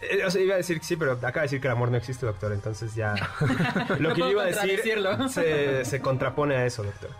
eh, 0.00 0.24
o 0.24 0.30
sea, 0.30 0.40
iba 0.42 0.54
a 0.54 0.56
decir 0.58 0.80
que 0.80 0.84
sí, 0.84 0.96
pero 0.96 1.12
acaba 1.12 1.32
de 1.32 1.42
decir 1.42 1.60
que 1.60 1.68
el 1.68 1.72
amor 1.72 1.90
no 1.92 1.96
existe, 1.96 2.26
doctor. 2.26 2.52
Entonces 2.52 2.94
ya... 2.96 3.14
Lo 4.00 4.08
No 4.08 4.14
que 4.14 4.20
yo 4.20 4.26
puedo 4.26 4.30
iba 4.30 4.42
a 4.42 4.46
decir 4.46 4.80
se, 5.28 5.84
se 5.84 6.00
contrapone 6.00 6.56
a 6.56 6.66
eso, 6.66 6.82
doctor. 6.82 7.10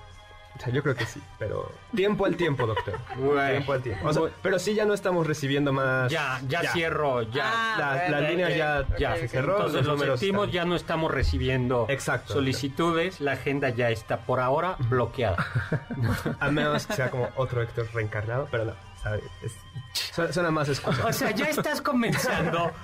O 0.62 0.64
sea, 0.64 0.72
yo 0.72 0.82
creo 0.84 0.94
que 0.94 1.06
sí, 1.06 1.20
pero 1.40 1.72
tiempo 1.92 2.24
al 2.24 2.36
tiempo, 2.36 2.68
doctor. 2.68 2.94
Tiempo 3.16 3.72
al 3.72 3.82
tiempo. 3.82 4.06
O 4.08 4.12
sea, 4.12 4.22
pero 4.42 4.60
sí 4.60 4.74
ya 4.74 4.84
no 4.84 4.94
estamos 4.94 5.26
recibiendo 5.26 5.72
más... 5.72 6.08
Ya, 6.12 6.40
ya, 6.46 6.62
cierro, 6.72 7.22
ya. 7.22 7.50
Ah, 7.76 8.08
La, 8.08 8.20
línea 8.20 8.48
ya, 8.50 8.86
ya, 8.96 9.16
se 9.16 9.26
cerró. 9.26 9.56
entonces 9.56 9.78
los 9.80 9.86
lo 9.86 9.92
números 9.94 10.20
sentimos, 10.20 10.46
están- 10.46 10.54
ya 10.54 10.64
no 10.64 10.76
estamos 10.76 11.10
recibiendo 11.10 11.86
Exacto. 11.88 12.34
solicitudes, 12.34 13.20
la 13.20 13.32
agenda 13.32 13.70
ya 13.70 13.90
está 13.90 14.18
por 14.18 14.38
ahora 14.38 14.76
bloqueada. 14.88 15.44
A 16.38 16.48
menos 16.52 16.86
que 16.86 16.94
sea 16.94 17.10
como 17.10 17.28
otro 17.34 17.60
Héctor 17.60 17.88
reencarnado, 17.92 18.46
pero 18.50 18.64
no, 18.66 18.72
¿sabe? 19.02 19.20
Es- 19.42 19.56
suena, 19.93 20.32
suena 20.32 20.51
más 20.51 20.68
excusa. 20.68 21.07
O 21.07 21.12
sea, 21.12 21.30
ya 21.32 21.47
estás 21.47 21.80
comenzando. 21.82 22.70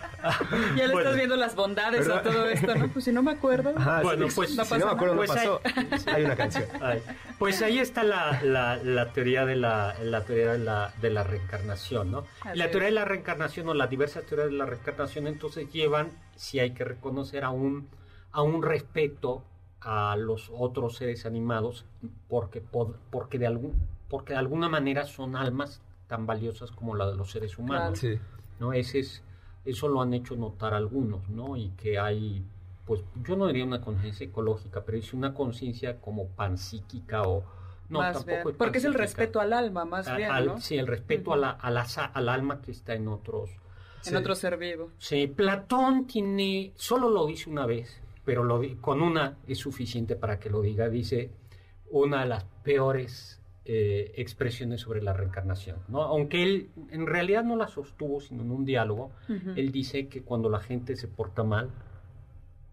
Ya 0.74 0.88
le 0.88 0.92
Bueno. 0.94 0.98
estás 0.98 1.14
viendo 1.14 1.36
las 1.36 1.54
bondades 1.54 2.00
¿Verdad? 2.08 2.18
a 2.18 2.22
todo 2.28 2.46
esto, 2.48 2.74
¿no? 2.74 2.88
Pues 2.88 3.04
si 3.04 3.12
no 3.12 3.22
me 3.22 3.30
acuerdo. 3.30 3.72
Ajá, 3.76 4.02
Bueno, 4.02 4.28
sí, 4.28 4.34
pues, 4.34 4.50
si 4.50 4.56
no 4.56 4.64
no, 4.64 4.68
pasa 4.68 4.84
me 4.86 4.90
acuerdo, 4.90 5.14
no 5.14 5.22
nada. 5.22 5.34
pasó. 5.34 5.60
Hay 6.12 6.24
una 6.24 6.34
canción. 6.34 6.64
Ay, 6.80 7.02
pues 7.38 7.62
ahí 7.62 7.78
está 7.78 8.02
la, 8.02 8.42
la- 8.42 8.76
la 8.78 9.12
teoría 9.12 9.46
de 9.46 9.54
la, 9.54 9.94
la 10.02 10.24
teoría 10.24 10.52
de 10.54 10.58
la, 10.58 10.92
de 11.00 11.10
la 11.10 11.22
reencarnación, 11.22 12.10
¿no? 12.10 12.24
Así 12.40 12.58
la 12.58 12.64
es. 12.64 12.70
teoría 12.72 12.88
de 12.88 12.94
la 12.96 13.04
reencarnación 13.04 13.68
o 13.68 13.74
las 13.74 13.88
diversas 13.88 14.24
teorías 14.24 14.50
de 14.50 14.56
la 14.56 14.66
reencarnación 14.66 15.28
entonces 15.28 15.70
llevan, 15.72 16.10
si 16.34 16.58
hay 16.58 16.72
que 16.72 16.82
reconocer, 16.84 17.44
a 17.44 17.50
un, 17.50 17.88
a 18.32 18.42
un 18.42 18.64
respeto 18.64 19.44
a 19.80 20.16
los 20.18 20.50
otros 20.52 20.96
seres 20.96 21.26
animados 21.26 21.84
porque, 22.28 22.60
porque, 22.60 23.38
de 23.38 23.46
algún, 23.46 23.80
porque 24.08 24.32
de 24.32 24.40
alguna 24.40 24.68
manera 24.68 25.04
son 25.04 25.36
almas 25.36 25.80
tan 26.08 26.26
valiosas 26.26 26.70
como 26.72 26.96
la 26.96 27.08
de 27.08 27.14
los 27.16 27.30
seres 27.30 27.56
humanos. 27.58 27.98
Sí. 28.00 28.18
¿no? 28.58 28.72
Ese 28.72 28.98
es, 29.00 29.22
eso 29.64 29.86
lo 29.88 30.00
han 30.02 30.12
hecho 30.14 30.34
notar 30.34 30.74
algunos, 30.74 31.28
¿no? 31.28 31.56
Y 31.56 31.68
que 31.70 31.98
hay, 31.98 32.42
pues 32.84 33.02
yo 33.22 33.36
no 33.36 33.46
diría 33.46 33.64
una 33.64 33.80
conciencia 33.80 34.26
ecológica, 34.26 34.82
pero 34.84 34.98
es 34.98 35.12
una 35.14 35.32
conciencia 35.34 36.00
como 36.00 36.26
panpsíquica 36.28 37.22
o... 37.22 37.44
No, 37.88 38.00
más 38.00 38.12
tampoco 38.24 38.50
es 38.50 38.56
Porque 38.56 38.78
es 38.78 38.84
el 38.84 38.92
respeto 38.94 39.40
al 39.40 39.52
alma, 39.52 39.84
más 39.86 40.08
A- 40.08 40.16
bien, 40.16 40.30
al- 40.30 40.46
¿no? 40.46 40.60
Sí, 40.60 40.76
el 40.76 40.86
respeto 40.86 41.32
a 41.32 41.36
la, 41.36 41.50
a 41.50 41.70
la 41.70 41.82
al 42.12 42.28
alma 42.28 42.60
que 42.60 42.72
está 42.72 42.94
en 42.94 43.08
otros... 43.08 43.50
En 44.06 44.16
otro 44.16 44.34
ser 44.34 44.56
vivo. 44.56 44.90
Sí, 44.98 45.26
Platón 45.26 46.06
tiene, 46.06 46.72
solo 46.76 47.08
lo 47.10 47.26
dice 47.26 47.50
una 47.50 47.66
vez, 47.66 48.00
pero 48.24 48.44
lo 48.44 48.60
con 48.80 49.02
una 49.02 49.36
es 49.46 49.58
suficiente 49.58 50.16
para 50.16 50.38
que 50.38 50.50
lo 50.50 50.60
diga. 50.62 50.88
Dice 50.88 51.30
una 51.90 52.20
de 52.20 52.26
las 52.28 52.44
peores 52.62 53.37
eh, 53.70 54.12
expresiones 54.16 54.80
sobre 54.80 55.02
la 55.02 55.12
reencarnación, 55.12 55.76
¿no? 55.88 56.02
Aunque 56.02 56.42
él 56.42 56.70
en 56.90 57.06
realidad 57.06 57.44
no 57.44 57.54
la 57.54 57.68
sostuvo, 57.68 58.18
sino 58.20 58.42
en 58.42 58.50
un 58.50 58.64
diálogo, 58.64 59.12
Ujú. 59.28 59.50
él 59.56 59.70
dice 59.72 60.08
que 60.08 60.22
cuando 60.22 60.48
la 60.48 60.58
gente 60.60 60.96
se 60.96 61.06
porta 61.06 61.42
mal, 61.44 61.68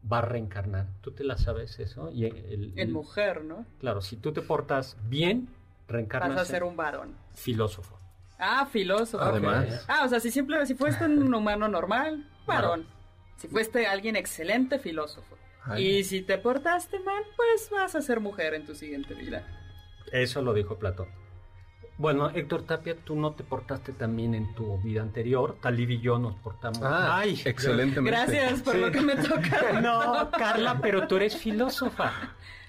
va 0.09 0.19
a 0.19 0.21
reencarnar. 0.21 0.87
¿Tú 1.01 1.11
te 1.11 1.25
la 1.25 1.37
sabes 1.37 1.79
eso? 1.79 2.09
Y 2.11 2.25
el- 2.25 2.37
el- 2.45 2.73
En 2.79 2.93
mujer, 2.93 3.43
¿no? 3.43 3.65
Claro, 3.79 3.99
si 4.01 4.15
tú 4.15 4.31
te 4.31 4.41
portas 4.41 4.95
bien, 5.09 5.49
reencarnas 5.89 6.29
Vas 6.37 6.41
a 6.49 6.51
ser 6.51 6.63
un 6.63 6.77
varón. 6.77 7.13
filósofo. 7.33 7.99
Ah, 8.39 8.65
filósofo. 8.65 9.21
Además. 9.23 9.85
Ah, 9.89 10.03
o 10.05 10.07
sea, 10.07 10.19
si 10.21 10.31
siempre, 10.31 10.65
si 10.65 10.75
fuiste 10.75 11.03
un 11.05 11.33
humano 11.35 11.67
normal, 11.67 12.25
varón. 12.47 12.69
Varón. 12.81 12.85
Si 13.37 13.47
fuiste 13.49 13.85
alguien 13.85 14.15
excelente, 14.15 14.79
filósofo. 14.79 15.35
Ay. 15.65 15.85
Y 15.99 16.03
si 16.05 16.21
te 16.21 16.37
portaste 16.37 16.99
mal, 16.99 17.23
pues 17.35 17.69
vas 17.69 17.95
a 17.95 18.01
ser 18.01 18.21
mujer 18.21 18.53
en 18.53 18.65
tu 18.65 18.75
siguiente 18.75 19.13
vida. 19.13 19.43
Eso 20.11 20.41
lo 20.41 20.53
dijo 20.53 20.77
Platón. 20.77 21.07
Bueno, 21.97 22.29
Héctor 22.29 22.63
Tapia, 22.63 22.95
tú 23.05 23.15
no 23.15 23.31
te 23.31 23.43
portaste 23.45 23.93
también 23.93 24.35
en 24.35 24.53
tu 24.53 24.77
vida 24.81 25.01
anterior. 25.01 25.57
Talib 25.61 25.91
y 25.91 26.01
yo 26.01 26.19
nos 26.19 26.35
portamos. 26.35 26.81
Ah, 26.83 27.19
Ay, 27.19 27.41
Excelentemente. 27.45 28.11
Gracias 28.11 28.61
por 28.63 28.73
Sí. 28.73 28.79
lo 28.81 28.91
que 28.91 29.01
me 29.01 29.15
toca. 29.15 29.79
No, 29.81 30.29
Carla, 30.31 30.79
pero 30.81 31.07
tú 31.07 31.15
eres 31.15 31.37
filósofa. 31.37 32.11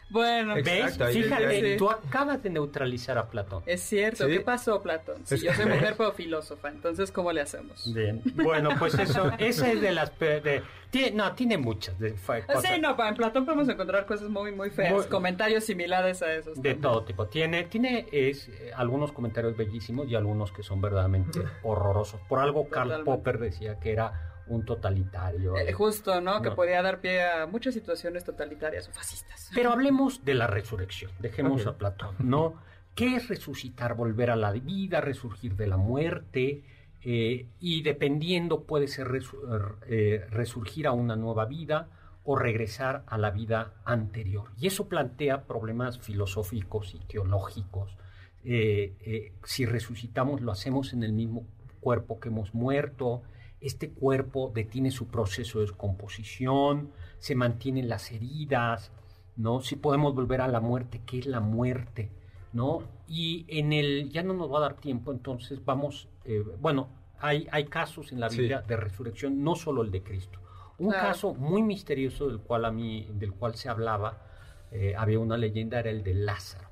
Bueno, 0.09 0.57
Exacto. 0.57 1.05
¿Ves? 1.07 1.17
Fíjate, 1.17 1.47
ahí- 1.47 1.77
tú 1.77 1.91
acabas 1.91 2.41
de 2.43 2.51
neutralizar 2.51 3.19
a 3.19 3.29
Platón. 3.29 3.63
es 3.67 3.81
cierto. 3.83 4.25
Sí. 4.27 4.31
¿Qué 4.33 4.41
pasó, 4.41 4.81
Platón? 4.83 5.17
Si 5.27 5.39
yo 5.41 5.53
soy 5.53 5.67
mujer, 5.67 5.95
pero 5.99 6.13
filósofa. 6.13 6.69
Entonces, 6.69 7.11
¿cómo 7.11 7.33
le 7.33 7.41
hacemos? 7.41 7.93
Bien. 7.93 8.23
Bueno, 8.37 8.71
pues 8.79 8.95
eso, 8.99 9.33
esa 9.39 9.73
es 9.73 9.81
de 9.81 9.91
las... 9.93 10.11
pe- 10.11 10.41
de- 10.41 10.63
tiene- 10.91 11.11
no, 11.17 11.33
tiene 11.35 11.59
muchas 11.59 11.99
de, 11.99 12.15
Ah, 12.29 12.41
cosas 12.47 12.73
Sí, 12.75 12.81
no, 12.81 12.97
en 13.09 13.15
Platón 13.17 13.45
podemos 13.45 13.69
encontrar 13.69 14.07
cosas 14.07 14.29
muy, 14.29 14.53
muy 14.53 14.71
feas. 14.71 14.93
Muy- 14.93 15.05
Comentarios 15.07 15.65
similares 15.65 16.23
a 16.23 16.33
esos. 16.33 16.55
de 16.55 16.55
también. 16.55 16.81
todo 16.81 17.03
tipo. 17.05 17.27
Tiene, 17.27 17.65
tiene 17.65 18.07
es, 18.13 18.49
eh, 18.49 18.71
algunos 18.77 19.11
comentarios 19.13 19.57
bellísimos 19.57 20.09
y 20.09 20.15
algunos 20.15 20.53
que 20.53 20.63
son 20.63 20.81
verdaderamente 20.81 21.41
horrorosos. 21.65 22.21
Por 22.29 22.39
algo 22.39 22.69
Karl 22.69 22.91
Totalmente. 22.91 23.11
Popper 23.19 23.39
decía 23.39 23.81
que 23.81 23.91
era 23.93 24.23
un 24.49 24.65
totalitario. 24.65 25.57
Eh, 25.57 25.73
justo, 25.73 26.21
¿no? 26.21 26.41
Que 26.43 26.51
podía 26.51 26.83
dar 26.83 27.01
pie 27.01 27.25
a 27.25 27.47
muchas 27.47 27.75
situaciones 27.75 28.25
totalitarias 28.25 28.89
o 28.89 28.93
fascistas. 28.93 29.51
Pero 29.55 29.73
hablemos 29.73 30.25
de 30.25 30.35
la 30.35 30.47
resurrección. 30.47 31.11
Dejemos 31.19 31.67
a 31.67 31.77
Platón, 31.77 32.15
¿no? 32.19 32.55
¿Qué 32.95 33.17
es 33.17 33.29
resucitar? 33.29 33.95
Volver 33.95 34.31
a 34.31 34.37
la 34.37 34.53
vida, 34.53 35.01
resurgir 35.01 35.57
de 35.57 35.67
la 35.67 35.77
muerte. 35.77 36.63
eh, 37.09 37.47
y 37.61 37.83
dependiendo, 37.83 38.65
puede 38.65 38.89
ser 38.89 39.07
resu- 39.07 39.77
eh, 39.87 40.27
resurgir 40.31 40.89
a 40.89 40.93
una 40.93 41.15
nueva 41.15 41.45
vida 41.45 41.89
o 42.25 42.35
regresar 42.37 43.05
a 43.07 43.17
la 43.17 43.31
vida 43.31 43.75
anterior. 43.85 44.49
Y 44.59 44.67
eso 44.67 44.89
plantea 44.89 45.45
problemas 45.45 46.01
filosóficos 46.01 46.95
y 46.97 46.99
teológicos. 46.99 47.97
Eh, 48.45 48.95
eh, 49.01 49.33
si 49.45 49.67
resucitamos, 49.67 50.41
lo 50.41 50.51
hacemos 50.51 50.93
en 50.93 51.05
el 51.05 51.13
mismo 51.13 51.47
cuerpo 51.81 52.19
que 52.19 52.29
hemos 52.31 52.55
muerto. 52.55 53.23
Este 53.67 53.91
cuerpo 53.91 54.51
detiene 54.55 54.91
su 54.91 55.09
proceso 55.09 55.59
de 55.59 55.67
descomposición, 55.67 56.91
se 57.19 57.35
mantienen 57.35 57.89
las 57.89 58.13
heridas, 58.13 58.93
¿no? 59.37 59.61
Si 59.61 59.77
podemos 59.77 60.15
volver 60.15 60.41
a 60.41 60.49
la 60.49 60.61
muerte, 60.61 61.03
¿qué 61.05 61.19
es 61.19 61.27
la 61.27 61.41
muerte? 61.41 62.11
¿No? 62.53 62.83
Y 63.09 63.45
en 63.49 63.73
el, 63.73 64.11
ya 64.11 64.23
no 64.23 64.33
nos 64.35 64.51
va 64.53 64.59
a 64.59 64.61
dar 64.63 64.75
tiempo, 64.77 65.13
entonces 65.13 65.63
vamos, 65.65 66.09
eh, 66.25 66.43
bueno, 66.61 66.89
hay, 67.19 67.47
hay 67.51 67.65
casos 67.67 68.13
en 68.13 68.21
la 68.21 68.31
Sí. 68.31 68.39
Biblia 68.39 68.63
de 68.63 68.77
resurrección, 68.77 69.43
no 69.43 69.55
solo 69.57 69.83
el 69.83 69.91
de 69.91 70.03
Cristo. 70.03 70.39
Un 70.79 70.91
Claro. 70.91 71.09
caso 71.09 71.35
muy 71.35 71.63
misterioso 71.63 72.29
del 72.29 72.39
cual 72.41 72.65
a 72.67 72.71
mí, 72.71 73.09
del 73.15 73.33
cual 73.33 73.55
se 73.57 73.69
hablaba, 73.69 74.23
eh, 74.71 74.95
había 74.97 75.19
una 75.19 75.37
leyenda, 75.37 75.81
era 75.81 75.91
el 75.91 76.03
de 76.03 76.15
Lázaro. 76.15 76.69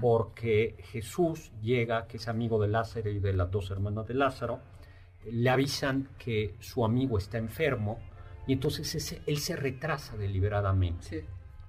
Porque 0.00 0.76
Jesús 0.92 1.52
llega, 1.60 2.06
que 2.06 2.16
es 2.16 2.28
amigo 2.28 2.60
de 2.62 2.68
Lázaro 2.68 3.10
y 3.10 3.18
de 3.18 3.32
las 3.32 3.50
dos 3.50 3.70
hermanas 3.70 4.06
de 4.06 4.14
Lázaro, 4.14 4.60
le 5.30 5.50
avisan 5.50 6.08
que 6.18 6.54
su 6.60 6.84
amigo 6.84 7.18
está 7.18 7.38
enfermo 7.38 7.98
y 8.46 8.52
entonces 8.54 8.94
ese- 8.94 9.22
él 9.26 9.38
se 9.38 9.54
retrasa 9.56 10.16
deliberadamente 10.16 11.02
Sí. 11.06 11.20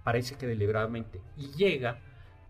parece 0.03 0.35
que 0.35 0.47
deliberadamente, 0.47 1.21
y 1.37 1.47
llega 1.51 1.99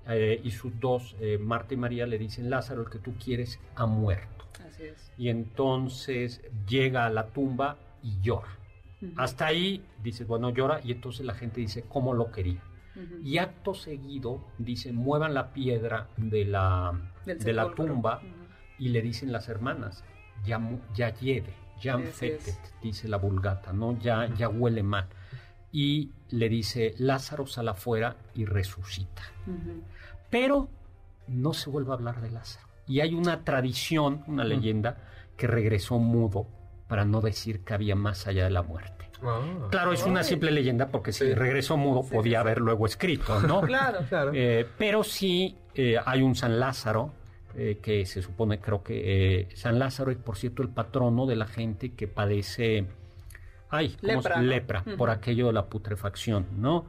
eh, 0.05 0.41
y 0.43 0.51
sus 0.51 0.77
dos, 0.81 1.15
eh, 1.21 1.37
Marta 1.37 1.73
y 1.73 1.77
María, 1.77 2.05
le 2.05 2.17
dicen, 2.17 2.49
Lázaro, 2.49 2.81
el 2.81 2.89
que 2.89 2.99
tú 2.99 3.13
quieres 3.17 3.57
ha 3.75 3.85
muerto. 3.85 4.45
Así 4.67 4.83
es. 4.83 5.13
Y 5.17 5.29
entonces 5.29 6.41
llega 6.67 7.05
a 7.05 7.09
la 7.09 7.27
tumba 7.27 7.77
y 8.01 8.19
llora. 8.19 8.49
Hasta 9.15 9.45
ahí 9.47 9.81
dices, 10.03 10.27
bueno, 10.27 10.49
llora, 10.49 10.81
y 10.83 10.91
entonces 10.91 11.25
la 11.25 11.33
gente 11.33 11.61
dice, 11.61 11.83
¿cómo 11.87 12.13
lo 12.13 12.31
quería? 12.31 12.61
Y 13.23 13.37
acto 13.37 13.73
seguido, 13.73 14.45
dice, 14.57 14.91
muevan 14.91 15.33
la 15.33 15.53
piedra 15.53 16.09
de 16.17 16.43
la, 16.45 16.99
de 17.25 17.53
la 17.53 17.71
tumba 17.73 18.21
y 18.77 18.89
le 18.89 19.01
dicen 19.01 19.31
las 19.31 19.47
hermanas, 19.47 20.03
ya, 20.45 20.59
ya 20.93 21.09
hiede, 21.13 21.53
ya 21.81 21.97
fetet, 21.97 22.55
dice 22.81 23.07
la 23.07 23.17
vulgata, 23.17 23.73
¿no? 23.73 23.97
Ya, 23.99 24.27
ya 24.35 24.49
huele 24.49 24.83
mal. 24.83 25.07
Y 25.71 26.11
le 26.29 26.49
dice, 26.49 26.93
Lázaro 26.99 27.47
sale 27.47 27.71
afuera 27.71 28.15
y 28.35 28.45
resucita. 28.45 29.23
Pero 30.29 30.69
no 31.27 31.53
se 31.53 31.69
vuelve 31.69 31.91
a 31.91 31.93
hablar 31.95 32.21
de 32.21 32.29
Lázaro. 32.31 32.67
Y 32.87 32.99
hay 32.99 33.13
una 33.13 33.43
tradición, 33.43 34.23
una 34.27 34.43
leyenda, 34.43 34.97
que 35.37 35.47
regresó 35.47 35.97
mudo 35.99 36.47
para 36.87 37.05
no 37.05 37.21
decir 37.21 37.61
que 37.63 37.73
había 37.73 37.95
más 37.95 38.27
allá 38.27 38.43
de 38.43 38.49
la 38.51 38.61
muerte. 38.61 39.09
Ah. 39.23 39.39
Claro, 39.71 39.93
es 39.93 40.03
una 40.03 40.21
simple 40.23 40.51
leyenda 40.51 40.89
porque 40.89 41.11
si 41.13 41.25
Sí. 41.27 41.33
regresó 41.33 41.77
mudo 41.77 42.03
Sí, 42.03 42.13
podía 42.13 42.31
sí. 42.39 42.41
haber 42.41 42.59
luego 42.59 42.85
escrito, 42.85 43.39
¿no? 43.41 43.61
Claro. 43.67 43.99
Claro. 44.09 44.31
Eh, 44.33 44.67
pero 44.77 45.03
sí 45.03 45.57
eh, 45.75 45.95
hay 46.05 46.21
un 46.21 46.35
San 46.35 46.59
Lázaro, 46.59 47.13
eh, 47.55 47.79
que 47.81 48.05
se 48.05 48.21
supone, 48.21 48.59
creo 48.59 48.83
que 48.83 49.41
eh, 49.41 49.47
San 49.55 49.77
Lázaro 49.79 50.11
es, 50.11 50.17
por 50.17 50.37
cierto, 50.37 50.61
el 50.63 50.69
patrono 50.69 51.25
de 51.25 51.35
la 51.35 51.45
gente 51.47 51.93
que 51.93 52.07
padece 52.07 52.85
ay, 53.69 53.95
¿cómo 53.99 54.21
se- 54.21 54.41
Lepra, 54.43 54.83
por 54.97 55.09
aquello 55.09 55.47
de 55.47 55.53
la 55.53 55.65
putrefacción, 55.65 56.45
¿no? 56.57 56.85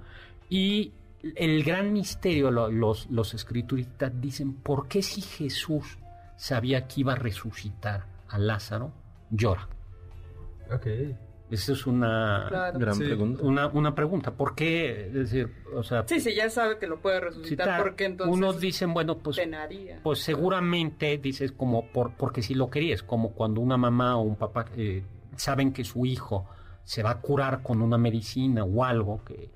Y 0.51 0.93
el 1.37 1.65
gran 1.65 1.93
misterio, 1.93 2.51
lo- 2.51 2.71
los, 2.71 3.11
los 3.11 3.33
escrituristas 3.35 4.13
dicen, 4.21 4.55
¿por 4.55 4.89
qué 4.89 5.01
si 5.03 5.23
Jesús 5.23 5.99
sabía 6.37 6.87
que 6.87 7.01
iba 7.01 7.13
a 7.13 7.17
resucitar 7.17 8.05
a 8.29 8.39
Lázaro, 8.39 8.93
llora? 9.31 9.69
Ok. 10.71 10.87
Esa 11.55 11.73
es 11.73 11.87
una 11.87 12.47
Claro. 12.49 12.79
Gran 12.79 12.95
Sí. 12.97 13.05
pregunta. 13.05 13.43
una, 13.43 13.67
una 13.69 13.95
pregunta. 13.95 14.33
¿Por 14.33 14.55
qué? 14.55 15.07
Es 15.07 15.13
decir, 15.15 15.51
o 15.75 15.83
sea, 15.83 16.05
Sí, 16.07 16.21
sí, 16.21 16.35
ya 16.35 16.51
sabe 16.51 16.79
que 16.79 16.87
lo 16.87 17.01
puede 17.01 17.21
resucitar, 17.21 17.67
citar, 17.67 17.83
porque 17.83 18.05
entonces 18.05 18.37
unos 18.37 18.61
dicen, 18.61 18.93
bueno, 18.95 19.19
pues, 19.19 19.37
penaría. 19.37 20.01
pues 20.03 20.19
seguramente 20.21 21.19
dices 21.19 21.53
como 21.53 21.87
por, 21.89 22.13
porque 22.17 22.43
si 22.43 22.55
lo 22.55 22.71
querías, 22.71 23.03
como 23.03 23.33
cuando 23.33 23.61
una 23.61 23.77
mamá 23.77 24.17
o 24.17 24.23
un 24.23 24.37
papá 24.37 24.67
eh, 24.77 25.03
saben 25.37 25.73
que 25.73 25.85
su 25.85 26.05
hijo 26.07 26.47
se 26.85 27.03
va 27.03 27.11
a 27.11 27.21
curar 27.21 27.63
con 27.63 27.81
una 27.83 27.97
medicina 27.99 28.65
o 28.65 28.85
algo, 28.85 29.23
que, 29.25 29.51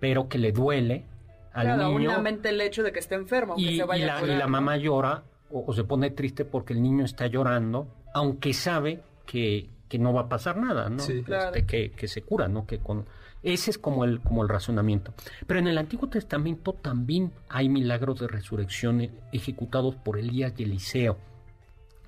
pero 0.00 0.28
que 0.28 0.38
le 0.38 0.52
duele 0.52 1.04
al 1.52 1.64
Claro, 1.66 1.82
niño 1.88 1.96
únicamente 1.96 2.50
el 2.50 2.60
hecho 2.60 2.82
de 2.84 2.92
que 2.92 3.00
esté 3.00 3.14
enfermo, 3.16 3.54
aunque 3.54 3.72
y, 3.72 3.76
se 3.78 3.82
y 3.84 3.86
vaya 3.86 4.04
a 4.04 4.06
la, 4.06 4.16
y 4.18 4.20
curar, 4.20 4.38
la 4.38 4.44
¿no? 4.44 4.50
mamá 4.50 4.76
llora 4.76 5.22
o, 5.50 5.64
o 5.66 5.72
se 5.72 5.82
pone 5.84 6.10
triste 6.10 6.44
porque 6.44 6.72
el 6.74 6.82
niño 6.82 7.04
está 7.04 7.26
llorando, 7.26 7.88
aunque 8.14 8.52
sabe 8.54 9.02
que, 9.26 9.68
que 9.88 9.98
no 9.98 10.12
va 10.12 10.22
a 10.22 10.28
pasar 10.28 10.56
nada, 10.56 10.88
¿no? 10.88 11.00
Sí. 11.00 11.22
Claro. 11.22 11.54
Este, 11.54 11.66
que, 11.66 11.90
que 11.90 12.08
se 12.08 12.22
cura, 12.22 12.48
¿no? 12.48 12.66
Que 12.66 12.78
con 12.78 13.06
ese 13.42 13.70
es 13.70 13.78
como 13.78 14.04
el 14.04 14.20
como 14.20 14.42
el 14.42 14.48
razonamiento. 14.48 15.12
Pero 15.46 15.60
en 15.60 15.68
el 15.68 15.78
Antiguo 15.78 16.08
Testamento 16.08 16.72
también 16.72 17.32
hay 17.48 17.68
milagros 17.68 18.20
de 18.20 18.28
resurrección 18.28 19.00
eh, 19.00 19.10
ejecutados 19.32 19.94
por 19.96 20.18
Elías 20.18 20.52
y 20.58 20.64
Eliseo. 20.64 21.18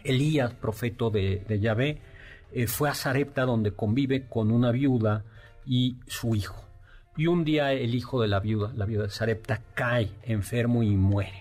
Elías, 0.03 0.53
profeta 0.55 1.11
de, 1.11 1.45
de 1.47 1.61
Yahvé, 1.61 2.01
eh, 2.53 2.66
fue 2.66 2.89
a 2.89 2.95
Sarepta 2.95 3.43
donde 3.43 3.72
convive 3.72 4.26
con 4.26 4.51
una 4.51 4.72
viuda 4.72 5.24
y 5.66 5.99
su 6.07 6.35
hijo. 6.35 6.64
Y 7.16 7.26
un 7.26 7.45
día 7.45 7.72
el 7.72 7.95
hijo 7.95 8.20
de 8.20 8.28
la 8.28 8.41
viuda, 8.41 8.72
la 8.74 8.87
viuda 8.87 9.05
de 9.05 9.11
Sarepta, 9.11 9.62
cae 9.74 10.11
enfermo 10.22 10.83
y 10.83 10.97
muere. 10.97 11.39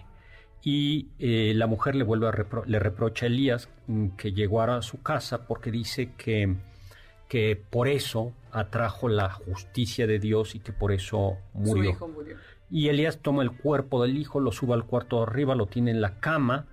Y 0.61 1.07
eh, 1.19 1.53
la 1.55 1.67
mujer 1.67 1.95
le 1.95 2.03
vuelve 2.03 2.27
a 2.27 2.31
repro- 2.31 2.65
le 2.65 2.79
reprocha 2.79 3.25
a 3.25 3.27
Elías 3.27 3.69
mm, 3.87 4.09
que 4.17 4.33
llegó 4.33 4.61
a 4.61 4.81
su 4.81 5.01
casa 5.01 5.47
porque 5.47 5.71
dice 5.71 6.11
que, 6.17 6.55
que 7.29 7.55
por 7.69 7.87
eso 7.87 8.33
atrajo 8.51 9.07
la 9.07 9.29
justicia 9.29 10.05
de 10.05 10.19
Dios 10.19 10.55
y 10.55 10.59
que 10.59 10.73
por 10.73 10.91
eso 10.91 11.37
Su 11.53 11.59
murió. 11.59 11.89
hijo 11.91 12.07
murió. 12.09 12.35
Y 12.69 12.89
Elías 12.89 13.19
toma 13.19 13.41
el 13.43 13.51
cuerpo 13.51 14.01
del 14.03 14.17
hijo, 14.17 14.39
lo 14.39 14.51
sube 14.51 14.73
al 14.73 14.85
cuarto 14.85 15.17
de 15.17 15.23
arriba, 15.23 15.55
lo 15.55 15.65
tiene 15.67 15.91
en 15.91 16.01
la 16.01 16.19
cama 16.19 16.67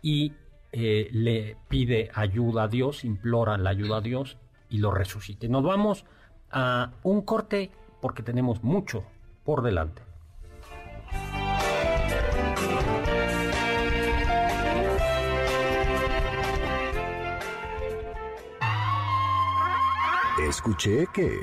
y 0.00 0.32
eh, 0.72 1.08
le 1.12 1.56
pide 1.68 2.10
ayuda 2.14 2.62
a 2.64 2.68
Dios, 2.68 3.04
implora 3.04 3.58
la 3.58 3.70
ayuda 3.70 3.98
a 3.98 4.00
Dios 4.00 4.38
y 4.70 4.78
lo 4.78 4.90
resucite. 4.92 5.48
Nos 5.48 5.62
vamos 5.64 6.06
a 6.50 6.92
un 7.02 7.22
corte 7.22 7.70
porque 8.00 8.22
tenemos 8.22 8.62
mucho 8.62 9.04
por 9.44 9.62
delante. 9.62 10.00
Escuché 20.52 21.06
que... 21.14 21.40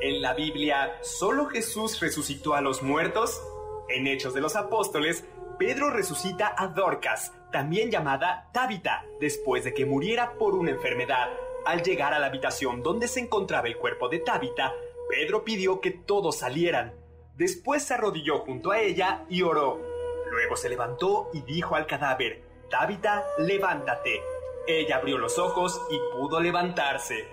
En 0.00 0.22
la 0.22 0.32
Biblia, 0.32 0.96
¿solo 1.02 1.44
Jesús 1.44 2.00
resucitó 2.00 2.54
a 2.54 2.62
los 2.62 2.82
muertos? 2.82 3.42
En 3.90 4.06
Hechos 4.06 4.32
de 4.32 4.40
los 4.40 4.56
Apóstoles, 4.56 5.26
Pedro 5.58 5.90
resucita 5.90 6.54
a 6.56 6.68
Dorcas, 6.68 7.34
también 7.52 7.90
llamada 7.90 8.48
Tabita, 8.54 9.04
después 9.20 9.64
de 9.64 9.74
que 9.74 9.84
muriera 9.84 10.38
por 10.38 10.54
una 10.54 10.70
enfermedad. 10.70 11.28
Al 11.66 11.82
llegar 11.82 12.14
a 12.14 12.18
la 12.18 12.28
habitación 12.28 12.82
donde 12.82 13.06
se 13.06 13.20
encontraba 13.20 13.68
el 13.68 13.76
cuerpo 13.76 14.08
de 14.08 14.20
Tabita, 14.20 14.72
Pedro 15.10 15.44
pidió 15.44 15.82
que 15.82 15.90
todos 15.90 16.38
salieran. 16.38 16.94
Después 17.36 17.82
se 17.82 17.92
arrodilló 17.92 18.38
junto 18.38 18.70
a 18.70 18.80
ella 18.80 19.26
y 19.28 19.42
oró. 19.42 19.78
Luego 20.30 20.56
se 20.56 20.70
levantó 20.70 21.28
y 21.34 21.42
dijo 21.42 21.76
al 21.76 21.86
cadáver, 21.86 22.42
Tabita, 22.70 23.22
levántate. 23.36 24.22
Ella 24.66 24.96
abrió 24.96 25.18
los 25.18 25.38
ojos 25.38 25.80
y 25.90 25.98
pudo 26.16 26.40
levantarse. 26.40 27.28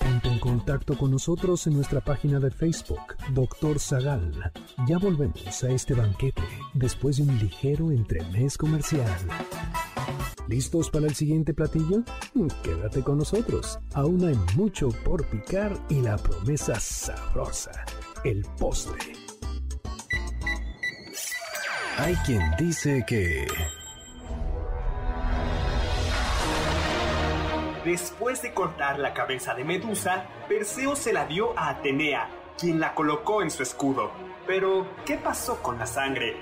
Ponte 0.00 0.28
en 0.28 0.38
contacto 0.40 0.98
con 0.98 1.12
nosotros 1.12 1.66
en 1.68 1.74
nuestra 1.74 2.00
página 2.00 2.40
de 2.40 2.50
Facebook, 2.50 3.14
Doctor 3.30 3.78
Zagal. 3.78 4.52
Ya 4.88 4.98
volvemos 4.98 5.62
a 5.62 5.70
este 5.70 5.94
banquete 5.94 6.42
después 6.74 7.18
de 7.18 7.22
un 7.22 7.38
ligero 7.38 7.92
entremés 7.92 8.58
comercial. 8.58 9.06
¿Listos 10.48 10.90
para 10.90 11.06
el 11.06 11.14
siguiente 11.14 11.52
platillo? 11.54 12.02
Quédate 12.62 13.02
con 13.02 13.18
nosotros. 13.18 13.80
Aún 13.94 14.24
hay 14.24 14.36
mucho 14.56 14.90
por 15.04 15.26
picar 15.26 15.76
y 15.88 16.00
la 16.00 16.16
promesa 16.16 16.78
sabrosa, 16.78 17.84
el 18.22 18.46
postre. 18.56 19.12
Hay 21.98 22.14
quien 22.26 22.42
dice 22.58 23.04
que... 23.06 23.46
Después 27.84 28.42
de 28.42 28.54
cortar 28.54 28.98
la 28.98 29.14
cabeza 29.14 29.54
de 29.54 29.64
Medusa, 29.64 30.26
Perseo 30.48 30.94
se 30.94 31.12
la 31.12 31.26
dio 31.26 31.58
a 31.58 31.70
Atenea, 31.70 32.28
quien 32.58 32.78
la 32.78 32.94
colocó 32.94 33.42
en 33.42 33.50
su 33.50 33.62
escudo. 33.64 34.12
Pero, 34.46 34.86
¿qué 35.04 35.16
pasó 35.16 35.60
con 35.62 35.78
la 35.78 35.86
sangre? 35.86 36.36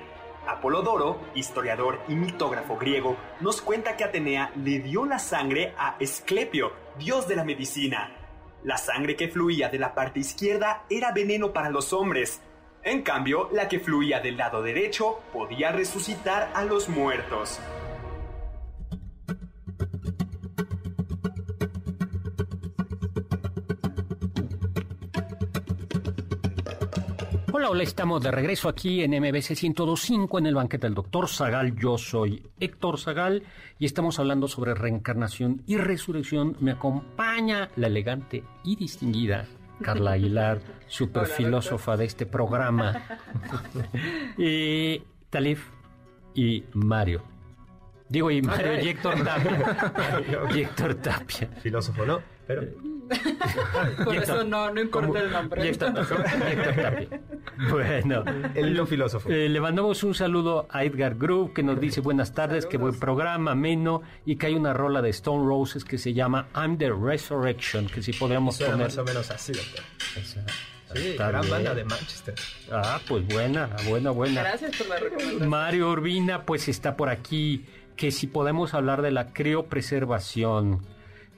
Apolodoro, 0.47 1.21
historiador 1.35 2.01
y 2.09 2.15
mitógrafo 2.15 2.77
griego, 2.77 3.17
nos 3.41 3.61
cuenta 3.61 3.97
que 3.97 4.05
Atenea 4.05 4.53
le 4.57 4.81
dio 4.81 5.05
la 5.07 5.19
sangre 5.19 5.75
a 5.79 5.97
Esclepio, 5.99 6.73
dios 6.99 7.27
de 7.29 7.37
la 7.37 7.45
medicina. 7.45 8.17
La 8.63 8.79
sangre 8.79 9.17
que 9.17 9.29
fluía 9.29 9.69
de 9.69 9.79
la 9.79 9.95
parte 9.95 10.21
izquierda 10.21 10.85
era 10.89 11.13
veneno 11.13 11.53
para 11.53 11.71
los 11.71 11.93
hombres. 11.93 12.41
En 12.83 13.03
cambio, 13.03 13.49
la 13.53 13.69
que 13.69 13.81
fluía 13.81 14.21
del 14.21 14.37
lado 14.37 14.63
derecho 14.63 15.21
podía 15.33 15.73
resucitar 15.73 16.51
a 16.55 16.65
los 16.65 16.89
muertos. 16.89 17.61
Hola, 27.57 27.71
hola, 27.71 27.85
estamos 27.85 28.21
de 28.21 28.33
regreso 28.33 28.69
aquí 28.69 29.05
en 29.05 29.13
MBC 29.13 29.53
102.5 29.55 30.41
en 30.41 30.47
el 30.47 30.57
banquete 30.57 30.89
del 30.89 30.95
doctor 30.95 31.29
Zagal. 31.29 31.77
Yo 31.77 31.97
soy 31.99 32.43
Héctor 32.59 32.99
Zagal 32.99 33.45
y 33.79 33.87
estamos 33.87 34.19
hablando 34.19 34.49
sobre 34.49 34.75
reencarnación 34.75 35.63
y 35.65 35.77
resurrección. 35.77 36.57
Me 36.59 36.73
acompaña 36.73 37.71
la 37.77 37.87
elegante 37.87 38.43
y 38.65 38.75
distinguida 38.75 39.47
Carla 39.81 40.15
Aguilar, 40.15 40.63
super 40.89 41.27
filósofa 41.27 41.97
de 41.97 42.07
este 42.07 42.27
programa. 42.27 43.01
y 44.37 45.01
Talif 45.31 45.69
y 46.35 46.65
Mario. 46.73 47.23
Digo, 48.09 48.33
y 48.33 48.43
Mario 48.43 48.83
y 48.83 48.89
Héctor 48.89 49.23
Tapia. 49.23 50.49
y 50.57 50.61
Héctor 50.63 50.97
Tapia. 50.97 51.47
Filósofo, 51.63 52.05
¿no? 52.05 52.21
Pero 52.49 52.63
Por 54.05 54.17
eso 54.17 54.45
no, 54.45 54.73
no 54.73 54.81
importa 54.81 55.21
el 55.21 55.31
nombre. 55.31 55.69
Héctor, 55.69 55.93
y 55.95 56.53
Héctor 56.53 56.75
Tapia. 56.75 57.21
Bueno. 57.71 58.25
el 58.55 58.75
no 58.75 58.87
filósofo. 58.87 59.29
Eh, 59.31 59.49
le 59.49 59.61
mandamos 59.61 60.03
un 60.03 60.15
saludo 60.15 60.67
a 60.71 60.85
Edgar 60.85 61.15
Groove 61.15 61.53
que 61.53 61.63
nos 61.63 61.79
dice 61.81 62.01
buenas 62.01 62.33
tardes, 62.33 62.67
que 62.67 62.79
buen 62.79 62.99
programa, 62.99 63.53
ameno, 63.53 64.03
y 64.25 64.37
que 64.37 64.47
hay 64.47 64.55
una 64.55 64.73
rola 64.73 65.03
de 65.03 65.11
Stone 65.11 65.47
Roses 65.47 65.85
que 65.85 65.99
se 65.99 66.13
llama 66.15 66.49
I'm 66.55 66.79
the 66.79 66.91
Resurrection, 66.91 67.87
que 67.87 68.03
si 68.03 68.13
Suena 68.13 68.41
poner... 68.41 68.77
más 68.77 68.99
o 68.99 69.05
menos 69.05 69.31
así, 69.31 69.53
doctor. 69.53 69.85
Esa. 70.17 70.45
Sí, 70.95 71.09
Está 71.09 71.29
gran 71.29 71.41
bien. 71.43 71.53
banda 71.53 71.75
de 71.75 71.85
Manchester. 71.85 72.35
Ah, 72.71 73.01
pues 73.09 73.27
buena, 73.27 73.69
buena, 73.89 74.11
buena. 74.11 74.43
Gracias 74.43 74.77
por 74.77 74.89
la 74.89 74.97
recomendación. 74.97 75.49
Mario 75.49 75.91
Urbina, 75.91 76.43
pues 76.45 76.69
está 76.69 76.97
por 76.97 77.09
aquí, 77.09 77.65
que 77.97 78.11
si 78.13 78.27
podemos 78.27 78.75
hablar 78.75 79.03
de 79.03 79.11
la 79.11 79.33
criopreservación. 79.33 80.81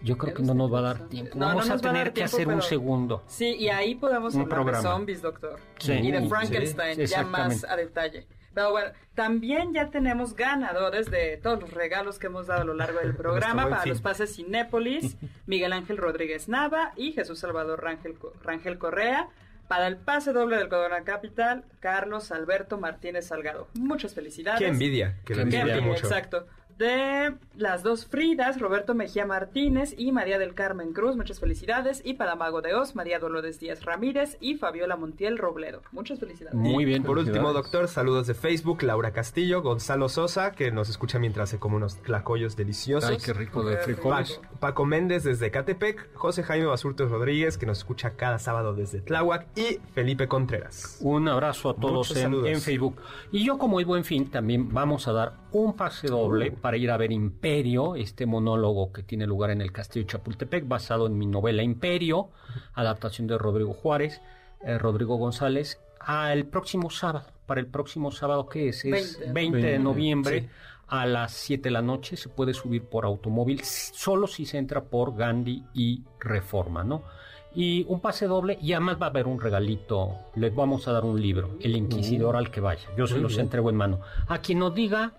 Yo 0.07 0.17
creo 0.17 0.33
que 0.35 0.43
no 0.43 0.55
nos 0.55 0.73
va 0.73 0.79
a 0.79 0.83
dar 0.83 1.09
tiempo. 1.09 1.37
No, 1.37 1.47
Vamos 1.47 1.69
a 1.69 1.79
tener 1.79 2.09
que 2.09 2.13
tiempo, 2.23 2.37
hacer 2.37 2.49
un 2.49 2.63
segundo. 2.63 3.25
Sí, 3.27 3.57
y 3.59 3.69
ahí 3.69 3.97
podemos 3.97 4.35
Un 4.35 4.43
hablar 4.43 4.55
programa. 4.55 4.79
de 4.79 4.83
zombies, 4.95 5.21
doctor. 5.23 5.59
Sí. 5.79 5.93
Y 5.95 6.11
de 6.13 6.21
Sí, 6.21 6.29
Frankenstein, 6.29 7.01
ya 7.07 7.23
más 7.25 7.65
a 7.65 7.75
detalle. 7.77 8.27
Pero 8.55 8.71
bueno, 8.71 8.91
también 9.15 9.75
ya 9.75 9.91
tenemos 9.91 10.35
ganadores 10.37 11.11
de 11.11 11.37
todos 11.43 11.61
los 11.61 11.71
regalos 11.73 12.19
que 12.19 12.29
hemos 12.29 12.47
dado 12.47 12.63
a 12.63 12.65
lo 12.65 12.75
largo 12.75 13.01
del 13.01 13.15
programa 13.17 13.69
para 13.69 13.85
los 13.85 14.01
pases 14.01 14.35
Cinépolis, 14.35 15.17
Miguel 15.47 15.73
Ángel 15.75 15.97
Rodríguez 15.99 16.49
Nava 16.49 16.93
y 16.97 17.13
Jesús 17.13 17.41
Salvador 17.41 17.83
Rangel, 17.83 18.15
Rangel 18.43 18.79
Correa. 18.79 19.29
Para 19.69 19.89
el 19.89 19.97
pase 19.97 20.33
doble 20.33 20.57
del 20.59 20.69
Corona 20.69 21.03
Capital, 21.03 21.65
Carlos 21.81 22.31
Alberto 22.31 22.79
Martínez 22.79 23.27
Salgado. 23.27 23.67
Muchas 23.75 24.15
felicidades. 24.15 24.61
Qué 24.61 24.69
envidia, 24.69 25.17
que 25.25 25.35
Qué 25.35 25.35
lo 25.35 25.39
Qué 25.41 25.51
disfrute 25.51 25.73
envidia, 25.73 25.89
mucho. 25.93 26.07
Exacto. 26.07 26.47
De 26.79 27.35
las 27.57 27.83
dos 27.83 28.05
Fridas, 28.05 28.61
Roberto 28.61 28.95
Mejía 28.95 29.25
Martínez 29.25 29.95
y 29.97 30.13
María 30.13 30.39
del 30.39 30.53
Carmen 30.53 30.93
Cruz, 30.93 31.17
muchas 31.17 31.41
felicidades. 31.41 32.03
Y 32.05 32.15
para 32.15 32.37
Mago 32.37 32.61
de 32.61 32.75
Oz, 32.75 32.95
María 32.95 33.19
Dolores 33.19 33.59
Díaz 33.59 33.83
Ramírez 33.83 34.37
y 34.43 34.57
Fabiola 34.57 34.97
Montiel 34.97 35.39
Robledo. 35.39 35.81
Muchas 35.93 36.21
felicidades. 36.21 36.55
Muy 36.55 36.85
bien. 36.85 37.03
Por 37.03 37.17
último, 37.17 37.55
doctor, 37.55 37.89
saludos 37.89 38.27
de 38.27 38.35
Facebook, 38.35 38.83
Laura 38.83 39.13
Castillo, 39.13 39.63
Gonzalo 39.63 40.11
Sosa, 40.11 40.53
que 40.53 40.71
nos 40.71 40.91
escucha 40.91 41.19
mientras 41.19 41.49
se 41.49 41.59
come 41.59 41.77
unos 41.77 41.97
tlacoyos 42.03 42.57
deliciosos. 42.57 43.09
Ay, 43.09 43.17
qué 43.25 43.33
rico 43.33 43.65
de 43.65 43.79
frijoles. 43.79 44.39
Paco 44.61 44.85
Méndez 44.85 45.25
desde 45.25 45.51
Catepec, 45.51 46.13
José 46.13 46.43
Jaime 46.43 46.67
Basurto 46.67 47.09
Rodríguez, 47.09 47.57
que 47.57 47.65
nos 47.65 47.79
escucha 47.79 48.17
cada 48.17 48.39
sábado 48.39 48.75
desde 48.75 49.01
Tláhuac, 49.01 49.47
y 49.57 49.81
Felipe 49.95 50.29
Contreras. 50.29 50.99
Un 51.01 51.27
abrazo 51.29 51.71
a 51.71 51.77
todos 51.77 52.15
en, 52.17 52.61
Facebook. 52.61 53.01
Y 53.33 53.47
yo, 53.47 53.57
como 53.57 53.81
es 53.81 53.87
buen 53.87 54.05
fin, 54.05 54.31
también 54.31 54.75
vamos 54.75 55.09
a 55.09 55.13
dar 55.13 55.37
un 55.53 55.75
pase 55.75 56.09
doble 56.09 56.51
Uh. 56.51 56.57
Para 56.67 56.79
ir 56.79 56.91
a 56.91 56.97
ver 56.97 57.13
Imperio, 57.13 57.95
este 57.95 58.27
monólogo 58.27 58.93
que 58.93 59.05
tiene 59.05 59.25
lugar 59.25 59.51
en 59.51 59.61
el 59.61 59.71
Castillo 59.71 60.05
de 60.05 60.11
Chapultepec, 60.11 60.67
basado 60.67 61.07
en 61.07 61.17
mi 61.17 61.25
novela 61.25 61.63
Imperio, 61.63 62.31
adaptación 62.75 63.29
de 63.29 63.39
Rodrigo 63.39 63.73
Juárez, 63.73 64.21
eh, 64.65 64.77
Rodrigo 64.77 65.15
González, 65.15 65.81
al 66.01 66.47
próximo 66.47 66.91
sábado. 66.91 67.29
Para 67.47 67.61
el 67.61 67.69
próximo 67.69 68.11
sábado, 68.11 68.49
¿qué 68.49 68.71
es? 68.71 68.85
Es 68.85 69.21
20. 69.21 69.33
20, 69.33 69.57
de 69.59 69.63
20, 69.63 69.79
noviembre. 69.79 70.41
sí. 70.41 70.49
A 70.89 71.07
las 71.07 71.35
7 71.35 71.63
de 71.63 71.71
la 71.71 71.83
noche 71.83 72.17
se 72.17 72.29
puede 72.29 72.53
subir 72.53 72.83
por 72.83 73.05
automóvil, 73.05 73.63
solo 73.63 74.27
si 74.27 74.45
se 74.45 74.59
entra 74.59 74.83
por 74.83 75.15
Gandhi 75.15 75.63
y 75.73 76.03
Reforma, 76.19 76.83
¿no? 76.83 77.05
Y 77.55 77.87
un 77.89 78.01
pase 78.01 78.27
doble 78.27 78.59
y 78.61 78.73
además 78.73 79.01
va 79.01 79.07
a 79.07 79.11
haber 79.11 79.29
un 79.29 79.41
regalito. 79.41 80.17
Les 80.35 80.53
vamos 80.53 80.89
a 80.89 80.93
dar 80.93 81.05
un 81.05 81.23
libro, 81.23 81.59
El 81.61 81.77
Inquisidor 81.77 82.35
al 82.35 82.51
que 82.51 82.61
vaya. 82.61 82.89
Yo 82.97 83.07
se 83.07 83.19
los 83.19 83.35
bien. 83.35 83.43
entrego 83.43 83.71
en 83.71 83.77
mano. 83.77 84.01
A 84.27 84.39
quien 84.39 84.59
nos 84.59 84.75
diga 84.75 85.13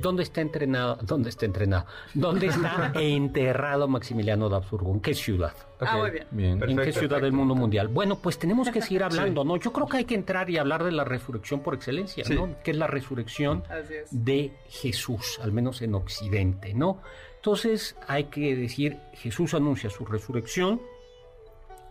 dónde 0.00 0.22
está 0.22 0.40
entrenado, 0.40 0.98
dónde 1.02 1.30
está 1.30 1.46
entrenado, 1.46 1.86
dónde 2.14 2.46
está 2.46 2.92
enterrado 2.94 3.88
Maximiliano 3.88 4.48
de 4.48 4.56
Habsburgo, 4.56 4.92
en 4.92 5.00
qué 5.00 5.14
ciudad. 5.14 5.52
Ah, 5.80 5.98
muy 5.98 6.10
bien. 6.10 6.26
Bien. 6.30 6.50
¿En 6.52 6.60
qué 6.60 6.74
Perfecto, 6.74 7.00
ciudad 7.00 7.20
del 7.20 7.32
mundo 7.32 7.54
mundial? 7.54 7.88
Bueno, 7.88 8.16
pues 8.16 8.38
tenemos 8.38 8.70
que 8.70 8.80
seguir 8.80 9.02
hablando, 9.04 9.44
¿no? 9.44 9.56
Yo 9.56 9.72
creo 9.72 9.86
que 9.86 9.98
hay 9.98 10.04
que 10.04 10.14
entrar 10.14 10.48
y 10.50 10.56
hablar 10.58 10.82
de 10.84 10.92
la 10.92 11.04
resurrección 11.04 11.60
por 11.60 11.74
excelencia, 11.74 12.24
Sí. 12.24 12.34
¿no? 12.34 12.56
Que 12.62 12.70
es 12.70 12.76
la 12.76 12.86
resurrección 12.86 13.62
es. 13.90 14.08
de 14.10 14.52
Jesús, 14.68 15.38
al 15.42 15.52
menos 15.52 15.82
en 15.82 15.94
Occidente, 15.94 16.74
¿no? 16.74 17.00
Entonces 17.36 17.94
hay 18.08 18.24
que 18.24 18.56
decir, 18.56 18.96
Jesús 19.12 19.52
anuncia 19.52 19.90
su 19.90 20.04
resurrección, 20.06 20.80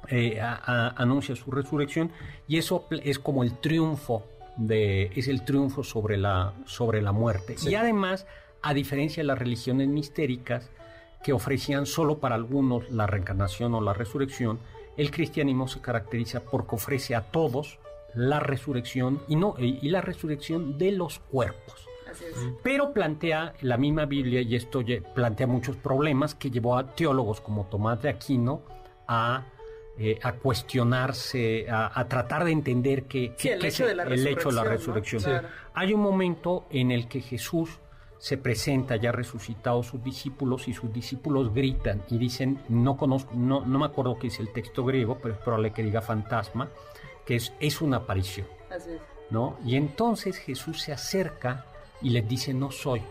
eh, 0.10 0.42
a- 0.42 0.56
a- 0.56 1.02
anuncia 1.02 1.36
su 1.36 1.50
resurrección 1.52 2.12
y 2.48 2.58
eso 2.58 2.88
es 3.04 3.20
como 3.20 3.44
el 3.44 3.58
triunfo 3.60 4.26
de, 4.58 5.12
es 5.16 5.28
el 5.28 5.44
triunfo 5.44 5.84
sobre 5.84 6.18
la, 6.18 6.54
sobre 6.66 7.02
la 7.02 7.12
muerte. 7.12 7.56
Y 7.66 7.76
además, 7.76 8.26
a 8.62 8.74
diferencia 8.74 9.22
de 9.22 9.28
las 9.28 9.38
religiones 9.38 9.88
mistéricas 9.88 10.70
que 11.24 11.34
ofrecían 11.34 11.86
solo 11.86 12.20
para 12.20 12.36
algunos 12.36 12.90
la 12.92 13.08
reencarnación 13.08 13.74
o 13.74 13.82
la 13.82 13.94
resurrección, 13.94 14.60
el 14.98 15.10
cristianismo 15.10 15.68
se 15.68 15.82
caracteriza 15.82 16.42
porque 16.42 16.76
ofrece 16.76 17.16
a 17.16 17.22
todos 17.22 17.80
la 18.14 18.40
resurrección 18.40 19.22
y 19.28 19.36
no 19.36 19.56
y 19.58 19.90
la 19.90 20.02
resurrección 20.02 20.78
de 20.78 20.92
los 20.92 21.20
cuerpos. 21.20 21.88
Así 22.10 22.26
es. 22.26 22.36
Pero 22.62 22.94
plantea 22.94 23.54
la 23.62 23.78
misma 23.78 24.06
Biblia, 24.06 24.42
y 24.42 24.56
esto 24.56 24.82
plantea 25.16 25.48
muchos 25.48 25.78
problemas 25.78 26.36
que 26.36 26.52
llevó 26.52 26.78
a 26.78 26.96
teólogos 26.96 27.42
como 27.42 27.66
Tomás 27.66 28.02
de 28.04 28.10
Aquino 28.10 28.62
a, 29.08 29.46
eh, 29.98 30.20
a 30.24 30.34
cuestionarse, 30.34 31.70
a, 31.70 32.00
a 32.00 32.08
tratar 32.08 32.44
de 32.46 32.52
entender 32.52 33.04
que, 33.04 33.34
Sí, 33.38 33.50
que- 33.50 33.54
el 33.54 33.66
hecho 33.66 33.84
es 33.84 33.90
de 33.90 33.96
la 33.96 34.04
el 34.04 34.28
hecho 34.28 34.50
de 34.50 34.56
la 34.56 34.64
resurrección, 34.64 35.22
resurrección. 35.22 35.22
¿no? 35.22 35.40
Claro. 35.42 35.48
Hay 35.74 35.94
un 35.94 36.02
momento 36.02 36.66
en 36.70 36.92
el 36.92 37.08
que 37.08 37.22
Jesús 37.22 37.80
se 38.18 38.38
presenta 38.38 38.96
ya 38.96 39.12
resucitado 39.12 39.84
sus 39.84 40.02
discípulos 40.04 40.68
y 40.68 40.74
sus 40.74 40.92
discípulos 40.94 41.54
gritan 41.54 42.04
y 42.10 42.18
dicen, 42.18 42.60
no 42.70 42.96
conozco, 42.96 43.34
no, 43.36 43.66
no 43.66 43.80
me 43.80 43.86
acuerdo 43.86 44.18
qué 44.18 44.28
es 44.28 44.40
el 44.40 44.52
texto 44.54 44.86
griego, 44.86 45.18
pero 45.22 45.34
es 45.36 45.40
probable 45.42 45.72
que 45.74 45.84
diga 45.84 46.02
fantasma, 46.02 46.70
que 47.26 47.36
es, 47.36 47.54
es 47.60 47.82
una 47.82 47.98
aparición. 47.98 48.48
Así 48.72 48.92
es. 48.92 49.02
¿no? 49.30 49.58
Y 49.66 49.76
entonces 49.76 50.38
Jesús 50.38 50.82
se 50.82 50.94
acerca 50.94 51.66
y 52.02 52.12
les 52.12 52.28
dice, 52.28 52.54
no 52.54 52.72
soy, 52.72 53.02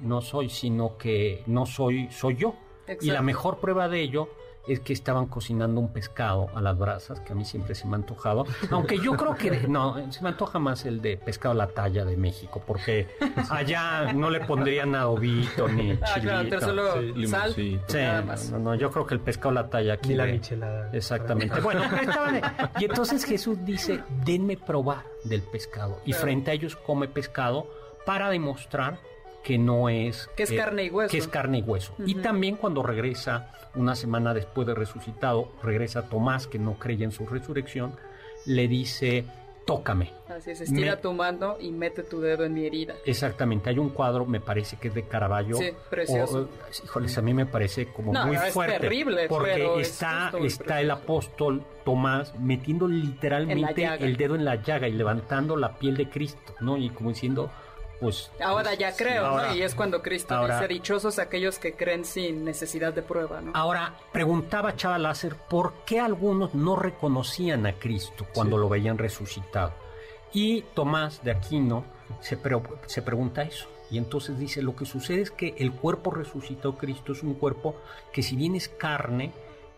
no 0.00 0.20
soy, 0.20 0.48
sino 0.50 0.96
que 0.98 1.42
no 1.46 1.64
soy, 1.66 2.08
soy 2.10 2.36
yo. 2.36 2.54
Y 3.00 3.10
la 3.10 3.22
mejor 3.22 3.60
prueba 3.60 3.88
de 3.88 4.00
ello 4.00 4.28
es 4.72 4.80
que 4.80 4.92
estaban 4.92 5.26
cocinando 5.26 5.80
un 5.80 5.92
pescado 5.92 6.48
a 6.54 6.60
las 6.60 6.78
brasas, 6.78 7.20
que 7.20 7.32
a 7.32 7.34
mí 7.34 7.44
siempre 7.44 7.74
se 7.74 7.86
me 7.86 7.94
ha 7.94 7.96
antojado. 7.96 8.46
Aunque 8.70 8.98
yo 8.98 9.12
creo 9.16 9.34
que, 9.34 9.50
no, 9.68 9.96
se 10.12 10.22
me 10.22 10.28
antoja 10.28 10.58
más 10.58 10.84
el 10.86 11.00
de 11.02 11.16
pescado 11.16 11.52
a 11.52 11.54
la 11.56 11.66
talla 11.66 12.04
de 12.04 12.16
México, 12.16 12.62
porque 12.66 13.08
allá 13.48 14.12
no 14.12 14.30
le 14.30 14.40
pondrían 14.40 14.94
adobito 14.94 15.68
ni 15.68 15.92
Ah, 15.92 16.20
claro, 16.20 16.38
chilito. 16.44 16.60
solo 16.60 16.92
Sí, 17.14 17.26
sal. 17.26 17.52
Sí, 17.54 17.80
nada 17.94 18.20
no, 18.20 18.26
más. 18.26 18.50
no, 18.50 18.58
no, 18.58 18.74
yo 18.74 18.90
creo 18.90 19.06
que 19.06 19.14
el 19.14 19.20
pescado 19.20 19.50
a 19.50 19.52
la 19.54 19.70
talla 19.70 19.94
aquí 19.94 20.10
Ni 20.10 20.14
la 20.16 20.26
michelada. 20.26 20.90
Exactamente. 20.92 21.60
Bueno, 21.60 21.82
estaban- 21.84 22.40
y 22.78 22.84
entonces 22.84 23.24
Jesús 23.24 23.58
dice, 23.64 24.02
denme 24.24 24.56
probar 24.56 25.04
del 25.24 25.42
pescado. 25.42 26.00
Y 26.04 26.10
Claro. 26.12 26.22
frente 26.22 26.50
a 26.50 26.54
ellos 26.54 26.76
come 26.76 27.08
pescado 27.08 27.66
para 28.06 28.30
demostrar 28.30 28.98
que 29.42 29.58
no 29.58 29.88
es... 29.88 30.28
Que 30.36 30.42
es 30.44 30.52
carne 30.52 30.84
y 30.84 30.90
hueso. 30.90 31.10
Que 31.10 31.18
es 31.18 31.28
carne 31.28 31.58
y 31.58 31.62
hueso. 31.62 31.94
Y 32.04 32.14
también 32.16 32.56
cuando 32.56 32.82
regresa, 32.82 33.50
una 33.74 33.94
semana 33.94 34.34
después 34.34 34.66
de 34.66 34.74
resucitado, 34.74 35.52
regresa 35.62 36.08
Tomás, 36.08 36.46
que 36.46 36.58
no 36.58 36.74
creía 36.74 37.04
en 37.04 37.12
su 37.12 37.26
resurrección, 37.26 37.94
le 38.46 38.68
dice, 38.68 39.24
tócame. 39.66 40.12
Así 40.28 40.50
es, 40.50 40.60
estira 40.62 40.96
Me- 40.96 41.02
tu 41.02 41.12
mano 41.12 41.56
y 41.60 41.70
mete 41.70 42.02
tu 42.02 42.20
dedo 42.20 42.44
en 42.44 42.52
mi 42.54 42.66
herida. 42.66 42.94
Exactamente, 43.06 43.70
hay 43.70 43.78
un 43.78 43.90
cuadro, 43.90 44.26
me 44.26 44.40
parece 44.40 44.76
que 44.76 44.88
es 44.88 44.94
de 44.94 45.04
Caravaggio. 45.04 45.56
Sí, 45.56 45.70
precioso. 45.88 46.48
O- 46.50 46.84
híjoles, 46.84 47.16
a 47.18 47.22
mí 47.22 47.32
me 47.34 47.46
parece 47.46 47.86
como 47.86 48.12
No, 48.12 48.26
muy 48.26 48.36
no, 48.36 48.42
es 48.42 48.52
fuerte. 48.52 48.78
terrible, 48.80 49.26
porque 49.28 49.52
pero 49.54 49.78
está, 49.80 50.32
está 50.42 50.80
el 50.80 50.90
apóstol 50.90 51.62
Tomás 51.84 52.38
metiendo 52.38 52.86
literalmente 52.88 53.84
el 54.00 54.16
dedo 54.16 54.34
en 54.34 54.44
la 54.44 54.56
llaga 54.56 54.86
y 54.88 54.92
levantando 54.92 55.56
la 55.56 55.74
piel 55.78 55.96
de 55.96 56.08
Cristo, 56.08 56.54
¿no? 56.60 56.76
Y 56.76 56.90
como 56.90 57.10
diciendo, 57.10 57.50
pues. 58.00 58.30
Ahora 58.42 58.70
pues, 58.70 58.78
ya 58.78 58.96
creo, 58.96 59.26
ahora- 59.26 59.48
¿no? 59.48 59.54
Y 59.56 59.62
es 59.62 59.74
cuando 59.74 60.02
Cristo 60.02 60.34
ahora- 60.34 60.56
dice, 60.60 60.68
dichosos 60.68 61.18
aquellos 61.18 61.58
que 61.58 61.74
creen 61.74 62.04
sin 62.04 62.44
necesidad 62.44 62.92
de 62.94 63.02
prueba, 63.02 63.40
¿no? 63.40 63.52
Ahora, 63.54 63.94
preguntaba 64.12 64.74
Chava 64.76 64.98
Láser 64.98 65.36
por 65.36 65.74
qué 65.84 66.00
algunos 66.00 66.54
no 66.54 66.76
reconocían 66.76 67.66
a 67.66 67.74
Cristo 67.74 68.26
cuando 68.34 68.56
lo 68.58 68.68
veían 68.68 68.98
resucitado. 68.98 69.72
Y 70.32 70.62
Tomás 70.74 71.22
de 71.24 71.32
Aquino 71.32 71.84
se, 72.20 72.36
pre- 72.36 72.60
se 72.86 73.02
pregunta 73.02 73.42
eso. 73.42 73.68
Y 73.90 73.98
entonces 73.98 74.38
dice, 74.38 74.62
lo 74.62 74.76
que 74.76 74.86
sucede 74.86 75.20
es 75.22 75.30
que 75.32 75.54
el 75.58 75.72
cuerpo 75.72 76.12
resucitado 76.12 76.76
Cristo 76.76 77.12
es 77.12 77.22
un 77.24 77.34
cuerpo 77.34 77.74
que 78.12 78.22
si 78.22 78.36
bien 78.36 78.54
es 78.54 78.68
carne, 78.68 79.32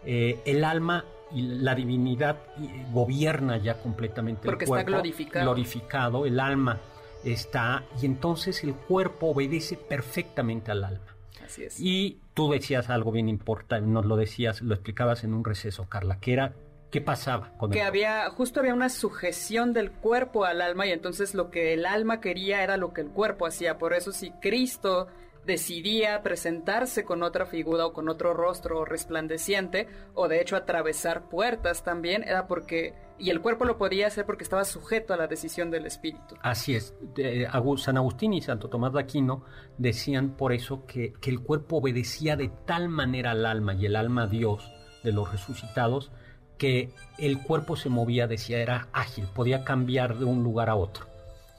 eh, 0.05 0.41
el 0.45 0.65
alma 0.65 1.07
y 1.35 1.41
la 1.41 1.75
divinidad 1.75 2.37
eh, 2.61 2.87
gobierna 2.93 3.57
ya 3.57 3.79
completamente 3.81 4.43
Porque 4.45 4.65
el 4.65 4.69
está 4.69 4.75
cuerpo. 4.85 4.91
glorificado. 4.91 5.45
glorificado, 5.47 6.27
el 6.27 6.39
alma 6.41 6.79
está, 7.25 7.85
y 8.01 8.07
entonces 8.07 8.65
el 8.65 8.75
cuerpo 8.75 9.29
obedece 9.29 9.77
perfectamente 9.77 10.71
al 10.71 10.85
alma. 10.85 11.17
Así 11.45 11.65
es. 11.65 11.81
Y 11.81 12.21
tú 12.35 12.51
decías 12.51 12.91
algo 12.91 13.13
bien 13.13 13.29
importante, 13.29 13.87
nos 13.87 14.07
lo 14.07 14.17
decías, 14.17 14.63
lo 14.63 14.75
explicabas 14.75 15.25
en 15.25 15.35
un 15.35 15.45
receso, 15.45 15.89
Carla, 15.89 16.19
que 16.19 16.33
era 16.33 16.55
qué 16.93 17.01
pasaba 17.01 17.53
con 17.57 17.71
que 17.71 17.83
había 17.83 18.29
justo 18.31 18.61
había 18.61 18.75
una 18.75 18.91
sujeción 18.91 19.73
del 19.73 19.91
cuerpo 19.91 20.45
al 20.45 20.61
alma 20.61 20.87
y 20.87 20.93
entonces 20.93 21.35
lo 21.35 21.51
que 21.51 21.73
el 21.73 21.87
alma 21.87 22.21
quería 22.21 22.63
era 22.63 22.77
lo 22.77 22.93
que 22.93 23.01
el 23.01 23.09
cuerpo 23.09 23.47
hacía 23.47 23.79
por 23.79 23.95
eso 23.95 24.13
si 24.13 24.31
Cristo 24.33 25.09
decidía 25.47 26.23
presentarse 26.23 27.05
con 27.05 27.23
otra 27.23 27.47
figura 27.47 27.87
o 27.87 27.93
con 27.95 28.11
otro 28.11 28.35
rostro 28.35 28.85
resplandeciente 28.85 29.89
o 30.15 30.29
de 30.29 30.43
hecho 30.43 30.55
atravesar 30.55 31.31
puertas 31.31 31.83
también 31.83 32.23
era 32.25 32.47
porque 32.47 32.95
y 33.19 33.31
el 33.31 33.41
cuerpo 33.41 33.65
lo 33.65 33.79
podía 33.79 34.07
hacer 34.09 34.27
porque 34.27 34.43
estaba 34.45 34.65
sujeto 34.65 35.15
a 35.15 35.17
la 35.17 35.27
decisión 35.27 35.71
del 35.71 35.87
espíritu 35.87 36.35
Así 36.43 36.75
es. 36.75 36.95
De- 37.15 37.49
San 37.79 37.97
Agustín 37.97 38.33
y 38.33 38.43
Santo 38.43 38.69
Tomás 38.69 38.93
de 38.93 39.01
Aquino 39.01 39.45
decían 39.79 40.31
por 40.31 40.53
eso 40.53 40.85
que, 40.87 41.13
que 41.21 41.31
el 41.31 41.41
cuerpo 41.41 41.77
obedecía 41.79 42.37
de 42.37 42.49
tal 42.67 42.89
manera 42.89 43.31
al 43.33 43.47
alma 43.47 43.75
y 43.75 43.87
el 43.87 43.97
alma 43.97 44.25
a 44.25 44.27
Dios 44.27 44.71
de 45.03 45.13
los 45.13 45.31
resucitados 45.31 46.11
que 46.59 46.91
el 47.19 47.43
cuerpo 47.43 47.77
se 47.77 47.89
movía, 47.89 48.27
decía, 48.29 48.59
era 48.59 48.89
ágil, 48.93 49.27
podía 49.35 49.65
cambiar 49.65 50.17
de 50.19 50.25
un 50.25 50.43
lugar 50.45 50.71
a 50.71 50.77
otro. 50.77 51.07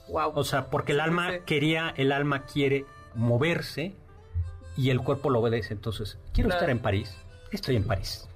wow 0.10 0.32
O 0.36 0.44
sea, 0.44 0.70
porque 0.70 0.94
el 0.94 1.00
Sí, 1.00 1.04
alma 1.04 1.32
sí. 1.32 1.38
quería, 1.46 1.94
el 1.98 2.12
alma 2.14 2.44
quiere 2.46 2.86
moverse 3.16 3.96
y 4.78 4.90
el 4.92 5.02
cuerpo 5.02 5.30
lo 5.30 5.40
obedece. 5.42 5.74
Entonces, 5.74 6.18
quiero 6.34 6.48
Claro. 6.50 6.60
estar 6.62 6.70
en 6.70 6.80
París. 6.80 7.16
Estoy 7.52 7.76
en 7.76 7.84
París. 7.84 8.28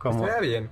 Como, 0.00 0.24
Estaría 0.24 0.48
bien. 0.48 0.70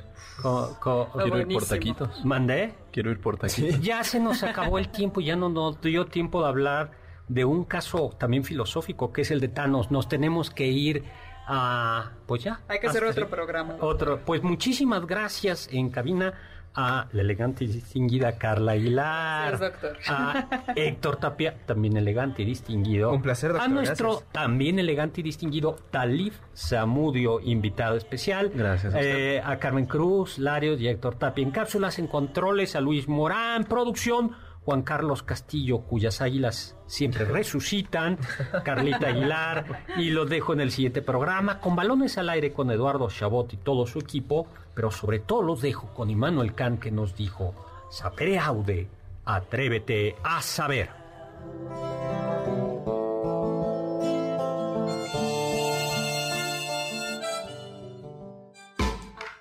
Quiero 1.13 1.39
ir 1.39 1.49
por 1.49 1.67
taquitos. 1.67 2.25
¿Mandé? 2.25 2.73
Quiero 2.91 3.11
ir 3.11 3.21
por 3.21 3.37
taquitos. 3.37 3.79
Ya 3.83 4.03
se 4.03 4.21
nos 4.21 4.43
acabó 4.43 4.79
el 4.79 4.89
tiempo, 4.89 5.21
ya 5.21 5.37
no 5.37 5.51
nos 5.51 5.83
dio 5.83 6.07
tiempo 6.07 6.43
de 6.43 6.49
hablar 6.49 6.93
de 7.29 7.45
un 7.45 7.65
caso 7.65 8.17
también 8.19 8.43
filosófico, 8.43 9.13
que 9.13 9.21
es 9.21 9.31
el 9.31 9.41
de 9.41 9.49
Thanos. 9.49 9.91
Nos 9.91 10.09
tenemos 10.09 10.51
que 10.51 10.69
ir 10.69 11.05
a... 11.47 12.13
Pues 12.27 12.43
ya. 12.43 12.61
hay 12.69 12.81
que 12.81 12.87
hacer 12.87 13.05
otro 13.05 13.29
programa 13.29 13.77
Otro. 13.81 14.25
Pues 14.25 14.43
muchísimas 14.43 15.07
gracias 15.07 15.69
en 15.73 15.91
cabina 15.91 16.33
a 16.75 17.09
la 17.13 17.23
elegante 17.23 17.65
y 17.65 17.69
distinguida 17.69 18.39
Carla 18.39 18.73
Aguilar. 18.73 19.59
Sí. 20.01 20.13
A 20.13 20.49
Héctor 20.77 21.17
Tapia, 21.17 21.57
también 21.67 21.97
elegante 21.97 22.43
y 22.43 22.45
distinguido. 22.45 23.11
Un 23.13 23.23
placer, 23.23 23.53
doctor, 23.53 23.69
A 23.69 23.73
nuestro 23.73 24.09
gracias. 24.11 24.33
también 24.33 24.79
elegante 24.79 25.21
y 25.21 25.25
distinguido 25.25 25.77
Talif 25.91 26.39
Zamudio, 26.57 27.41
invitado 27.41 27.97
especial. 27.97 28.51
Gracias 28.55 28.95
a. 28.95 29.01
Eh, 29.03 29.41
a 29.45 29.59
Carmen 29.59 29.87
Cruz, 29.87 30.39
Larios 30.39 30.81
y 30.81 30.89
Héctor 30.89 31.17
Tapia 31.17 31.43
en 31.43 31.51
cápsulas, 31.51 31.99
en 31.99 32.07
controles, 32.07 32.77
a 32.77 32.81
Luis 32.81 33.09
Morán, 33.09 33.65
producción. 33.65 34.33
Juan 34.65 34.83
Carlos 34.83 35.23
Castillo, 35.23 35.79
cuyas 35.79 36.21
águilas 36.21 36.77
siempre 36.85 37.25
resucitan, 37.25 38.19
Carlita 38.65 39.09
Aguilar, 39.09 39.65
y 39.97 40.11
los 40.11 40.29
dejo 40.29 40.53
en 40.53 40.61
el 40.61 40.71
siguiente 40.73 41.01
programa 41.01 41.59
con 41.59 41.75
balones 41.75 42.19
al 42.19 42.29
aire 42.29 42.53
con 42.53 42.71
Eduardo 42.71 43.09
Chabot 43.09 43.51
y 43.55 43.57
todo 43.57 43.87
su 43.87 43.99
equipo, 43.99 44.47
pero 44.79 44.93
sobre 44.93 45.19
todo 45.19 45.43
los 45.43 45.61
dejo 45.61 45.93
con 45.93 46.09
Immanuel 46.09 46.55
Kant 46.55 46.79
que 46.79 46.93
nos 46.93 47.17
dijo, 47.17 47.53
sapere 47.91 48.39
aude, 48.39 48.87
atrévete 49.25 50.15
a 50.23 50.41
saber. 50.41 50.89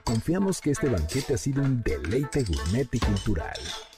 Confiamos 0.04 0.60
que 0.60 0.72
este 0.72 0.90
banquete 0.90 1.36
ha 1.36 1.38
sido 1.38 1.62
un 1.62 1.84
deleite 1.84 2.44
gourmet 2.44 2.90
y 2.92 3.00
cultural. 3.00 3.60